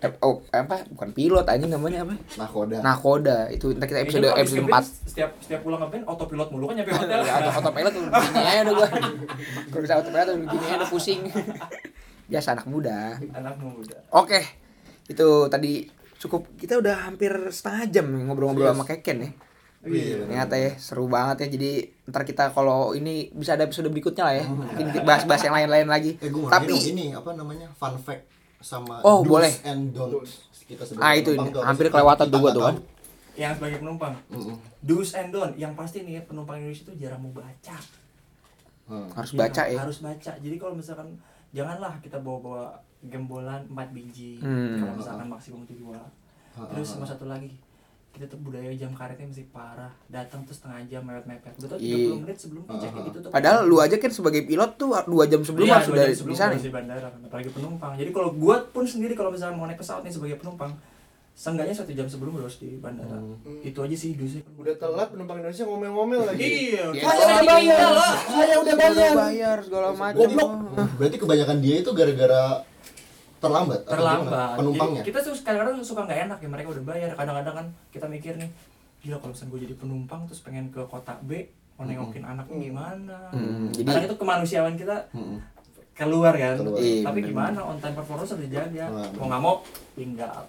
Eh, 0.00 0.10
oh, 0.24 0.40
apa? 0.50 0.76
Bukan 0.88 1.08
pilot 1.12 1.46
anjing 1.46 1.70
namanya 1.70 1.98
apa? 2.02 2.14
Nakoda. 2.40 2.78
Nakoda. 2.80 3.38
Itu 3.52 3.76
ntar 3.76 3.86
kita 3.86 4.00
episode 4.02 4.24
kalau 4.24 4.40
episode 4.40 4.64
habis 4.64 4.66
4 4.66 4.66
ngeband, 4.66 4.86
Setiap 5.06 5.30
setiap 5.38 5.60
pulang 5.62 5.80
ngeband 5.84 6.04
autopilot 6.08 6.48
mulu 6.48 6.64
kan 6.72 6.74
nyampe 6.80 6.92
hotel. 6.98 7.20
Ya, 7.20 7.32
auto 7.36 7.50
autopilot 7.60 7.92
tuh 7.92 8.04
gini 8.08 8.40
aja 8.40 8.60
udah 8.64 8.74
gua. 8.74 8.88
Kalau 9.68 9.82
bisa 9.84 9.94
autopilot 10.00 10.26
tuh 10.26 10.36
gini 10.48 10.64
aja 10.64 10.76
udah 10.80 10.90
pusing. 10.90 11.20
Biasa 12.32 12.48
anak 12.58 12.66
muda. 12.66 13.20
Anak 13.36 13.54
muda. 13.60 13.96
Oke. 14.10 14.40
Itu 15.06 15.46
tadi 15.46 15.86
cukup 16.18 16.48
kita 16.56 16.76
udah 16.76 17.04
hampir 17.04 17.30
setengah 17.48 17.82
jam 17.90 18.06
nih 18.08 18.22
ngobrol-ngobrol 18.24 18.70
sama 18.70 18.84
Keken 18.84 19.18
ya. 19.18 19.30
Iya. 19.82 20.26
Ternyata 20.26 20.54
ya 20.56 20.72
seru 20.74 21.06
banget 21.06 21.46
ya. 21.46 21.48
Jadi 21.54 21.70
ntar 22.04 22.22
kita 22.22 22.50
kalau 22.50 22.90
ini 22.90 23.30
bisa 23.30 23.54
ada 23.54 23.62
episode 23.62 23.86
berikutnya 23.86 24.24
lah 24.24 24.34
ya. 24.34 24.44
Mungkin 24.44 24.86
kita 24.90 25.04
bahas-bahas 25.04 25.42
yang 25.42 25.54
lain-lain 25.54 25.86
lagi. 25.86 26.10
Eh 26.18 26.26
gue 26.26 26.42
Tapi 26.42 26.74
ini 26.90 27.06
apa 27.10 27.30
namanya 27.32 27.70
fun 27.70 27.94
fact 27.96 28.26
sama 28.58 28.98
Oh, 29.00 29.20
do's 29.20 29.30
boleh. 29.30 29.52
and 29.62 29.92
don'ts 29.92 30.42
kita 30.64 30.82
sebagai 30.82 31.04
Ah, 31.04 31.14
itu 31.14 31.30
apa 31.32 31.62
hampir 31.62 31.86
kelewatan 31.86 32.24
Kita 32.24 32.32
tuh 32.32 32.40
gua 32.40 32.44
nggak 32.44 32.56
tuh 32.56 32.64
kan. 32.64 32.76
Yang 33.36 33.52
sebagai 33.54 33.78
penumpang, 33.78 34.14
Mm-mm. 34.26 34.56
do's 34.80 35.10
and 35.12 35.28
don't. 35.28 35.54
Yang 35.54 35.72
pasti 35.76 35.98
nih 36.02 36.24
penumpang 36.24 36.56
Indonesia 36.56 36.82
itu 36.82 36.92
jarang 36.96 37.20
mau 37.20 37.30
baca. 37.30 37.76
Hmm. 38.86 39.06
Harus 39.12 39.30
Ya, 39.30 39.38
baca 39.40 39.62
ya. 39.66 39.78
harus 39.78 39.98
baca 40.00 40.32
jadi 40.36 40.56
kalau 40.56 40.74
misalkan 40.74 41.18
janganlah 41.50 41.98
kita 42.00 42.16
bawa-bawa 42.16 42.74
gembolan 43.06 43.62
4 43.66 43.90
biji 43.90 44.38
Hmm. 44.38 44.78
kalau 44.78 44.92
misalkan 44.94 45.26
maksimum 45.26 45.62
itu 45.62 45.74
dua 45.78 46.00
terus 46.66 46.88
sama 46.88 47.04
satu 47.04 47.24
lagi 47.24 47.52
kita 48.10 48.24
tuh 48.26 48.40
budaya 48.40 48.72
jam 48.72 48.88
karetnya 48.90 49.28
masih 49.28 49.44
parah 49.46 49.92
datang 50.06 50.40
tuh 50.42 50.50
setengah 50.50 50.80
jam 50.86 51.04
mepet-mepet 51.04 51.52
betul 51.54 51.76
Iya. 51.76 51.96
30 52.08 52.22
menit 52.22 52.36
sebelum 52.38 52.62
in 52.64 53.04
itu 53.04 53.18
tuh 53.20 53.28
Padahal 53.28 53.58
lu 53.62 53.76
aja 53.76 53.92
kan 53.94 54.08
sebagai 54.10 54.40
pilot 54.42 54.70
tuh 54.74 54.88
dua 55.04 55.24
jam 55.26 55.40
sebelum 55.40 55.64
Iya, 55.64 55.74
harus 55.74 55.86
dua 55.86 55.92
udah 55.92 56.02
jam 56.02 56.08
di 56.08 56.16
sebelum 56.16 56.34
sana. 56.34 56.54
di 56.56 56.72
bandara 56.72 57.06
kan, 57.06 57.20
apalagi 57.22 57.50
penumpang 57.50 57.92
jadi 57.94 58.10
kalau 58.10 58.30
gua 58.32 58.56
pun 58.66 58.84
sendiri 58.84 59.12
kalau 59.12 59.28
misalnya 59.28 59.52
mau 59.54 59.64
naik 59.64 59.76
pesawat 59.76 60.00
nih 60.00 60.10
sebagai 60.10 60.36
penumpang 60.38 60.72
seenggaknya 61.36 61.76
satu 61.76 61.92
jam 61.92 62.08
sebelum 62.08 62.40
harus 62.40 62.56
di 62.56 62.80
bandara 62.80 63.20
Hmm. 63.20 63.60
itu 63.60 63.76
aja 63.76 63.92
sih 63.94 64.16
dosnya 64.16 64.40
Udah 64.56 64.72
telat 64.74 65.12
penumpang 65.12 65.36
Indonesia 65.36 65.62
ngomel-ngomel 65.62 66.20
lagi. 66.24 66.40
iya 66.40 66.88
Iya. 66.88 67.02
Saya 67.04 67.20
udah 67.20 67.44
bayar. 67.44 67.92
Saya 68.24 68.54
udah 68.56 68.74
bayar. 68.74 69.12
bayar 69.14 69.56
segala 69.60 69.88
macam. 69.92 70.16
Goblok. 70.16 70.50
Berarti 70.96 71.16
kebanyakan 71.18 71.56
dia 71.60 71.76
itu 71.76 71.90
gara-gara 71.92 72.64
terlambat. 73.46 73.80
terlambat? 73.84 74.56
Penumpangnya. 74.56 75.00
Jadi, 75.00 75.06
kita 75.06 75.18
tuh 75.20 75.32
kadang-kadang 75.38 75.74
suka 75.80 76.00
nggak 76.02 76.20
enak 76.24 76.38
ya 76.38 76.48
mereka 76.48 76.68
udah 76.70 76.84
bayar 76.84 77.10
kadang-kadang 77.12 77.54
kan 77.54 77.66
kita 77.88 78.06
mikir 78.06 78.32
nih 78.34 78.50
gila 78.98 79.16
kalau 79.16 79.30
misalnya 79.30 79.50
gue 79.50 79.60
jadi 79.62 79.74
penumpang 79.76 80.20
terus 80.24 80.40
pengen 80.40 80.66
ke 80.68 80.82
kota 80.84 81.14
B 81.20 81.46
mau 81.74 81.84
nengokin 81.84 82.22
anaknya 82.22 82.56
gimana 82.58 83.18
Hmm, 83.30 83.68
jadi- 83.70 83.86
kadang 83.86 84.04
itu 84.04 84.16
kemanusiaan 84.16 84.74
kita 84.74 84.96
Mm-mm. 85.10 85.38
keluar 85.92 86.32
kan 86.32 86.56
Keluar. 86.56 86.76
Iya, 86.76 87.02
tapi 87.02 87.18
bener. 87.18 87.30
gimana 87.30 87.58
on 87.62 87.76
time 87.76 87.94
performance 87.94 88.30
harus 88.30 88.42
dijaga 88.42 88.84
Nah, 88.86 89.08
mau 89.14 89.26
nggak 89.26 89.40
mau 89.40 89.54
tinggal 89.92 90.40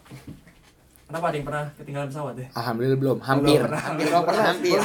kenapa 1.03 1.25
ada 1.25 1.35
yang 1.35 1.45
pernah 1.45 1.63
ketinggalan 1.73 2.07
pesawat 2.07 2.35
ya 2.35 2.47
Alhamdulillah 2.53 2.97
belum, 2.97 3.17
hampir, 3.21 3.59
pernah. 3.61 3.79
hampir, 3.81 4.05
belum 4.05 4.23
pernah, 4.25 4.45
hampir. 4.45 4.77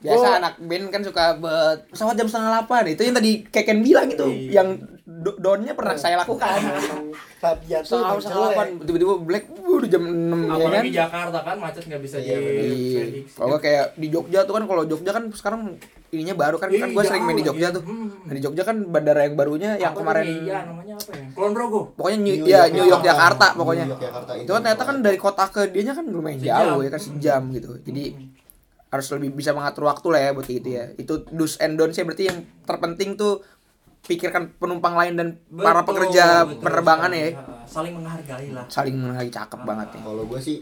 Biasa 0.00 0.26
anak 0.36 0.54
band 0.60 0.86
kan 0.88 1.00
suka 1.00 1.24
pesawat 1.86 2.14
jam 2.14 2.26
setengah 2.26 2.50
delapan, 2.52 2.82
itu 2.88 3.02
yang 3.02 3.14
tadi 3.14 3.32
Keken 3.44 3.78
bilang 3.80 4.08
itu, 4.08 4.26
Iya. 4.26 4.50
yang 4.52 4.68
do- 5.24 5.40
downnya 5.40 5.72
pernah 5.72 5.96
saya 5.96 6.20
lakukan. 6.20 6.60
Tabiat 7.44 7.82
tuh 7.84 8.00
setengah 8.20 8.52
delapan, 8.52 8.66
tiba-tiba 8.84 9.14
black, 9.20 9.44
udah 9.52 9.88
jam 9.88 10.04
enam 10.04 10.40
ya 10.44 10.48
kan. 10.48 10.60
apalagi 10.60 10.90
Jakarta 10.92 11.38
kan 11.44 11.56
macet 11.60 11.84
nggak 11.88 12.02
bisa 12.04 12.16
bener. 12.20 12.64
Iya. 12.72 13.02
Kalau 13.32 13.56
kayak 13.60 13.86
di 13.96 14.08
Jogja 14.12 14.40
tuh 14.44 14.54
kan 14.56 14.64
kalau 14.64 14.82
Jogja 14.84 15.10
kan 15.12 15.24
sekarang 15.32 15.60
ininya 16.14 16.34
baru 16.38 16.56
kan 16.56 16.70
kan 16.70 16.88
gue 16.94 17.04
sering 17.04 17.24
main 17.26 17.36
di 17.36 17.44
Jogja 17.44 17.68
tuh. 17.74 17.82
Hmm. 17.82 18.08
Nah, 18.28 18.32
di 18.32 18.40
Jogja 18.40 18.62
kan 18.62 18.76
bandara 18.88 19.26
yang 19.26 19.34
barunya 19.34 19.76
yang 19.76 19.92
kemarin 19.92 20.24
iya 20.24 20.62
namanya 20.64 20.94
apa 20.96 21.12
ya 21.16 21.26
pokoknya 21.98 22.18
New, 22.22 22.34
ya 22.46 22.64
York, 22.64 22.72
New 22.76 22.86
York 22.86 23.02
Jakarta. 23.02 23.46
Pokoknya. 23.58 23.84
New 23.88 23.94
York, 23.96 24.04
Jakarta 24.04 24.32
itu 24.38 24.50
kan 24.52 24.60
ternyata 24.62 24.84
kan 24.86 24.96
dari 25.02 25.18
kota 25.18 25.44
ke 25.50 25.62
dianya 25.72 25.92
kan 25.96 26.04
lumayan 26.06 26.38
jauh 26.40 26.80
ya 26.80 26.90
kan 26.92 27.00
sejam 27.02 27.42
gitu. 27.50 27.70
Jadi 27.82 28.04
harus 28.94 29.10
lebih 29.10 29.34
bisa 29.34 29.50
mengatur 29.50 29.90
waktu 29.90 30.06
lah 30.06 30.20
ya 30.22 30.30
buat 30.30 30.46
gitu 30.46 30.70
ya. 30.70 30.84
Itu 30.94 31.26
do's 31.34 31.58
and 31.58 31.74
don'ts 31.74 31.98
ya 31.98 32.06
berarti 32.06 32.30
yang 32.30 32.46
terpenting 32.62 33.18
tuh 33.18 33.42
pikirkan 34.04 34.52
penumpang 34.54 34.94
lain 34.94 35.14
dan 35.14 35.28
para 35.50 35.80
Betul, 35.80 35.88
pekerja 35.88 36.44
betul 36.44 36.60
penerbangan 36.60 37.10
sekali. 37.10 37.24
ya. 37.24 37.30
Ah, 37.34 37.64
saling 37.64 37.94
menghargai 37.94 38.48
lah 38.52 38.64
Saling 38.68 38.94
menghargai 38.94 39.30
cakep 39.30 39.60
banget 39.62 39.88
ya. 39.96 40.00
Kalau 40.02 40.24
gue 40.24 40.40
sih 40.40 40.56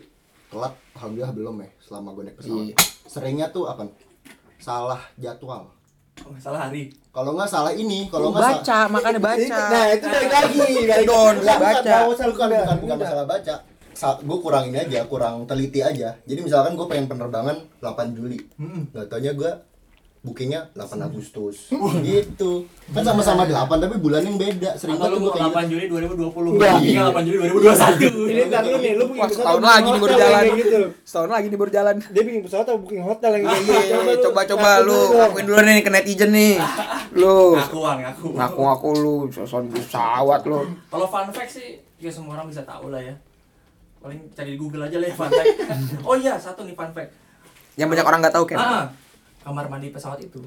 telat, 0.47 0.73
alhamdulillah 0.95 1.33
belum 1.33 1.57
ya 1.59 1.71
selama 1.79 2.09
gue 2.13 2.23
naik 2.25 2.37
pesawat. 2.39 2.63
Iya. 2.63 2.75
Seringnya 3.05 3.47
tuh 3.49 3.67
apa? 3.67 3.83
Salah 4.57 5.03
jadwal. 5.17 5.67
oh, 6.23 6.37
salah 6.39 6.69
hari 6.69 6.93
Kalau 7.09 7.35
nggak 7.35 7.51
salah 7.51 7.73
ini, 7.73 8.07
kalau 8.07 8.31
Lu 8.31 8.33
nggak 8.33 8.43
salah 8.43 8.59
baca, 8.63 8.79
makanya 8.89 9.21
baca. 9.21 9.59
Nah, 9.75 9.87
itu 9.91 10.07
balik 10.07 10.31
lagi. 10.31 10.59
balik 10.87 11.05
Don, 11.05 11.35
baca. 11.41 11.83
Nggak 11.83 12.09
usah 12.09 12.27
bukan 12.31 12.47
bukan 12.49 12.77
bukan 12.79 12.95
udah. 12.95 13.05
masalah 13.05 13.27
baca. 13.27 13.55
Sa 13.93 14.09
gue 14.17 14.39
kurang 14.39 14.65
ini 14.69 14.79
aja, 14.79 15.01
kurang 15.05 15.35
teliti 15.45 15.81
aja. 15.83 16.15
Jadi 16.23 16.41
misalkan 16.41 16.73
gue 16.73 16.87
pengen 16.87 17.11
penerbangan 17.11 17.57
8 17.81 18.17
Juli, 18.17 18.39
nggak 18.95 19.11
taunya 19.11 19.33
gue 19.35 19.51
bookingnya 20.23 20.71
8 20.73 21.03
Agustus, 21.03 21.67
gitu. 22.07 22.63
Kan 22.89 23.03
sama-sama 23.03 23.43
8 23.43 23.59
tapi 23.77 23.99
bulan 23.99 24.23
yang 24.23 24.39
beda. 24.39 24.71
Sering 24.75 24.95
banget 24.95 25.19
gue 25.19 25.33
kayak 25.33 25.51
8 25.51 25.67
gitu. 25.67 25.71
Juli 25.73 25.85
2020 25.91 26.55
Enggak. 26.55 26.79
tinggal 26.79 27.07
8 27.11 27.27
Juli 27.27 27.37
2021 27.43 28.31
Ini 28.31 28.43
ntar 28.47 28.63
lu 28.63 28.77
nih, 28.79 28.93
lu 28.95 29.05
booking 29.05 29.19
Wah, 29.19 29.27
pesawat 29.27 29.43
setahun 29.43 29.59
atau 29.59 29.67
lagi 29.69 29.89
nih 29.89 30.01
baru 30.01 30.15
jalan. 30.15 30.43
gitu. 30.57 30.81
Setahun 31.03 31.27
lagi 31.29 31.47
nih 31.49 31.59
baru 31.59 31.71
jalan. 31.73 31.95
Dia 32.07 32.23
bikin 32.23 32.41
pesawat 32.41 32.65
atau 32.65 32.77
booking 32.79 33.03
hotel 33.03 33.31
yang 33.33 33.43
kayak 33.43 33.61
gitu. 33.61 33.73
Iya, 33.83 33.97
lu 33.99 34.13
coba 34.23 34.41
coba 34.47 34.69
ngaku 34.69 34.79
lu 34.81 34.95
dulu 34.95 35.03
dong. 35.13 35.27
akuin 35.27 35.45
dulu 35.45 35.59
nih 35.61 35.77
ke 35.77 35.91
netizen 35.91 36.31
nih. 36.31 36.55
Lu 37.21 37.35
ngakuan 37.53 37.97
ngaku 38.01 38.27
ngaku-ngaku 38.33 38.89
lu 38.97 39.15
soal 39.29 39.69
pesawat 39.69 40.41
lu. 40.43 40.65
kalau 40.87 41.05
fun 41.05 41.29
fact 41.29 41.53
sih 41.53 41.69
ya 41.99 42.09
semua 42.09 42.35
orang 42.35 42.49
bisa 42.49 42.63
tahu 42.63 42.89
lah 42.89 42.97
ya 42.99 43.13
paling 43.99 44.33
cari 44.33 44.55
di 44.55 44.59
Google 44.59 44.81
aja 44.83 44.97
lah 44.97 45.05
ya 45.05 45.15
fun 45.15 45.29
fact 45.29 45.49
oh 46.09 46.17
iya 46.17 46.35
satu 46.35 46.65
nih 46.65 46.73
fun 46.73 46.89
fact 46.89 47.13
Yang 47.75 47.89
banyak 47.91 48.07
orang 48.07 48.21
nggak 48.21 48.33
tahu 48.33 48.45
kan. 48.47 48.57
ah, 48.57 48.85
kamar 49.43 49.67
mandi 49.67 49.91
pesawat 49.91 50.23
itu 50.23 50.41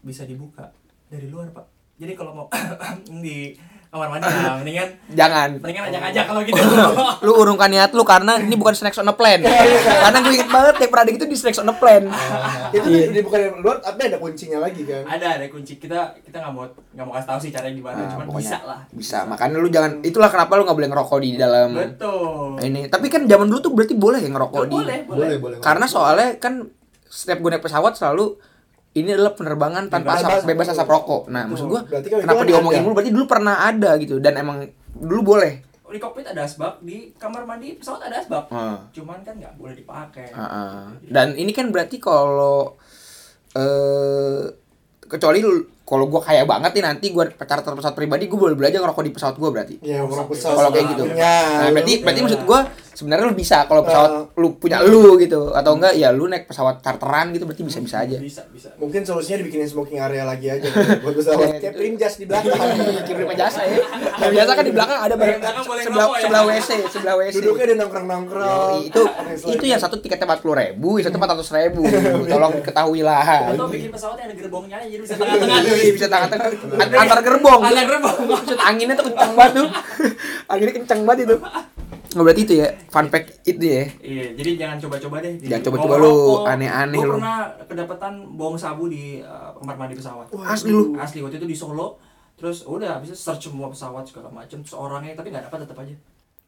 bisa 0.00 0.24
dibuka 0.24 0.72
dari 1.06 1.28
luar 1.28 1.48
pak 1.48 1.64
jadi 1.94 2.12
kalau 2.12 2.32
mau 2.34 2.46
di 3.24 3.54
kamar 3.88 4.10
mandi 4.10 4.26
nah, 4.26 4.56
mendingan 4.60 4.88
Jangan. 5.14 5.62
mendingan 5.62 5.86
ajak-ajak 5.86 6.24
kalau 6.26 6.40
gitu 6.42 6.58
Lu 7.24 7.32
urungkan 7.40 7.70
niat 7.70 7.94
lu 7.94 8.02
karena 8.04 8.36
ini 8.36 8.52
bukan 8.58 8.74
snacks 8.76 9.00
on 9.00 9.08
a 9.08 9.14
plan. 9.16 9.40
karena 9.40 10.18
gue 10.20 10.32
inget 10.36 10.50
banget 10.50 10.74
tiap 10.76 10.90
pernah 10.92 11.08
itu 11.08 11.24
di 11.24 11.36
snacks 11.38 11.56
on 11.56 11.70
a 11.70 11.74
plan. 11.76 12.04
Itu 12.68 12.84
Iya. 12.84 13.16
dia 13.16 13.22
bukan 13.24 13.40
yang 13.40 13.56
luar, 13.64 13.80
tapi 13.80 14.12
ada 14.12 14.20
kuncinya 14.20 14.60
lagi 14.60 14.84
kan. 14.84 15.08
ada 15.08 15.40
ada 15.40 15.46
kunci 15.48 15.80
kita 15.80 16.12
kita 16.20 16.36
nggak 16.36 16.52
mau 16.52 16.68
nggak 16.68 17.04
mau 17.06 17.14
kasih 17.16 17.28
tahu 17.32 17.38
sih 17.40 17.50
caranya 17.54 17.72
gimana 17.72 17.96
Nah, 17.96 18.08
cuman 18.12 18.24
pokoknya 18.28 18.42
bisa 18.44 18.58
lah 18.66 18.78
Bisa. 18.92 19.18
Makanya 19.24 19.56
lu 19.56 19.68
jangan 19.72 19.92
itulah 20.04 20.28
kenapa 20.28 20.52
lu 20.58 20.62
nggak 20.68 20.76
boleh 20.76 20.90
ngerokok 20.92 21.18
di 21.24 21.30
dalam 21.38 21.68
betul 21.72 22.58
ini. 22.60 22.80
Tapi 22.92 23.06
kan 23.08 23.22
zaman 23.24 23.46
dulu 23.48 23.60
tuh 23.62 23.72
berarti 23.72 23.94
boleh 23.96 24.20
ya 24.20 24.28
ngerokok 24.28 24.62
di. 24.68 24.74
boleh 24.74 24.98
Boleh, 25.08 25.36
boleh. 25.40 25.56
Karena 25.64 25.86
soalnya 25.88 26.36
kan 26.36 26.66
setiap 27.14 27.38
gue 27.38 27.48
naik 27.48 27.62
pesawat 27.62 27.94
selalu 27.94 28.34
ini 28.92 29.10
adalah 29.10 29.32
penerbangan 29.32 29.86
tanpa 29.86 30.14
Bebas. 30.14 30.22
asap, 30.24 30.46
bebas 30.46 30.66
asap 30.68 30.86
rokok. 30.88 31.22
Nah, 31.26 31.46
maksud 31.46 31.66
gue 31.66 31.80
kan 31.80 31.98
itu 32.00 32.14
kenapa 32.16 32.40
kan 32.40 32.46
diomongin 32.48 32.74
ada. 32.76 32.84
dulu? 32.84 32.94
Berarti 32.94 33.10
dulu 33.10 33.24
pernah 33.24 33.54
ada 33.60 33.90
gitu 33.96 34.18
dan 34.18 34.34
emang 34.34 34.66
dulu 34.92 35.22
boleh. 35.32 35.54
di 35.86 36.02
kokpit 36.02 36.26
ada 36.26 36.42
asbak 36.42 36.82
di 36.82 37.14
kamar 37.14 37.46
mandi 37.46 37.78
pesawat 37.78 38.02
ada 38.04 38.18
asbak 38.18 38.50
Ah. 38.50 38.82
cuman 38.90 39.22
kan 39.22 39.30
nggak 39.32 39.54
boleh 39.54 39.78
dipakai 39.78 40.26
Ah, 40.28 40.42
ah. 40.42 40.82
Dan 41.00 41.38
ini 41.38 41.54
kan 41.54 41.70
berarti 41.70 42.02
kalau 42.02 42.74
eh 43.54 44.42
kecuali 45.04 45.38
kalau 45.84 46.08
gua 46.08 46.18
kaya 46.18 46.42
banget 46.42 46.74
nih 46.74 46.84
nanti 46.84 47.06
gua 47.08 47.28
charter 47.28 47.70
pesawat 47.70 47.94
pribadi 47.94 48.26
gua 48.26 48.40
boleh 48.42 48.56
belajar 48.56 48.80
ngerokok 48.80 49.04
di 49.04 49.12
pesawat 49.12 49.36
gua 49.36 49.50
berarti. 49.52 49.78
Ya, 49.82 50.02
orang 50.02 50.26
pesawat. 50.26 50.56
Kalau 50.56 50.70
kayak 50.72 50.86
gitu. 50.90 51.04
punya. 51.06 51.34
Nah, 51.60 51.70
berarti 51.70 51.92
Lu- 51.92 52.02
berarti 52.02 52.20
maksud 52.22 52.42
gua 52.42 52.60
sebenarnya 52.94 53.26
lu 53.26 53.34
bisa 53.34 53.66
kalau 53.66 53.82
pesawat 53.82 54.10
Ah. 54.14 54.22
lu 54.34 54.54
punya 54.54 54.78
lu 54.80 55.14
gitu 55.16 55.50
atau 55.50 55.74
enggak 55.74 55.94
ya 55.94 56.08
lu 56.08 56.24
naik 56.24 56.46
pesawat 56.46 56.78
charteran 56.78 57.30
gitu 57.30 57.44
berarti 57.44 57.62
bisa-bisa 57.62 58.00
aja. 58.00 58.16
bisa 58.16 58.46
bisa 58.48 58.70
Mungkin 58.74 59.02
solusinya 59.02 59.42
dibikinin 59.42 59.66
smoking 59.66 59.98
area 59.98 60.22
lagi 60.22 60.46
aja 60.48 60.66
buat 61.00 61.12
pesawat. 61.12 61.42
Iya, 61.44 61.58
Kayak 61.58 61.62
gitu. 61.64 61.76
prinjas 61.76 62.14
di 62.14 62.24
belakang. 62.24 62.54
Kirim 63.04 63.28
jasa 63.34 63.60
ya. 63.62 63.76
Nah, 64.14 64.28
biasa 64.28 64.50
kan 64.52 64.64
di 64.64 64.72
belakang 64.72 64.98
ada 65.00 65.14
boleh 65.14 65.34
sebelah 65.82 66.06
ya? 66.08 66.22
sebelah 66.22 66.42
WC, 66.46 66.70
sebelah 66.88 67.14
WC. 67.16 67.34
Duduknya 67.36 67.64
dia 67.66 67.76
nongkrong-nongkrong. 67.76 68.70
Yoi, 68.72 68.88
itu 68.88 69.02
itu 69.50 69.64
yang 69.64 69.80
satu 69.80 69.96
tiketnya 69.96 70.24
empat 70.24 70.40
puluh 70.40 70.54
ribu, 70.54 70.88
yang 70.96 71.04
satu 71.04 71.16
empat 71.16 71.30
ratus 71.34 71.50
ribu. 71.50 71.82
Tolong 72.30 72.54
ketahuilah. 72.60 73.26
atau 73.50 73.66
bikin 73.66 73.90
pesawat 73.90 74.16
yang 74.16 74.28
ada 74.28 74.36
gerbongnya 74.36 74.76
aja 74.76 74.86
jadi 74.86 75.02
bisa 75.02 75.14
tengah-tengah 75.16 75.58
Iya, 75.74 75.92
bisa 75.92 76.06
tengah-tengah 76.06 76.48
An- 76.76 76.94
antar 76.96 77.20
gerbong. 77.20 77.60
Antar 77.60 77.84
gerbong. 77.84 78.16
Maksud 78.24 78.58
anginnya 78.60 78.94
tuh 78.94 79.06
kencang 79.08 79.32
banget 79.34 79.52
tuh. 79.56 79.68
Anginnya 80.46 80.74
kencang 80.74 81.00
banget 81.02 81.20
itu. 81.24 81.36
Nggak 82.14 82.24
berarti 82.24 82.42
itu 82.42 82.54
ya, 82.56 82.68
fun 82.86 83.06
fact 83.08 83.28
itu 83.44 83.64
ya. 83.64 83.82
Iya, 83.98 84.24
jadi 84.32 84.50
jangan 84.56 84.76
coba-coba 84.78 85.16
deh. 85.18 85.34
Di- 85.34 85.50
Jangan 85.50 85.62
coba-coba 85.66 85.94
lu, 85.96 86.06
ngerokok. 86.06 86.40
aneh-aneh 86.46 86.96
Gua 86.96 87.06
lu. 87.06 87.14
pernah 87.16 87.36
kedapatan 87.60 88.12
bong 88.32 88.54
sabu 88.54 88.84
di 88.86 89.02
uh, 89.18 89.50
kamar 89.52 89.74
mandi 89.76 89.94
pesawat. 89.94 90.30
Asli 90.44 90.70
lu. 90.70 90.94
Asli 90.94 91.18
waktu 91.20 91.36
itu 91.36 91.48
di 91.48 91.54
Solo. 91.54 91.98
Terus 92.34 92.62
udah 92.64 92.98
habis 92.98 93.10
itu 93.10 93.18
search 93.20 93.46
semua 93.46 93.66
pesawat 93.66 94.02
segala 94.04 94.26
macam 94.28 94.58
terus 94.58 94.74
orangnya 94.74 95.14
tapi 95.14 95.28
nggak 95.28 95.44
dapat 95.44 95.66
tetap 95.66 95.78
aja. 95.80 95.94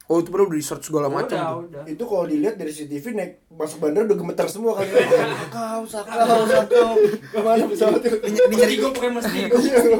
Oh, 0.06 0.18
itu 0.18 0.30
perlu 0.30 0.46
di 0.48 0.62
search 0.62 0.86
segala 0.86 1.10
macam 1.10 1.34
udah, 1.34 1.50
tuh. 1.50 1.60
udah. 1.66 1.82
itu 1.84 2.02
kalau 2.04 2.24
dilihat 2.24 2.54
dari 2.54 2.70
CCTV 2.70 3.04
naik 3.12 3.32
masuk 3.50 3.78
bandara 3.80 4.06
udah 4.06 4.14
gemeter 4.16 4.46
semua 4.46 4.72
kali 4.76 4.86
sakau 4.86 5.82
sakau 5.82 6.46
sakau 6.46 6.90
ke 7.26 7.38
mana 7.40 7.66
pesawat 7.66 7.98
itu 8.00 8.14
Ini 8.14 8.38
nyari 8.48 8.74
gue 8.76 8.90
pakai 8.92 9.10
mesti 9.10 9.38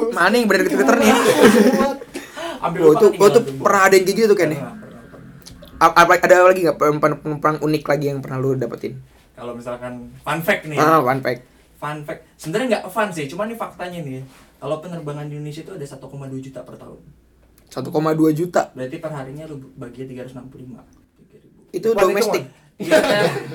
mana 0.09 0.33
yang 0.33 0.47
berada 0.47 0.63
geter 0.65 0.95
nih? 0.97 1.11
ambil 2.57 2.79
Oh, 2.81 2.91
itu 2.93 3.05
oh, 3.05 3.27
itu 3.27 3.39
tinggal 3.39 3.59
pernah 3.59 3.81
ada 3.83 3.93
yang 3.93 4.05
kayak 4.05 4.17
gitu 4.17 4.27
tuh 4.27 4.37
kan 4.37 4.47
ya? 4.47 4.55
Pernah, 4.57 4.73
pernah, 4.73 5.01
pernah. 5.05 5.27
A- 5.59 5.66
Apa 5.77 6.17
ada 6.17 6.35
lagi 6.43 6.61
nggak 6.61 6.77
penumpang 6.77 7.55
unik 7.59 7.83
lagi 7.85 8.05
yang 8.07 8.19
pernah 8.19 8.37
lu 8.37 8.53
dapetin? 8.53 8.97
Kalau 9.33 9.53
misalkan 9.53 10.09
fun 10.17 10.39
fact 10.41 10.65
nih. 10.65 10.77
Ah, 10.77 10.97
fun 10.99 11.21
fact. 11.21 11.41
Fun 11.77 11.97
fact. 12.01 12.21
Sebenarnya 12.35 12.67
nggak 12.71 12.83
fun 12.89 13.09
sih, 13.09 13.29
cuman 13.29 13.45
ini 13.45 13.55
faktanya 13.55 13.99
nih. 14.01 14.13
ya. 14.17 14.23
Kalau 14.57 14.81
penerbangan 14.81 15.29
di 15.29 15.37
Indonesia 15.37 15.61
itu 15.61 15.69
ada 15.71 15.85
1,2 15.85 16.01
juta 16.41 16.65
per 16.65 16.75
tahun. 16.75 16.97
1,2 17.67 17.93
juta. 18.33 18.61
Berarti 18.73 18.97
per 18.97 19.11
harinya 19.13 19.45
lu 19.45 19.61
bagi 19.77 20.01
365. 20.03 20.81
3000. 21.69 21.77
Itu 21.77 21.87
domestik. 21.93 22.43
Iya, 22.77 22.97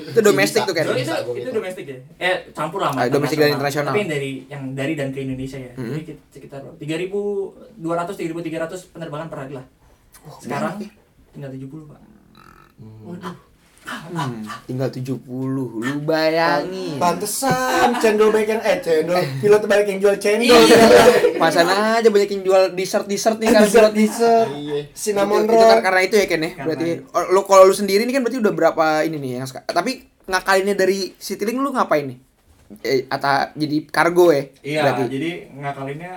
Itu 0.05 0.19
domestik 0.19 0.63
tuh 0.63 0.75
kan. 0.75 0.83
Itu 0.85 0.99
gua 0.99 1.19
itu 1.31 1.31
gitu. 1.41 1.51
domestik 1.53 1.85
ya? 1.87 1.97
Eh 2.17 2.35
campur 2.51 2.83
lah 2.83 2.91
Ah, 2.91 3.03
sama 3.03 3.07
domestik 3.09 3.39
dan 3.39 3.51
internasional. 3.51 3.91
Tapi 3.91 3.99
yang 3.99 4.11
dari 4.11 4.31
yang 4.47 4.63
dari 4.71 4.93
dan 4.93 5.09
ke 5.11 5.19
Indonesia 5.23 5.55
ya. 5.55 5.71
Mhm. 5.73 5.83
Jadi 5.89 6.01
kit- 6.05 6.23
sekitar 6.29 6.59
3.200 6.75 8.15
3.300 8.15 8.91
penerbangan 8.91 9.27
per 9.27 9.37
hari 9.41 9.53
lah. 9.55 9.65
Sekarang 10.39 10.75
tinggal 11.31 11.51
70, 11.51 11.87
Pak. 11.87 11.99
Waduh. 12.79 13.35
Hmm, 13.83 14.47
tinggal 14.63 14.87
70 14.87 15.27
Lu 15.27 15.95
bayangin. 16.07 16.95
Pantesan 16.95 17.91
cendol 17.99 18.31
banyak 18.31 18.55
yang 18.55 18.63
eh 18.63 18.79
cendol. 18.79 19.19
Pilot 19.43 19.67
banyak 19.67 19.87
yang 19.91 19.99
jual 19.99 20.15
cendol. 20.15 20.55
Pasan 21.35 21.67
aja 21.67 22.07
banyak 22.07 22.31
yang 22.31 22.43
jual 22.47 22.63
dessert-dessert 22.71 23.43
nih 23.43 23.51
kan 23.51 23.67
Dessert 23.67 23.91
dessert. 23.91 24.47
Iya. 24.55 24.87
Cinnamon 24.95 25.43
itu, 25.43 25.51
itu 25.51 25.59
roll. 25.59 25.67
kar- 25.67 25.83
karena 25.83 26.01
itu 26.07 26.15
ya 26.15 26.25
Ken 26.31 26.47
ya? 26.47 26.51
Berarti 26.63 26.87
oh, 27.11 27.23
lu 27.35 27.41
kalau 27.43 27.63
lu 27.67 27.75
sendiri 27.75 28.07
ini 28.07 28.15
kan 28.15 28.23
berarti 28.23 28.39
udah 28.39 28.53
berapa 28.55 28.85
ini 29.03 29.17
nih 29.19 29.31
yang 29.43 29.47
tapi 29.51 29.91
ngakalinnya 30.31 30.75
dari 30.79 31.11
Citylink 31.19 31.59
lu 31.59 31.75
ngapain 31.75 32.07
nih? 32.07 32.19
Eh, 32.81 33.03
atau 33.05 33.51
jadi 33.53 33.77
kargo 33.85 34.31
ya 34.31 34.47
Iya, 34.63 34.79
berarti? 34.81 35.03
jadi 35.11 35.29
ngakalinnya 35.53 36.11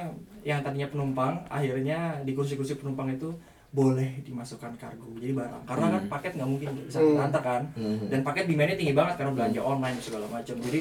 yang 0.46 0.62
tadinya 0.62 0.86
penumpang, 0.86 1.42
akhirnya 1.50 2.22
di 2.22 2.30
kursi-kursi 2.30 2.78
penumpang 2.78 3.10
itu 3.10 3.34
boleh 3.76 4.24
dimasukkan 4.24 4.72
kargo 4.74 5.04
jadi 5.14 5.36
barang 5.36 5.62
karena 5.64 5.86
kan 5.90 6.02
paket 6.08 6.32
nggak 6.32 6.48
mungkin 6.48 6.68
bisa 6.80 6.96
Hmm. 6.96 7.12
diantar 7.14 7.42
kan 7.42 7.62
Hmm. 7.70 8.08
dan 8.08 8.20
paket 8.22 8.44
demandnya 8.46 8.72
tinggi 8.74 8.94
banget 8.94 9.14
karena 9.14 9.32
belanja 9.32 9.60
online 9.60 9.98
segala 10.00 10.24
macam 10.26 10.56
jadi 10.58 10.80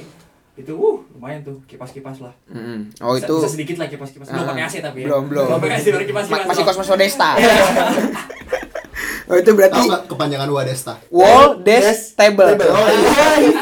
itu 0.55 0.71
uh 0.71 0.97
lumayan 1.11 1.43
tuh 1.43 1.59
kipas-kipas 1.65 2.17
lah 2.21 2.31
Mm-mm. 2.47 2.87
oh 2.97 3.11
bisa, 3.13 3.27
itu 3.27 3.35
bisa 3.35 3.51
sedikit 3.51 3.75
lah 3.75 3.87
kipas-kipas 3.87 4.25
belum 4.25 4.39
Ah, 4.39 4.47
pakai 4.47 4.63
AC 4.63 4.75
tapi 4.79 4.97
ya 4.97 5.05
belum, 5.05 5.23
belum. 5.27 5.45
belum 5.45 5.59
pakai 5.59 5.75
AC 5.75 5.87
baru 5.91 6.05
kipas-kipas 6.05 6.39
Ma- 6.39 6.47
masih 6.47 6.63
kosmos 6.63 6.87
Odesta 6.89 7.29
oh 9.25 9.35
itu 9.35 9.51
berarti 9.51 9.79
nggak 9.81 10.03
kepanjangan 10.05 10.49
Wadesta? 10.49 10.93
wall 11.09 11.59
desk 11.59 12.13
table 12.13 12.45
Table. 12.47 12.69
Oh 12.69 12.87
iya 12.87 13.09
itu 13.41 13.49
udah. 13.49 13.54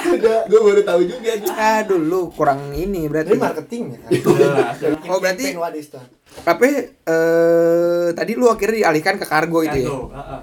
Gue 0.53 0.61
baru 0.61 0.81
tahu 0.85 1.01
juga 1.03 1.33
aduh 1.51 1.97
lu 1.97 2.21
kurang 2.29 2.69
ini 2.71 2.85
Ini 2.99 3.09
berarti 3.09 3.33
marketingnya 3.33 3.97
kan. 3.99 4.11
Jelas. 4.13 4.77
Oh, 5.09 5.17
berarti- 5.17 5.49
Campaign 5.49 5.57
Wadista. 5.59 6.01
tapi 6.35 6.69
eh 7.03 8.07
tadi 8.11 8.31
lu 8.33 8.45
akhirnya 8.47 8.85
dialihkan 8.85 9.17
ke 9.17 9.25
kargo 9.25 9.61
itu 9.61 9.81
ya 9.81 9.89
ah, 10.11 10.37
ah, 10.37 10.39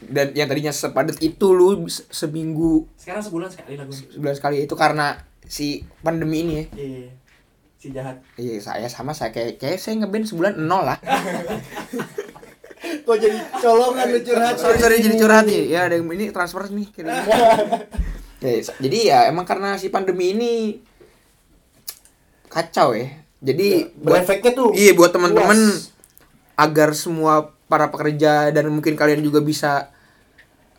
dan 0.00 0.30
yang 0.32 0.46
tadinya 0.46 0.70
sepadat 0.70 1.18
itu 1.18 1.46
lu 1.50 1.86
se- 1.86 2.06
seminggu 2.08 2.86
sekarang 2.94 3.18
sebulan 3.20 3.50
sekali 3.50 3.74
lah 3.74 3.84
gue 3.84 3.94
sebulan 3.94 4.34
sekali 4.34 4.56
itu 4.60 4.74
karena 4.74 5.18
si 5.42 5.82
pandemi 6.00 6.42
ini 6.42 6.54
ya 6.54 6.64
iya 6.76 7.10
si 7.74 7.90
jahat 7.90 8.16
Iya 8.34 8.58
saya 8.58 8.86
sama 8.86 9.10
saya 9.10 9.30
kayak 9.30 9.58
kayak 9.58 9.78
saya 9.78 9.98
ngeband 9.98 10.22
sebulan 10.24 10.54
nol 10.56 10.82
lah. 10.84 10.98
Kok 13.02 13.16
jadi 13.16 13.38
colongan 13.58 14.06
lu 14.08 14.18
curhat? 14.20 14.54
sorry 14.54 14.78
sorry 14.78 14.96
jadi 14.98 15.14
curhat 15.16 15.44
nih. 15.44 15.66
Ya 15.68 15.86
ada 15.86 15.94
yang 15.94 16.06
ini 16.08 16.30
transfer 16.30 16.66
nih. 16.68 16.86
kira-kira. 16.88 17.34
ya, 18.44 18.60
sa- 18.60 18.76
jadi 18.76 18.98
ya 19.04 19.18
emang 19.26 19.42
karena 19.42 19.74
si 19.74 19.88
pandemi 19.88 20.30
ini 20.30 20.52
kacau 22.46 22.92
ya. 22.92 23.08
Jadi 23.40 23.90
buat 23.96 24.22
Efeknya 24.22 24.52
tuh. 24.52 24.70
iya 24.72 24.92
buat 24.92 25.10
teman-teman 25.10 25.58
agar 26.54 26.92
semua 26.92 27.34
para 27.66 27.88
pekerja 27.88 28.50
dan 28.50 28.68
mungkin 28.68 28.92
kalian 28.92 29.18
juga 29.18 29.40
bisa 29.40 29.90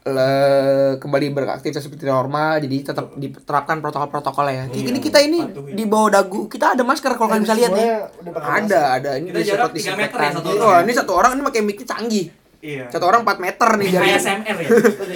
le- 0.01 0.95
kembali 0.95 1.31
beraktivitas 1.31 1.79
seperti 1.81 2.03
normal 2.05 2.59
jadi 2.59 2.77
tetap 2.85 3.15
diterapkan 3.15 3.79
protokol-protokol 3.79 4.45
ya. 4.45 4.63
Iya, 4.65 4.91
Ini 4.91 4.99
kita 5.01 5.19
ini 5.19 5.39
patuhin. 5.41 5.73
di 5.73 5.83
bawah 5.83 6.09
dagu 6.13 6.45
kita 6.45 6.71
ada 6.71 6.83
masker 6.83 7.11
kalau 7.13 7.27
kalian 7.29 7.43
bisa 7.43 7.55
lihat 7.57 7.71
ya. 7.71 8.07
Ada, 8.33 8.81
ada. 8.93 9.09
Ini 9.15 9.27
Kita 9.29 9.39
jarak 9.45 9.71
disemprot 9.71 9.71
ya 9.71 9.75
disinfektan. 10.13 10.31
satu 10.33 10.49
Iya, 10.49 10.59
orang. 10.61 10.67
Wah, 10.69 10.79
ini 10.81 10.91
satu 10.93 11.11
orang 11.13 11.31
ini 11.33 11.41
pakai 11.41 11.61
mic 11.61 11.79
canggih. 11.81 12.25
Iya. 12.63 12.87
Satu 12.87 13.03
orang 13.03 13.21
4 13.21 13.37
meter 13.37 13.69
nih 13.75 13.87
Kayak 13.91 13.99
jadi 13.99 14.15
ASMR 14.15 14.57
ya? 14.57 14.69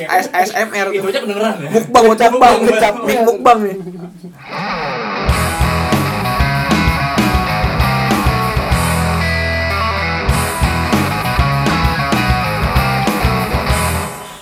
AS 0.06 0.28
ASMR. 0.30 0.88
itu 0.92 1.06
aja 1.08 1.20
kedengeran 1.24 1.56
ya? 1.58 1.70
Mukbang, 1.72 2.04
mukbang, 2.12 2.56
ngecap 2.62 2.94
mukbang. 3.24 3.58
Nih. 3.64 3.76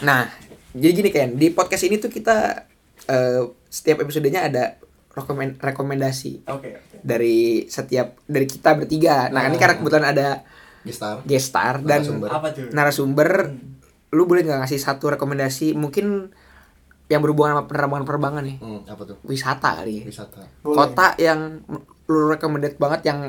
Nah, 0.06 0.30
jadi 0.76 0.92
gini 0.94 1.10
kan, 1.10 1.30
di 1.34 1.50
podcast 1.50 1.84
ini 1.88 1.98
tuh 1.98 2.12
kita 2.14 2.68
eh, 3.10 3.42
setiap 3.66 4.06
episodenya 4.06 4.46
ada 4.46 4.78
rekomen- 5.16 5.58
rekomendasi 5.58 6.46
oke 6.46 6.70
oke. 6.70 6.96
dari 7.02 7.66
setiap 7.66 8.22
dari 8.30 8.46
kita 8.46 8.78
bertiga. 8.78 9.30
Nah, 9.34 9.50
ini 9.50 9.58
karena 9.58 9.80
kebetulan 9.80 10.08
ada 10.10 10.28
Gestar. 10.86 11.16
guest 11.24 11.48
star 11.48 11.76
dan 11.80 12.00
Narasumber. 12.00 12.30
apa 12.30 12.48
tuh 12.50 12.70
narasumber, 12.70 13.30
Hmm. 13.48 13.82
lu 14.12 14.24
boleh 14.24 14.42
nggak 14.42 14.60
ngasih 14.62 14.78
satu 14.78 15.10
rekomendasi 15.10 15.74
mungkin 15.74 16.30
yang 17.06 17.20
berhubungan 17.20 17.54
sama 17.54 17.64
penerbangan-penerbangan 17.66 18.44
nih, 18.44 18.58
Hmm, 18.58 18.82
apa 18.84 19.02
tuh? 19.04 19.18
wisata 19.24 19.78
kali 19.78 20.00
ya. 20.00 20.04
Wisata. 20.06 20.42
Boleh. 20.60 20.78
Kota 20.80 21.08
yang 21.18 21.62
lu 22.04 22.20
recommended 22.28 22.76
banget 22.76 23.02
yang 23.04 23.20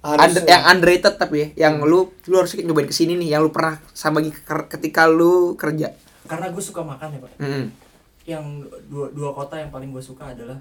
Harus 0.00 0.22
under- 0.32 0.42
ya. 0.42 0.50
yang 0.52 0.62
underrated 0.66 1.14
tapi 1.14 1.36
ya, 1.36 1.48
yang 1.60 1.82
lu 1.82 1.98
lu 2.24 2.36
harus 2.36 2.56
nyobain 2.56 2.84
ke 2.84 2.94
sini 2.94 3.14
nih, 3.16 3.34
yang 3.34 3.42
lu 3.42 3.50
pernah 3.50 3.76
sama 3.90 4.22
ketika 4.64 5.04
lu 5.04 5.54
kerja. 5.54 5.92
karena 6.22 6.46
gue 6.48 6.62
suka 6.62 6.78
makan 6.80 7.10
ya 7.10 7.18
pak 7.18 7.32
Mm-mm. 7.38 7.64
yang 8.24 8.44
dua 8.86 9.10
dua 9.10 9.30
kota 9.30 9.56
yang 9.56 9.66
paling 9.68 9.90
gue 9.90 9.98
suka 10.00 10.30
adalah 10.30 10.54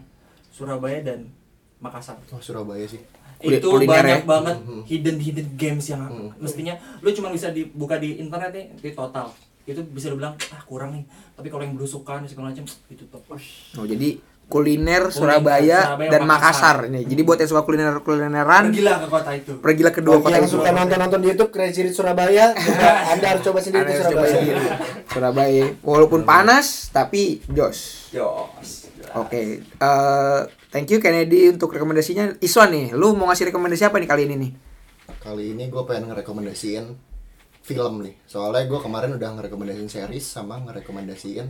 Surabaya 0.50 1.00
dan 1.00 1.30
Makassar 1.78 2.18
Oh, 2.28 2.38
Surabaya 2.40 2.84
sih. 2.84 2.98
Kulit- 3.40 3.60
itu 3.60 3.68
kuliner 3.72 4.04
banyak 4.04 4.22
ya? 4.22 4.28
banget 4.28 4.58
Mhm. 4.60 4.82
hidden 4.84 5.18
hidden 5.18 5.48
games 5.56 5.86
yang 5.88 6.02
Mhm. 6.04 6.30
mestinya 6.38 6.74
lu 7.00 7.10
cuma 7.10 7.32
bisa 7.32 7.48
dibuka 7.50 7.96
di 7.96 8.20
internet 8.20 8.52
nih 8.52 8.66
di 8.76 8.92
total 8.92 9.32
itu 9.64 9.80
bisa 9.86 10.10
lu 10.10 10.18
bilang 10.18 10.36
ah 10.50 10.62
kurang 10.62 10.92
nih 10.92 11.04
tapi 11.34 11.48
kalau 11.48 11.62
yang 11.62 11.72
belusukan 11.72 12.26
segala 12.26 12.52
macam 12.52 12.68
itu 12.90 13.04
top 13.06 13.24
Oh, 13.78 13.86
jadi 13.86 14.20
kuliner 14.50 15.14
Surabaya, 15.14 15.94
Surabaya, 15.94 16.10
dan 16.10 16.22
Makassar. 16.26 16.76
Makassar 16.82 16.90
ini. 16.90 17.06
Jadi 17.06 17.22
buat 17.22 17.38
yang 17.38 17.48
suka 17.48 17.62
kuliner 17.62 18.02
kulineran, 18.02 18.74
pergilah 18.74 18.98
ke 18.98 19.08
kota 19.08 19.32
itu 19.32 19.52
pergilah 19.62 19.94
ke 19.94 20.02
dua 20.02 20.16
Bagi 20.16 20.26
kota 20.26 20.36
yang 20.36 20.48
itu. 20.50 20.54
suka 20.58 20.70
nonton-nonton 20.74 21.20
di 21.22 21.28
YouTube 21.30 21.52
Crazy 21.54 21.80
Rich 21.86 21.96
Surabaya, 21.96 22.46
Anda 23.14 23.28
harus 23.30 23.46
coba 23.46 23.62
sendiri 23.62 23.94
Surabaya. 23.94 24.26
sendiri. 24.28 24.62
Surabaya. 25.06 25.66
Walaupun 25.80 26.26
panas 26.26 26.90
tapi 26.90 27.46
jos. 27.46 28.10
Yos. 28.10 28.79
Oke. 29.16 29.42
eh, 29.62 30.40
thank 30.70 30.88
you 30.88 31.00
Kennedy 31.00 31.50
untuk 31.50 31.70
rekomendasinya. 31.70 32.38
Iswan 32.40 32.70
nih, 32.70 32.86
lu 32.94 33.14
mau 33.14 33.26
ngasih 33.26 33.50
rekomendasi 33.50 33.84
apa 33.84 33.98
nih 33.98 34.06
kali 34.06 34.24
ini 34.24 34.36
nih? 34.38 34.52
Kali 35.18 35.52
ini 35.52 35.68
gue 35.68 35.84
pengen 35.84 36.10
ngerekomendasiin 36.10 36.86
film 37.62 37.94
nih. 38.02 38.16
Soalnya 38.24 38.66
gue 38.66 38.80
kemarin 38.80 39.12
udah 39.12 39.30
ngerekomendasiin 39.36 39.88
series 39.88 40.24
sama 40.24 40.62
ngerekomendasiin 40.62 41.48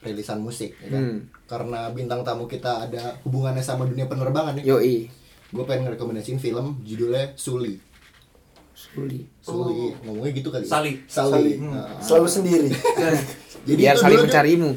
rilisan 0.00 0.40
musik 0.40 0.74
ya 0.80 0.88
kan. 0.90 1.02
Hmm. 1.02 1.18
Karena 1.44 1.90
bintang 1.90 2.22
tamu 2.22 2.44
kita 2.44 2.88
ada 2.88 3.20
hubungannya 3.22 3.60
sama 3.60 3.84
dunia 3.84 4.04
penerbangan 4.04 4.56
nih. 4.56 4.64
Yoi. 4.66 4.96
Gue 5.50 5.64
pengen 5.64 5.86
ngerekomendasiin 5.86 6.38
film 6.38 6.80
judulnya 6.82 7.34
Suli. 7.34 7.76
Suli. 8.72 9.28
Suli, 9.38 9.92
ngomongnya 10.02 10.32
gitu 10.32 10.48
kali. 10.48 10.64
ya? 10.64 10.70
Sali. 10.72 10.92
Sali. 11.04 11.30
Sali. 11.30 11.52
Nah, 11.60 12.00
Selalu 12.00 12.28
sendiri. 12.28 12.68
jadi 13.68 13.76
Biar 13.78 13.96
saling 13.96 14.16
tuh- 14.16 14.24
mencarimu. 14.26 14.70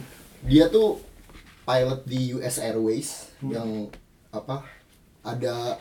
dia 0.44 0.68
tuh 0.68 1.00
pilot 1.64 2.00
di 2.04 2.36
US 2.36 2.60
Airways 2.60 3.32
yang 3.44 3.88
apa 4.30 4.64
ada 5.24 5.80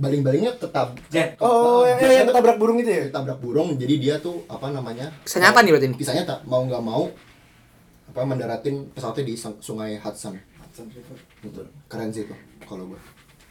baling-balingnya 0.00 0.56
tetap 0.56 0.96
Jet. 1.12 1.36
Oh, 1.40 1.84
yang, 1.84 2.00
yang 2.00 2.28
ketabrak 2.32 2.56
burung 2.56 2.80
itu 2.80 2.88
ya? 2.88 3.04
tabrak 3.12 3.36
burung. 3.40 3.76
Jadi 3.76 3.94
dia 4.00 4.16
tuh 4.20 4.44
apa 4.48 4.72
namanya 4.72 5.12
Kisah 5.24 5.40
nyata 5.44 5.60
nih 5.60 5.70
berarti 5.76 5.86
ini? 5.92 5.96
kisah 5.96 6.14
nyata 6.16 6.36
mau 6.48 6.64
nggak 6.64 6.84
mau 6.84 7.08
apa 8.10 8.20
mendaratin 8.26 8.90
pesawatnya 8.90 9.24
di 9.28 9.34
Sun- 9.36 9.60
sungai 9.60 10.00
Hudson. 10.00 10.36
Gitu. 11.44 11.60
Keren 11.88 12.08
sih 12.12 12.24
tuh 12.24 12.38
kalau 12.64 12.88
gue 12.88 13.00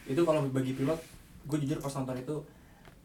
itu 0.10 0.22
kalau 0.26 0.42
bagi 0.50 0.74
pilot 0.74 0.98
gue 1.46 1.58
jujur 1.62 1.78
pas 1.78 1.94
nonton 1.94 2.18
itu 2.18 2.36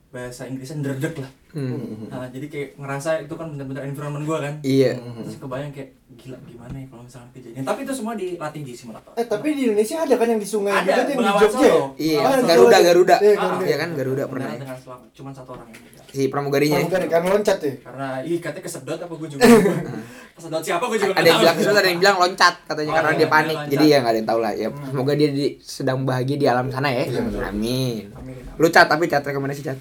bahasa 0.08 0.48
Inggrisnya 0.48 0.80
nderdek 0.80 1.20
lah 1.20 1.28
Hmm. 1.54 2.10
nah, 2.10 2.26
jadi 2.26 2.46
kayak 2.46 2.68
ngerasa 2.74 3.10
itu 3.20 3.30
kan 3.32 3.46
bener-bener 3.48 3.86
environment 3.86 4.24
gue 4.24 4.38
kan 4.40 4.54
Iya. 4.60 4.98
terus 4.98 5.38
kebayang 5.38 5.70
kayak 5.70 5.90
gila 6.12 6.38
gimana 6.42 6.74
ya 6.74 6.86
kalau 6.86 7.02
misalnya 7.02 7.30
kejadian 7.30 7.62
tapi 7.62 7.80
itu 7.80 7.92
semua 7.92 8.12
dilatih 8.12 8.60
di 8.60 8.72
simulator 8.72 9.12
Eh, 9.14 9.22
tapi 9.24 9.46
di 9.52 9.62
Indonesia 9.64 9.96
ada 10.00 10.14
kan 10.14 10.26
yang 10.28 10.38
di 10.38 10.48
sungai 10.48 10.72
Ada, 10.72 10.82
gitu 10.84 11.10
yang 11.12 11.22
di 11.22 11.34
Jogja 11.40 11.62
ya? 11.64 11.74
Iya, 11.96 12.18
Ah, 12.20 12.38
Garuda. 12.40 12.78
Garuda. 12.80 13.16
Iya, 13.16 13.32
Ah. 13.36 13.58
Iya 13.60 13.76
kan 13.76 13.88
Garuda 13.92 14.22
pernah. 14.24 14.46
Dengan- 14.46 14.50
ya. 14.52 14.62
dengan 14.64 14.76
selamat 14.76 15.08
cuma 15.12 15.30
satu 15.30 15.50
orang 15.52 15.66
yang 15.68 15.78
meninggal. 15.80 16.02
Si 16.06 16.22
pramugarinya. 16.26 16.76
ya? 16.76 16.84
Bukan, 16.84 17.02
kan 17.08 17.22
loncat 17.24 17.58
ya? 17.60 17.72
karena 17.80 18.08
ih 18.20 18.38
katanya 18.38 18.62
kesedot 18.64 18.98
apa 19.00 19.14
gue 19.16 19.28
juga 19.28 19.42
kesedot 20.36 20.62
siapa 20.64 20.84
gue 20.84 20.98
juga 21.00 21.12
ada 21.12 21.22
yang 21.24 21.40
bilang 21.40 21.56
kesulitan, 21.56 21.80
ada 21.80 21.88
yang 21.88 22.00
bilang 22.00 22.16
loncat 22.18 22.54
katanya 22.64 22.86
Oh, 22.86 22.96
karena 22.96 23.10
iya, 23.10 23.16
dia 23.16 23.28
panik. 23.28 23.56
Jadi 23.68 23.84
ya 23.84 23.96
nggak 23.96 24.10
ada 24.10 24.18
yang 24.20 24.28
tahu 24.28 24.40
lah 24.40 24.52
ya. 24.52 24.68
Semoga 24.84 25.12
dia 25.12 25.28
di, 25.28 25.44
sedang 25.60 25.98
bahagia 26.02 26.36
di 26.36 26.46
alam 26.48 26.66
sana 26.68 26.88
ya. 26.88 27.04
Iya. 27.04 27.22
Amin. 27.44 28.10
Lu 28.54 28.66
cat 28.68 28.86
tapi 28.86 29.06
cat 29.06 29.22
rekomendasi 29.22 29.62
cat. 29.64 29.78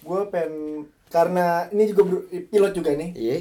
Gue 0.00 0.20
pengen 0.26 0.84
karena 1.10 1.46
ini 1.68 1.84
juga 1.86 2.22
pilot 2.46 2.72
juga 2.72 2.90
nih 2.92 3.10
Iya. 3.12 3.36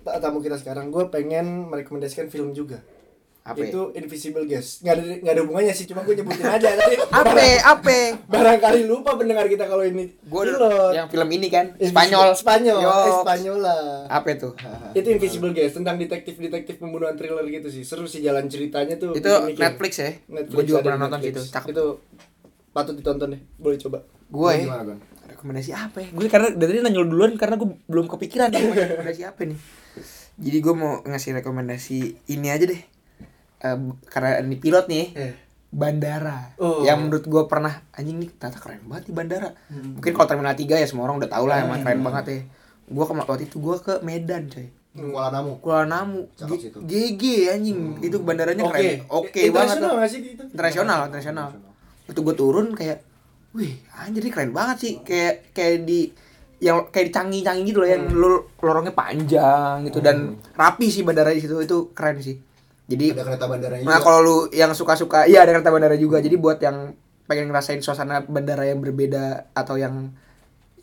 ta- 0.00 0.18
tamu 0.18 0.38
kita 0.38 0.54
sekarang 0.54 0.88
gue 0.88 1.04
pengen 1.08 1.66
merekomendasikan 1.66 2.26
film 2.26 2.50
juga 2.52 2.78
Apa? 3.42 3.58
ya? 3.58 3.70
itu 3.70 3.80
Invisible 3.92 4.44
Guest 4.44 4.80
nggak 4.80 4.92
ada 4.92 5.02
nggak 5.18 5.32
ada 5.32 5.42
hubungannya 5.42 5.72
sih 5.72 5.82
cuma 5.84 6.00
gue 6.00 6.14
nyebutin 6.14 6.46
aja 6.54 6.68
tadi 6.70 6.94
Apa? 7.00 7.42
Apa? 7.66 7.98
barangkali 8.22 8.84
lupa 8.84 9.16
pendengar 9.16 9.46
kita 9.46 9.64
kalau 9.64 9.82
ini 9.82 10.14
Gue 10.22 10.42
pilot 10.46 10.92
yang 10.92 11.08
film 11.08 11.28
ini 11.32 11.48
kan 11.48 11.72
Invisible- 11.72 11.90
Spanyol. 11.90 12.28
Spanyol 12.36 12.78
Yo. 12.78 12.90
eh, 12.92 13.12
Spanyola 13.18 13.76
Apa 14.06 14.28
itu? 14.30 14.48
itu 14.94 15.08
Invisible 15.10 15.50
Guest 15.50 15.74
tentang 15.74 15.96
detektif 15.96 16.36
detektif 16.36 16.76
pembunuhan 16.76 17.14
thriller 17.14 17.42
gitu 17.44 17.66
sih 17.66 17.82
seru 17.82 18.04
sih 18.04 18.20
jalan 18.20 18.46
ceritanya 18.46 18.94
tuh 18.94 19.10
Itu. 19.12 19.32
Netflix 19.54 19.92
ya. 19.96 20.14
Netflix 20.28 20.54
Gue 20.54 20.64
juga 20.64 20.80
pernah 20.84 21.08
nonton. 21.08 21.18
Cakep. 21.24 21.66
itu 21.68 21.84
patut 22.70 22.94
ditonton 22.94 23.28
deh 23.28 23.42
boleh 23.56 23.74
coba 23.76 23.98
Gue 24.28 24.52
ya. 24.60 25.07
Rekomendasi 25.38 25.70
apa 25.70 26.02
ya? 26.02 26.08
Gue 26.10 26.26
karena 26.26 26.50
dari 26.50 26.74
tadi 26.74 26.82
nanya 26.82 26.98
lu 26.98 27.08
duluan 27.08 27.38
karena 27.38 27.54
gue 27.54 27.70
belum 27.86 28.10
kepikiran 28.10 28.50
mau 28.50 28.74
rekomendasi 28.74 29.22
apa 29.22 29.40
nih. 29.46 29.58
Jadi 30.34 30.58
gue 30.58 30.74
mau 30.74 30.98
ngasih 31.00 31.30
rekomendasi 31.38 31.98
ini 32.28 32.46
aja 32.46 32.66
deh. 32.66 32.82
Eh, 33.58 33.76
karena 34.04 34.38
ini 34.38 34.54
pilot 34.54 34.86
nih, 34.86 35.06
Eh. 35.14 35.34
bandara. 35.68 36.54
Oh. 36.56 36.82
Yang 36.82 36.98
menurut 37.00 37.24
gue 37.24 37.42
pernah 37.46 37.82
anjing 37.90 38.18
nih 38.18 38.30
tata 38.32 38.56
keren 38.56 38.82
banget 38.84 39.06
di 39.06 39.12
bandara. 39.12 39.50
Mungkin 39.68 40.10
kalau 40.10 40.26
terminal 40.26 40.52
3 40.52 40.74
ya 40.74 40.86
semua 40.86 41.06
orang 41.06 41.18
udah 41.18 41.28
tahu 41.28 41.44
lah 41.44 41.62
emang 41.62 41.80
keren 41.80 42.00
banget 42.00 42.24
ya. 42.26 42.40
Gue 42.88 43.04
ke 43.04 43.12
waktu 43.12 43.44
itu 43.44 43.56
gue 43.56 43.76
ke 43.78 43.94
Medan 44.00 44.46
coy. 44.46 44.68
Kuala 44.98 45.30
Namu 45.32 45.60
Kuala 45.60 45.84
Namu. 45.86 46.26
GG 46.80 47.22
anjing, 47.48 47.98
itu 48.00 48.18
bandaranya 48.18 48.64
Oke. 48.64 48.72
keren, 48.72 48.98
oke 49.06 49.30
banget 49.30 49.78
Internasional 49.78 49.78
tuh. 49.84 49.94
nggak 49.94 50.10
sih 50.10 50.20
itu? 50.24 50.42
internasional, 50.48 50.98
internasional. 51.06 51.48
Itu 52.06 52.20
gue 52.20 52.34
turun 52.34 52.66
kayak, 52.72 52.98
wih 53.58 53.74
anjir 53.98 54.22
ini 54.22 54.30
keren 54.30 54.54
banget 54.54 54.76
sih, 54.78 54.92
kayak 55.02 55.50
kayak 55.50 55.82
di 55.82 56.14
yang 56.58 56.90
kayak 56.90 57.06
di 57.06 57.12
canggih-canggih 57.12 57.64
gitu 57.66 57.78
loh 57.78 57.90
yang 57.90 58.02
lor- 58.10 58.46
lorongnya 58.58 58.90
panjang 58.92 59.82
gitu. 59.84 59.98
Dan 59.98 60.38
rapi 60.54 60.86
sih 60.88 61.02
bandara 61.02 61.30
di 61.30 61.38
situ 61.38 61.58
itu 61.58 61.90
keren 61.90 62.18
sih. 62.18 62.38
Jadi 62.88 63.12
ada 63.12 63.20
kereta 63.20 63.44
bandaranya 63.46 63.84
Nah 63.84 63.98
juga. 63.98 64.06
kalau 64.06 64.18
lu 64.22 64.36
yang 64.50 64.72
suka-suka, 64.72 65.26
iya 65.26 65.42
ada 65.42 65.52
kereta 65.52 65.68
bandara 65.68 65.94
juga. 65.94 66.18
Jadi 66.18 66.34
buat 66.34 66.56
yang 66.58 66.94
pengen 67.26 67.46
ngerasain 67.46 67.78
suasana 67.78 68.24
bandara 68.24 68.64
yang 68.64 68.78
berbeda 68.78 69.52
atau 69.52 69.76
yang 69.76 70.08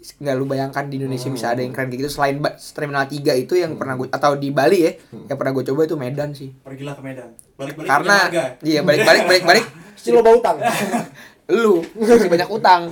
nggak 0.06 0.36
lu 0.38 0.46
bayangkan 0.46 0.86
di 0.86 1.02
Indonesia 1.02 1.34
bisa 1.34 1.50
ada 1.50 1.60
yang 1.60 1.74
keren 1.74 1.90
kayak 1.90 2.06
gitu. 2.06 2.12
Selain 2.14 2.38
terminal 2.72 3.10
3 3.10 3.36
itu 3.36 3.58
yang 3.58 3.74
pernah 3.74 3.98
gue 3.98 4.06
atau 4.08 4.38
di 4.38 4.54
Bali 4.54 4.80
ya 4.80 4.92
yang 5.26 5.34
pernah 5.34 5.50
gue 5.52 5.66
coba 5.66 5.82
itu 5.84 5.96
Medan 5.98 6.30
sih. 6.32 6.54
Pergilah 6.54 6.94
ke 6.94 7.02
Medan. 7.02 7.30
Balik-balik 7.58 7.90
karena 7.90 8.18
iya 8.62 8.80
balik-balik 8.80 9.24
balik-balik. 9.26 9.66
Pasti 9.98 10.14
lo 10.14 10.22
bau 10.22 10.38
utang. 10.38 10.62
lu 11.52 11.86
masih 11.94 12.30
banyak 12.30 12.50
utang. 12.50 12.90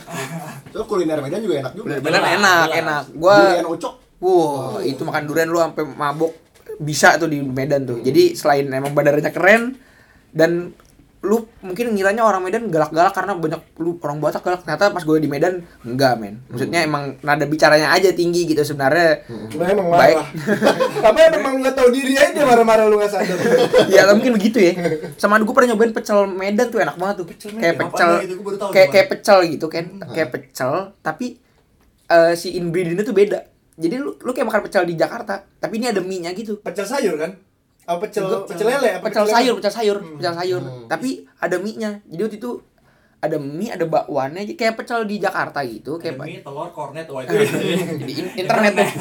Terus 0.69 0.85
kuliner 0.85 1.19
Medan 1.21 1.41
juga 1.41 1.65
enak 1.65 1.73
juga. 1.73 1.97
Bener 1.97 2.21
enak 2.21 2.65
jelas. 2.69 2.79
enak. 2.81 3.03
Gua 3.17 3.35
Durian 3.41 3.67
ucok 3.69 3.93
wow 4.23 4.79
itu 4.79 5.01
makan 5.03 5.23
durian 5.27 5.49
lu 5.51 5.59
sampai 5.59 5.83
mabuk 5.83 6.31
bisa 6.77 7.17
tuh 7.17 7.29
di 7.29 7.41
Medan 7.41 7.85
tuh. 7.85 7.99
Jadi 8.01 8.37
selain 8.37 8.69
emang 8.69 8.93
bandaranya 8.93 9.33
keren 9.33 9.77
dan 10.33 10.73
lu 11.23 11.47
mungkin 11.63 11.95
ngiranya 11.95 12.19
orang 12.27 12.43
Medan 12.43 12.67
galak-galak 12.67 13.15
karena 13.15 13.31
banyak 13.39 13.61
lu 13.79 13.95
orang 14.03 14.19
Batak 14.19 14.43
galak 14.43 14.61
ternyata 14.67 14.91
pas 14.91 15.03
gue 15.07 15.17
di 15.23 15.31
Medan 15.31 15.63
enggak 15.87 16.19
men 16.19 16.43
maksudnya 16.51 16.83
emang 16.83 17.15
nada 17.23 17.47
bicaranya 17.47 17.95
aja 17.95 18.11
tinggi 18.11 18.43
gitu 18.43 18.59
sebenarnya 18.59 19.23
Lo 19.55 19.63
emang 19.63 19.87
Baik. 19.87 20.19
marah. 20.19 20.27
Tapi 21.07 21.19
emang 21.39 21.53
nggak 21.63 21.75
tahu 21.79 21.89
diri 21.95 22.19
aja 22.19 22.43
marah-marah 22.43 22.91
lu 22.91 22.99
nggak 22.99 23.11
sadar. 23.15 23.39
ya 23.87 24.11
mungkin 24.11 24.35
begitu 24.35 24.59
ya 24.59 24.73
sama 25.15 25.39
gue 25.39 25.53
pernah 25.55 25.71
nyobain 25.71 25.95
pecel 25.95 26.27
Medan 26.27 26.67
tuh 26.67 26.83
enak 26.83 26.95
banget 26.99 27.15
tuh 27.23 27.25
kayak 27.31 27.55
Medan. 27.55 27.87
pecel 27.87 28.09
gitu? 28.27 28.33
Kayak 28.75 28.89
kayak 28.91 29.07
pecel 29.07 29.37
gitu 29.47 29.65
kan 29.71 29.85
kayak 30.11 30.29
pecel 30.35 30.91
tapi 30.99 31.39
eh, 32.11 32.33
si 32.35 32.59
ingredientnya 32.59 33.07
tuh 33.07 33.15
beda 33.15 33.39
jadi 33.79 33.95
lu 33.97 34.19
lu 34.19 34.31
kayak 34.35 34.47
makan 34.51 34.61
pecel 34.67 34.83
di 34.83 34.99
Jakarta 34.99 35.39
tapi 35.57 35.79
ini 35.79 35.87
ada 35.87 36.03
mie 36.03 36.21
nya 36.21 36.35
gitu 36.35 36.59
Pecel 36.61 36.85
sayur 36.85 37.15
kan? 37.17 37.31
Apa 37.83 37.97
pecel 38.07 38.25
pecel 38.47 38.67
lele? 38.67 38.89
Apa 38.99 39.05
pecel 39.11 39.23
lele? 39.27 39.35
sayur 39.35 39.53
pecel 39.59 39.73
sayur 39.73 39.97
pecel 40.15 40.33
sayur. 40.35 40.61
Hmm. 40.63 40.87
tapi 40.87 41.27
ada 41.43 41.55
mie 41.59 41.75
nya 41.75 41.99
jadi 42.07 42.21
waktu 42.27 42.37
itu 42.39 42.51
ada 43.23 43.37
mie 43.39 43.71
ada 43.71 43.85
bakwannya. 43.87 44.43
Kayak 44.55 44.75
pecel 44.83 45.07
di 45.07 45.15
Jakarta 45.19 45.63
gitu 45.63 45.95
Ada 45.95 46.03
kayak 46.03 46.15
mie, 46.19 46.43
telur, 46.43 46.67
kornet, 46.75 47.07
wah 47.07 47.23
itu. 47.23 47.35
jadi 48.03 48.13
in- 48.19 48.33
internet. 48.35 48.73
Deh 48.75 48.91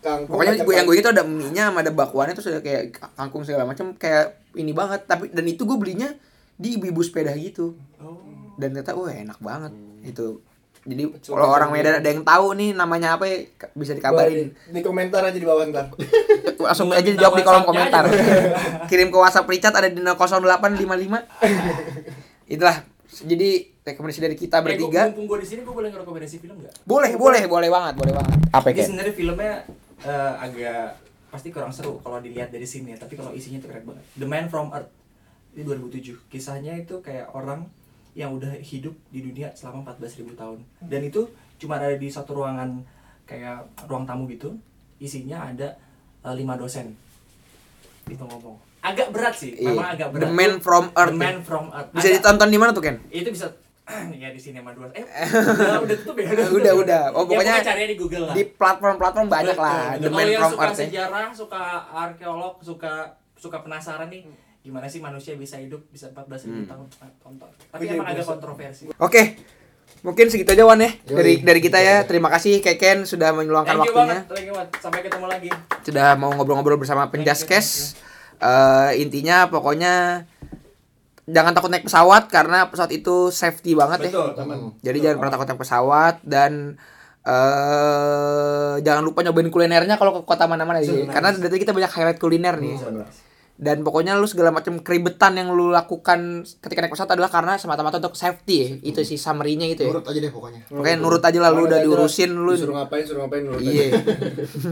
Kangkung, 0.00 0.32
pokoknya 0.32 0.64
gue 0.64 0.74
yang 0.80 0.88
gue 0.88 0.96
itu 0.96 1.10
ada 1.12 1.24
mie 1.24 1.52
nya 1.52 1.68
sama 1.68 1.84
ada 1.84 1.92
bakwannya 1.92 2.32
terus 2.32 2.48
ada 2.48 2.64
kayak 2.64 2.96
kangkung 3.16 3.44
segala 3.44 3.68
macam 3.68 3.92
kayak 3.96 4.40
ini 4.56 4.72
banget. 4.72 5.04
Tapi 5.04 5.28
dan 5.32 5.44
itu 5.44 5.68
gue 5.68 5.76
belinya 5.76 6.08
di 6.56 6.76
ibu-ibu 6.76 7.00
sepeda 7.04 7.32
gitu. 7.36 7.76
Oh. 8.00 8.16
dan 8.60 8.76
ternyata 8.76 8.92
wah 8.92 9.08
enak 9.12 9.40
banget. 9.40 9.72
Itu 10.04 10.44
jadi 10.80 11.02
kalau 11.20 11.46
orang 11.46 11.70
Medan 11.70 11.92
gitu. 11.92 12.00
ada 12.00 12.08
yang 12.08 12.22
tahu 12.22 12.46
nih 12.54 12.70
namanya 12.72 13.14
apa 13.14 13.24
ya, 13.24 13.44
bisa 13.72 13.92
dikabarin 13.92 14.48
di, 14.48 14.70
di 14.70 14.80
komentar 14.80 15.20
aja 15.20 15.34
di 15.34 15.44
bawah 15.44 15.64
ntar. 15.66 15.92
langsung 16.60 16.88
aja 16.88 17.02
minta 17.02 17.20
jawab 17.20 17.36
di 17.36 17.44
kolom 17.44 17.64
komentar 17.64 18.04
kirim 18.90 19.08
ke 19.08 19.16
WhatsApp 19.16 19.44
Richard 19.46 19.74
ada 19.74 19.86
di 19.86 20.00
0855 20.00 20.80
itulah 22.54 22.76
jadi 23.10 23.50
rekomendasi 23.82 24.20
dari 24.20 24.34
kita 24.34 24.56
Eh, 24.56 24.62
bertiga 24.62 25.02
mumpung 25.08 25.26
gue 25.26 25.38
di 25.40 25.48
sini, 25.48 25.60
gue 25.60 25.74
boleh 25.74 25.88
ngerekomendasi 25.90 26.36
film 26.38 26.56
nggak? 26.56 26.74
boleh 26.82 27.12
boleh 27.14 27.42
boleh 27.44 27.68
banget 27.68 27.94
boleh 27.96 28.12
banget 28.14 28.38
apa 28.50 28.66
Ini 28.66 28.76
ya 28.76 28.84
sebenarnya 28.86 29.14
filmnya 29.14 29.52
eh, 30.00 30.34
agak 30.38 30.84
pasti 31.28 31.48
kurang 31.48 31.70
seru 31.70 31.98
kalau 31.98 32.18
dilihat 32.18 32.48
dari 32.48 32.64
sini 32.64 32.90
ya, 32.90 32.98
tapi 32.98 33.14
kalau 33.14 33.30
isinya 33.30 33.60
tuh 33.60 33.70
keren 33.70 33.86
banget. 33.86 34.02
The 34.16 34.26
Man 34.26 34.46
from 34.46 34.74
Earth 34.74 34.90
ini 35.52 35.62
2007. 35.62 36.26
Kisahnya 36.26 36.74
itu 36.74 36.98
kayak 36.98 37.30
orang 37.30 37.70
yang 38.12 38.30
udah 38.32 38.52
hidup 38.56 38.92
di 39.08 39.20
dunia 39.20 39.50
selama 39.52 39.92
14.000 39.92 40.34
tahun. 40.34 40.58
Dan 40.80 41.00
itu 41.02 41.28
cuma 41.56 41.76
ada 41.76 41.92
di 41.92 42.06
satu 42.06 42.34
ruangan 42.34 42.82
kayak 43.24 43.58
ruang 43.84 44.02
tamu 44.02 44.26
gitu. 44.26 44.56
Isinya 44.96 45.46
ada 45.46 45.78
eh, 46.20 46.34
lima 46.34 46.54
dosen. 46.54 46.92
Itu 48.04 48.20
ngomong. 48.20 48.58
Agak 48.80 49.08
berat 49.10 49.34
sih, 49.34 49.52
Iya. 49.54 49.70
memang 49.70 49.88
agak 49.90 50.08
berat. 50.10 50.22
The 50.22 50.30
Man 50.30 50.52
from 50.58 50.84
Earth. 50.90 51.12
The 51.12 51.20
Man 51.20 51.38
from 51.40 51.64
Earth. 51.68 51.90
bisa 51.92 52.06
Agak- 52.06 52.16
ditonton 52.18 52.48
di 52.48 52.58
mana 52.58 52.70
tuh 52.72 52.80
Ken 52.80 52.96
itu 53.08 53.28
bisa 53.28 53.46
ya 54.16 54.30
di 54.30 54.38
sinema 54.38 54.70
dua 54.70 54.86
eh 54.94 55.02
udah 55.02 55.82
udah 55.84 55.96
tutup 55.98 56.14
ya 56.16 56.30
Udah, 56.32 56.46
ya? 56.64 56.72
udah. 56.72 57.02
Oh, 57.10 57.22
Ya, 57.22 57.28
pokoknya 57.28 57.54
carinya 57.60 57.88
di 57.88 57.98
Google 57.98 58.24
lah 58.24 58.34
di 58.34 58.42
platform-platform 58.48 59.26
banyak 59.28 59.52
Betul, 59.52 59.66
lah. 59.66 59.82
The 59.98 60.08
Man 60.08 60.26
from 60.32 60.50
suka 60.50 60.62
Earth 60.62 60.72
ya. 60.72 60.82
sejarah 60.86 61.26
suka 61.30 61.62
arkeolog 61.92 62.54
suka 62.60 62.92
suka 63.34 63.58
penasaran 63.60 64.08
nih 64.08 64.22
gimana 64.60 64.86
sih 64.86 64.98
manusia 64.98 65.32
bisa 65.34 65.56
hidup 65.56 65.88
bisa 65.88 66.08
14.000 66.08 66.46
Hmm. 66.46 66.66
tahun 66.66 66.86
tonton 67.18 67.48
tapi 67.66 67.82
Oke, 67.82 67.94
emang 67.94 68.08
agak 68.08 68.26
kontroversi 68.26 68.82
Oke, 68.94 69.22
mungkin 70.00 70.28
segitu 70.28 70.50
aja 70.50 70.64
Wan 70.64 70.78
ya 70.78 70.92
Yoi, 71.02 71.16
dari 71.16 71.32
dari 71.40 71.60
kita 71.60 71.78
gitu 71.78 71.88
ya. 71.88 71.96
Terima 72.04 72.28
kasih 72.28 72.60
Keken 72.60 73.04
sudah 73.04 73.32
meluangkan 73.32 73.74
thank 73.74 73.88
you 73.88 73.92
waktunya, 73.92 74.20
banget 74.20 74.22
thank 74.28 74.44
you 74.44 74.52
banget 74.52 74.68
sampai 74.78 75.00
ketemu 75.00 75.26
lagi 75.26 75.48
sudah 75.80 76.06
mau 76.14 76.30
ngobrol-ngobrol 76.30 76.76
bersama 76.76 77.08
Penjaskes. 77.08 77.96
Eh, 78.36 79.00
intinya 79.00 79.48
pokoknya 79.48 80.24
jangan 81.24 81.52
takut 81.52 81.68
naik 81.68 81.84
pesawat 81.84 82.26
karena 82.26 82.68
pesawat 82.68 82.90
itu 82.90 83.28
safety 83.30 83.72
banget 83.72 84.08
ya. 84.08 84.12
betul 84.12 84.28
Hmm. 84.34 84.72
Jadi 84.80 84.98
jangan 84.98 85.16
pernah 85.18 85.32
takut 85.32 85.46
naik 85.46 85.60
pesawat 85.60 86.14
dan 86.20 86.76
eh 87.20 88.74
jangan 88.80 89.02
lupa 89.04 89.20
nyobain 89.20 89.48
kulinernya 89.48 89.96
kalau 89.96 90.20
ke 90.20 90.20
kota 90.24 90.44
mana-mana 90.44 90.80
ya. 90.80 91.04
Karena 91.06 91.32
dari 91.32 91.56
kita 91.56 91.72
banyak 91.72 91.92
highlight 91.92 92.20
kuliner 92.20 92.56
nih. 92.56 92.76
Dan 93.60 93.84
pokoknya 93.84 94.16
lu 94.16 94.24
segala 94.24 94.48
macam 94.48 94.80
keribetan 94.80 95.36
yang 95.36 95.52
lu 95.52 95.68
lakukan 95.68 96.48
ketika 96.64 96.80
naik 96.80 96.96
pesawat 96.96 97.12
adalah 97.12 97.28
karena 97.28 97.60
semata-mata 97.60 98.00
untuk 98.00 98.16
safety 98.16 98.56
ya. 98.56 98.68
Itu 98.80 99.04
sih 99.04 99.20
summary-nya 99.20 99.68
itu 99.68 99.84
ya. 99.84 99.92
Nurut 99.92 100.08
aja 100.08 100.16
deh 100.16 100.32
pokoknya 100.32 100.60
Pokoknya 100.64 100.96
nurut 100.96 101.20
aja 101.20 101.38
lah 101.44 101.50
lu 101.52 101.68
udah 101.68 101.78
diurusin 101.84 102.32
lu. 102.32 102.56
Suruh 102.56 102.72
ngapain, 102.72 103.04
suruh 103.04 103.20
ngapain 103.20 103.44
nurut 103.44 103.60
aja. 103.60 103.68
Iya. 103.68 103.86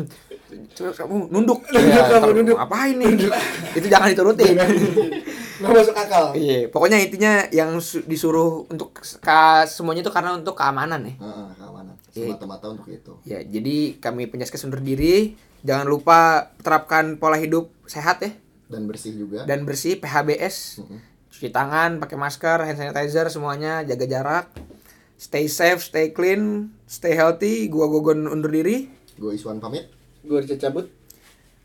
Coba 0.81 0.91
kamu 0.97 1.15
nunduk. 1.29 1.61
Kamu 1.69 1.85
ntar 2.17 2.33
nunduk. 2.33 2.57
Ngapain 2.57 2.95
nih? 2.97 3.13
itu 3.77 3.87
jangan 3.93 4.09
diturutin. 4.09 4.57
Nggak 4.57 5.69
masuk 5.69 5.93
akal. 5.93 6.25
Iya, 6.33 6.73
pokoknya 6.73 6.97
intinya 6.97 7.45
yang 7.53 7.77
su- 7.85 8.09
disuruh 8.09 8.65
untuk 8.73 8.97
ka, 9.21 9.69
semuanya 9.69 10.01
itu 10.01 10.09
karena 10.09 10.33
untuk 10.33 10.57
keamanan 10.57 11.05
ya. 11.05 11.15
Heeh, 11.21 11.47
keamanan 11.61 11.95
Iya. 12.17 12.35
semata-mata 12.35 12.67
untuk 12.73 12.89
itu 12.89 13.13
Ya, 13.29 13.45
jadi 13.45 14.01
kami 14.01 14.33
penjaskes 14.33 14.65
undur 14.65 14.81
diri. 14.81 15.37
Jangan 15.61 15.85
lupa 15.85 16.51
terapkan 16.65 17.21
pola 17.21 17.37
hidup 17.37 17.69
sehat 17.85 18.25
ya 18.25 18.33
dan 18.69 18.85
bersih 18.85 19.13
juga 19.17 19.49
dan 19.49 19.65
bersih 19.65 19.97
PHBS. 19.99 20.85
Mm-mm. 20.85 21.01
Cuci 21.29 21.49
tangan, 21.53 22.01
pakai 22.01 22.17
masker, 22.17 22.65
hand 22.65 22.79
sanitizer 22.81 23.29
semuanya, 23.33 23.85
jaga 23.85 24.05
jarak. 24.09 24.47
Stay 25.19 25.51
safe, 25.51 25.83
stay 25.83 26.15
clean, 26.15 26.73
stay 26.87 27.13
healthy. 27.19 27.67
Gua 27.67 27.91
Gogon 27.91 28.31
undur 28.31 28.53
diri. 28.55 28.87
gue 29.19 29.35
Iswan 29.35 29.59
pamit 29.59 29.91
Gue 30.23 30.39
Richard 30.39 30.63
cabut. 30.63 30.87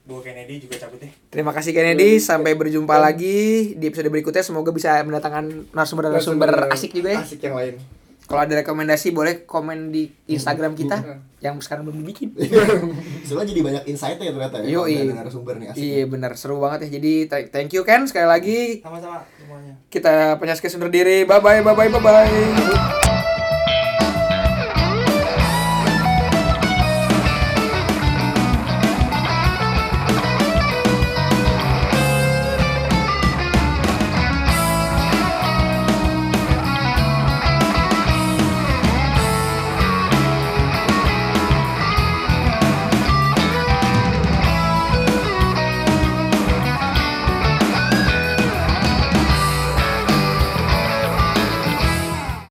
Bu 0.04 0.20
Kennedy 0.20 0.60
juga 0.60 0.76
cabut 0.82 1.00
deh 1.00 1.14
Terima 1.32 1.56
kasih 1.56 1.72
Kennedy, 1.72 2.20
sampai 2.20 2.58
berjumpa 2.60 2.98
lagi 3.00 3.72
di 3.78 3.86
episode 3.88 4.12
berikutnya. 4.12 4.44
Semoga 4.44 4.74
bisa 4.76 5.00
mendatangkan 5.06 5.70
narasumber-narasumber 5.72 6.74
asik 6.74 6.92
juga 6.98 7.16
ya. 7.16 7.22
Asik 7.24 7.40
yang 7.46 7.56
lain. 7.56 7.80
Kalau 8.24 8.42
ada 8.42 8.54
rekomendasi 8.56 9.12
boleh 9.12 9.44
komen 9.44 9.90
di 9.90 10.08
Instagram 10.26 10.74
kita 10.80 10.98
yang 11.40 11.60
sekarang 11.60 11.84
belum 11.84 12.02
dibikin. 12.02 12.32
soalnya 13.28 13.52
jadi 13.52 13.62
banyak 13.62 13.84
insight 13.86 14.16
ya 14.16 14.32
ternyata 14.32 14.58
ya 14.60 14.74
kalau 14.74 14.88
ada 14.88 15.16
narasumber 15.18 15.54
nih 15.56 15.68
asik 15.70 15.82
Iya 15.82 16.04
benar 16.08 16.32
seru 16.34 16.56
banget 16.58 16.88
ya. 16.88 16.98
Jadi 16.98 17.14
th- 17.28 17.50
thank 17.50 17.72
you 17.72 17.84
Ken 17.84 18.08
sekali 18.08 18.26
lagi. 18.26 18.60
sama-sama 18.80 19.28
semuanya 19.36 19.76
Kita 19.88 20.36
penyaskes 20.38 20.74
undur 20.74 20.88
diri. 20.90 21.24
Bye 21.24 21.40
bye 21.40 21.60
bye 21.60 21.74
bye 21.74 21.90
bye 21.90 22.00
bye. 22.00 23.03